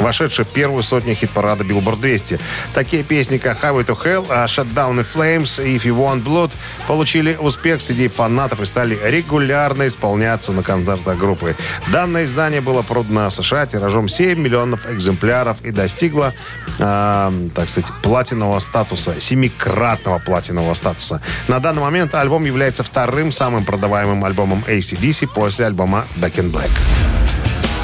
вошедшей 0.00 0.44
в 0.44 0.48
первую 0.48 0.82
сотню 0.82 1.14
хит-парада 1.14 1.64
Billboard 1.64 2.00
200. 2.00 2.38
Такие 2.74 3.02
песни, 3.02 3.38
как 3.38 3.62
Highway 3.62 3.86
to 3.86 3.96
Hell, 4.02 4.26
а 4.30 4.44
Shut 4.46 4.72
Down 4.74 4.96
the 4.96 5.06
Flames 5.06 5.64
и 5.64 5.76
If 5.76 5.84
You 5.84 5.96
Want 5.96 6.24
Blood 6.24 6.52
получили 6.86 7.36
успех 7.36 7.82
среди 7.82 8.08
фанатов 8.08 8.60
и 8.60 8.64
стали 8.64 8.98
регулярно 9.04 9.86
исполняться 9.86 10.52
на 10.52 10.62
концертах 10.62 11.18
группы. 11.18 11.56
Данное 11.92 12.24
издание 12.24 12.60
было 12.60 12.82
продано 12.82 13.30
в 13.30 13.34
США 13.34 13.66
тиражом 13.66 14.08
7 14.08 14.38
миллионов 14.38 14.90
экземпляров 14.90 15.62
и 15.62 15.70
достигло, 15.70 16.34
э, 16.78 17.48
так 17.54 17.68
сказать, 17.68 17.92
платинового 18.02 18.58
статуса, 18.60 19.20
семикратного 19.20 20.18
платинового 20.18 20.74
статуса. 20.74 21.20
На 21.48 21.60
данный 21.60 21.82
момент 21.82 22.14
альбом 22.14 22.44
является 22.44 22.82
вторым 22.82 23.32
самым 23.32 23.64
продаваемым 23.64 24.24
альбомом 24.24 24.64
ACDC 24.66 25.28
после 25.34 25.66
альбома 25.66 26.06
Back 26.16 26.36
in 26.36 26.50
Black. 26.50 26.70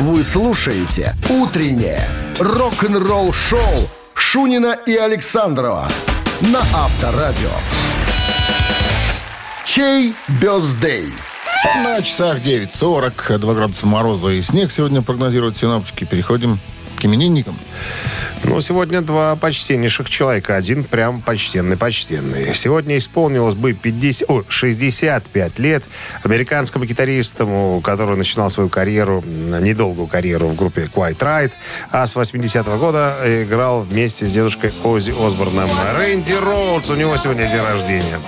Вы 0.00 0.24
слушаете 0.24 1.14
«Утреннее 1.30 2.08
рок-н-ролл-шоу» 2.40 3.88
Шунина 4.14 4.76
и 4.86 4.96
Александрова 4.96 5.88
на 6.40 6.58
Авторадио. 6.58 7.50
Чей 9.64 10.14
бездей? 10.40 11.12
На 11.84 12.02
часах 12.02 12.38
9.40, 12.40 13.38
2 13.38 13.54
градуса 13.54 13.86
мороза 13.86 14.30
и 14.30 14.42
снег 14.42 14.72
сегодня 14.72 15.00
прогнозируют 15.00 15.56
синоптики. 15.56 16.04
Переходим 16.04 16.58
к 17.04 17.06
именинникам. 17.06 17.58
Ну, 18.44 18.60
сегодня 18.62 19.02
два 19.02 19.36
почтеннейших 19.36 20.08
человека. 20.08 20.56
Один 20.56 20.84
прям 20.84 21.20
почтенный-почтенный. 21.20 22.54
Сегодня 22.54 22.96
исполнилось 22.96 23.54
бы 23.54 23.74
50, 23.74 24.30
о, 24.30 24.42
65 24.48 25.58
лет 25.58 25.84
американскому 26.22 26.86
гитаристу, 26.86 27.82
который 27.84 28.16
начинал 28.16 28.48
свою 28.48 28.70
карьеру, 28.70 29.22
недолгую 29.26 30.06
карьеру 30.06 30.48
в 30.48 30.56
группе 30.56 30.88
Quiet 30.94 31.18
Right, 31.18 31.52
а 31.90 32.06
с 32.06 32.16
80-го 32.16 32.78
года 32.78 33.18
играл 33.24 33.82
вместе 33.82 34.26
с 34.26 34.32
дедушкой 34.32 34.72
Ози 34.82 35.10
Осборном. 35.10 35.70
Рэнди 35.96 36.32
Роудс, 36.32 36.88
у 36.88 36.94
него 36.94 37.16
сегодня 37.18 37.46
день 37.46 37.62
рождения. 37.62 38.18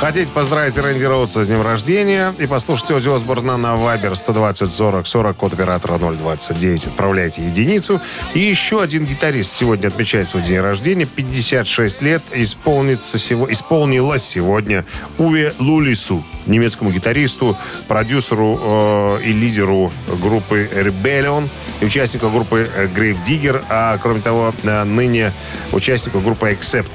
Хотите 0.00 0.30
поздравить 0.30 0.76
Рэнди 0.76 1.02
Роудса 1.02 1.42
с 1.42 1.48
днем 1.48 1.60
рождения 1.60 2.32
и 2.38 2.46
послушать 2.46 2.88
Ози 2.92 3.08
Осборна 3.08 3.56
на 3.56 3.74
Viber 3.74 4.14
120 4.14 4.72
40 4.72 5.06
40, 5.08 5.36
код 5.36 5.52
оператора 5.54 5.98
029. 5.98 6.86
Отправляйте 6.86 7.44
единицу. 7.44 8.00
И 8.32 8.38
еще 8.38 8.80
один 8.80 9.06
гитарист 9.06 9.52
сегодня 9.52 9.88
отмечает 9.88 10.28
свой 10.28 10.44
день 10.44 10.60
рождения. 10.60 11.04
56 11.04 12.02
лет 12.02 12.22
исполнится 12.32 13.18
сего, 13.18 13.50
исполнилось 13.50 14.22
сегодня 14.22 14.84
Уве 15.18 15.52
Лулису, 15.58 16.24
немецкому 16.46 16.92
гитаристу, 16.92 17.56
продюсеру 17.88 18.60
э, 18.62 19.22
и 19.24 19.32
лидеру 19.32 19.92
группы 20.22 20.70
Rebellion 20.72 21.48
и 21.80 21.86
участнику 21.86 22.30
группы 22.30 22.70
э, 22.72 22.86
Grave 22.86 23.16
Digger, 23.24 23.64
а 23.68 23.98
кроме 23.98 24.20
того, 24.20 24.54
э, 24.62 24.84
ныне 24.84 25.32
участнику 25.72 26.20
группы 26.20 26.52
Accept. 26.52 26.90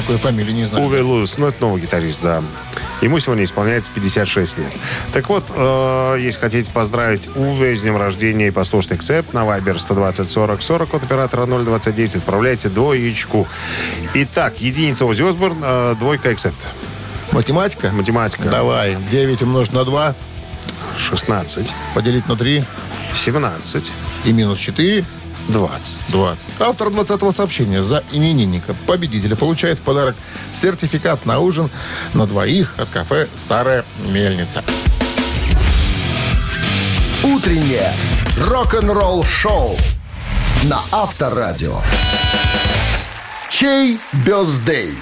Такой 0.00 0.16
фамилии 0.16 0.52
не 0.52 0.64
знаю. 0.64 0.84
Уве 0.84 1.02
Луис, 1.02 1.38
ну 1.38 1.48
это 1.48 1.60
новый 1.60 1.82
гитарист, 1.82 2.22
да. 2.22 2.42
Ему 3.00 3.18
сегодня 3.18 3.44
исполняется 3.44 3.90
56 3.92 4.58
лет. 4.58 4.72
Так 5.12 5.28
вот, 5.28 5.44
э, 5.54 6.16
если 6.20 6.40
хотите 6.40 6.70
поздравить 6.70 7.28
Уве 7.34 7.76
с 7.76 7.82
днем 7.82 7.96
рождения 7.96 8.48
и 8.48 8.50
послушать 8.50 8.92
Accept 8.92 9.26
на 9.32 9.40
Viber 9.40 9.78
120 9.78 10.30
40 10.30 10.62
40 10.62 10.94
от 10.94 11.04
оператора 11.04 11.46
029, 11.46 12.16
отправляйте 12.16 12.68
двоечку. 12.68 13.46
Итак, 14.14 14.60
единица 14.60 15.04
Ози 15.04 15.22
Осборн, 15.22 15.58
э, 15.62 15.94
двойка 15.98 16.30
Accept. 16.30 16.54
Математика? 17.32 17.90
Математика. 17.90 18.48
Давай. 18.48 18.96
9 19.10 19.42
умножить 19.42 19.72
на 19.72 19.84
2, 19.84 20.14
16, 20.96 21.74
поделить 21.94 22.26
на 22.28 22.36
3 22.36 22.64
17, 23.14 23.92
и 24.24 24.32
минус 24.32 24.58
4 24.58 25.04
20. 25.48 26.10
20. 26.10 26.48
Автор 26.60 26.88
20-го 26.88 27.32
сообщения 27.32 27.82
за 27.82 28.04
именинника 28.12 28.74
победителя 28.86 29.36
получает 29.36 29.78
в 29.78 29.82
подарок 29.82 30.14
сертификат 30.52 31.26
на 31.26 31.38
ужин 31.40 31.70
на 32.14 32.26
двоих 32.26 32.74
от 32.78 32.88
кафе 32.88 33.28
«Старая 33.34 33.84
мельница». 34.06 34.62
Утреннее 37.24 37.92
рок-н-ролл-шоу 38.38 39.76
на 40.64 40.80
Авторадио. 40.92 41.80
Чей 43.48 43.98
бездей? 44.12 44.96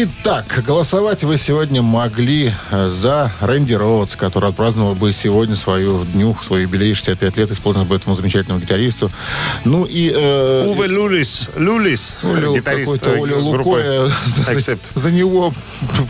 Итак, 0.00 0.62
голосовать 0.64 1.24
вы 1.24 1.36
сегодня 1.36 1.82
могли 1.82 2.54
э, 2.70 2.88
за 2.88 3.32
Рэнди 3.40 3.74
Роудс, 3.74 4.14
который 4.14 4.50
отпраздновал 4.50 4.94
бы 4.94 5.12
сегодня 5.12 5.56
свою 5.56 6.04
днюх, 6.04 6.44
свой 6.44 6.62
юбилей, 6.62 6.94
65 6.94 7.36
лет, 7.36 7.50
исполнил 7.50 7.84
бы 7.84 7.96
этому 7.96 8.14
замечательному 8.14 8.60
гитаристу. 8.60 9.10
Ну 9.64 9.84
и... 9.84 10.12
э, 10.14 10.66
Уве 10.68 10.86
Лулис, 10.86 11.50
Лулис, 11.56 12.18
ну, 12.22 12.36
или 12.36 12.58
гитарист 12.58 12.92
какой-то 12.92 13.10
э, 13.10 13.26
группы 13.26 13.40
Лукоя. 13.40 14.12
За, 14.24 14.78
за 14.94 15.10
него 15.10 15.52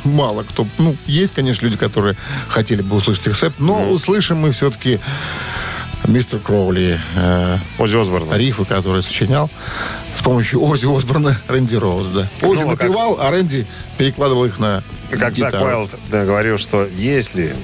мало 0.05 0.43
кто. 0.43 0.67
Ну, 0.77 0.95
есть, 1.07 1.33
конечно, 1.33 1.65
люди, 1.65 1.79
которые 1.79 2.15
хотели 2.49 2.83
бы 2.83 2.95
услышать 2.97 3.29
Accept, 3.29 3.55
но 3.59 3.91
услышим 3.91 4.37
мы 4.37 4.51
все-таки 4.51 5.01
мистер 6.09 6.39
Кроули, 6.41 6.99
э, 7.17 7.59
Ози 7.79 7.97
Осборна. 7.97 8.35
рифы, 8.35 8.65
которые 8.65 9.03
сочинял 9.03 9.51
с 10.15 10.23
помощью 10.23 10.63
Ози 10.63 10.87
Осборна 10.87 11.39
Рэнди 11.49 11.77
Роуз, 11.77 12.09
да. 12.09 12.29
Ози 12.43 12.63
Ну, 12.63 12.69
а 12.71 12.77
как- 12.77 12.89
напевал, 12.89 13.19
а 13.21 13.31
Рэнди 13.31 13.67
перекладывал 13.99 14.45
их 14.47 14.59
на 14.59 14.83
Как 15.11 15.21
Зак 15.21 15.53
гитару. 15.53 15.65
Уайлд 15.67 15.91
да, 16.11 16.25
говорил, 16.25 16.59
что 16.59 16.87
если 16.87 17.55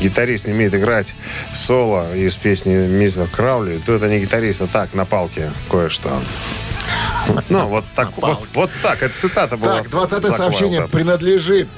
гитарист 0.00 0.46
не 0.46 0.52
умеет 0.54 0.74
играть 0.74 1.14
соло 1.52 2.14
из 2.14 2.36
песни 2.36 2.74
мистера 2.74 3.26
Краули, 3.26 3.80
то 3.84 3.92
это 3.92 4.08
не 4.08 4.18
гитарист, 4.20 4.62
а 4.62 4.66
так, 4.66 4.94
на 4.94 5.04
палке 5.04 5.50
кое-что. 5.70 6.10
Ну, 7.48 7.66
вот 7.68 7.84
так, 7.94 8.10
вот, 8.16 8.40
вот 8.54 8.70
так. 8.82 9.02
Это 9.02 9.18
цитата 9.18 9.56
была. 9.56 9.78
Так, 9.78 9.90
20 9.90 10.22
Зак 10.24 10.36
сообщение 10.36 10.80
Уайлда. 10.80 10.92
принадлежит 10.96 11.68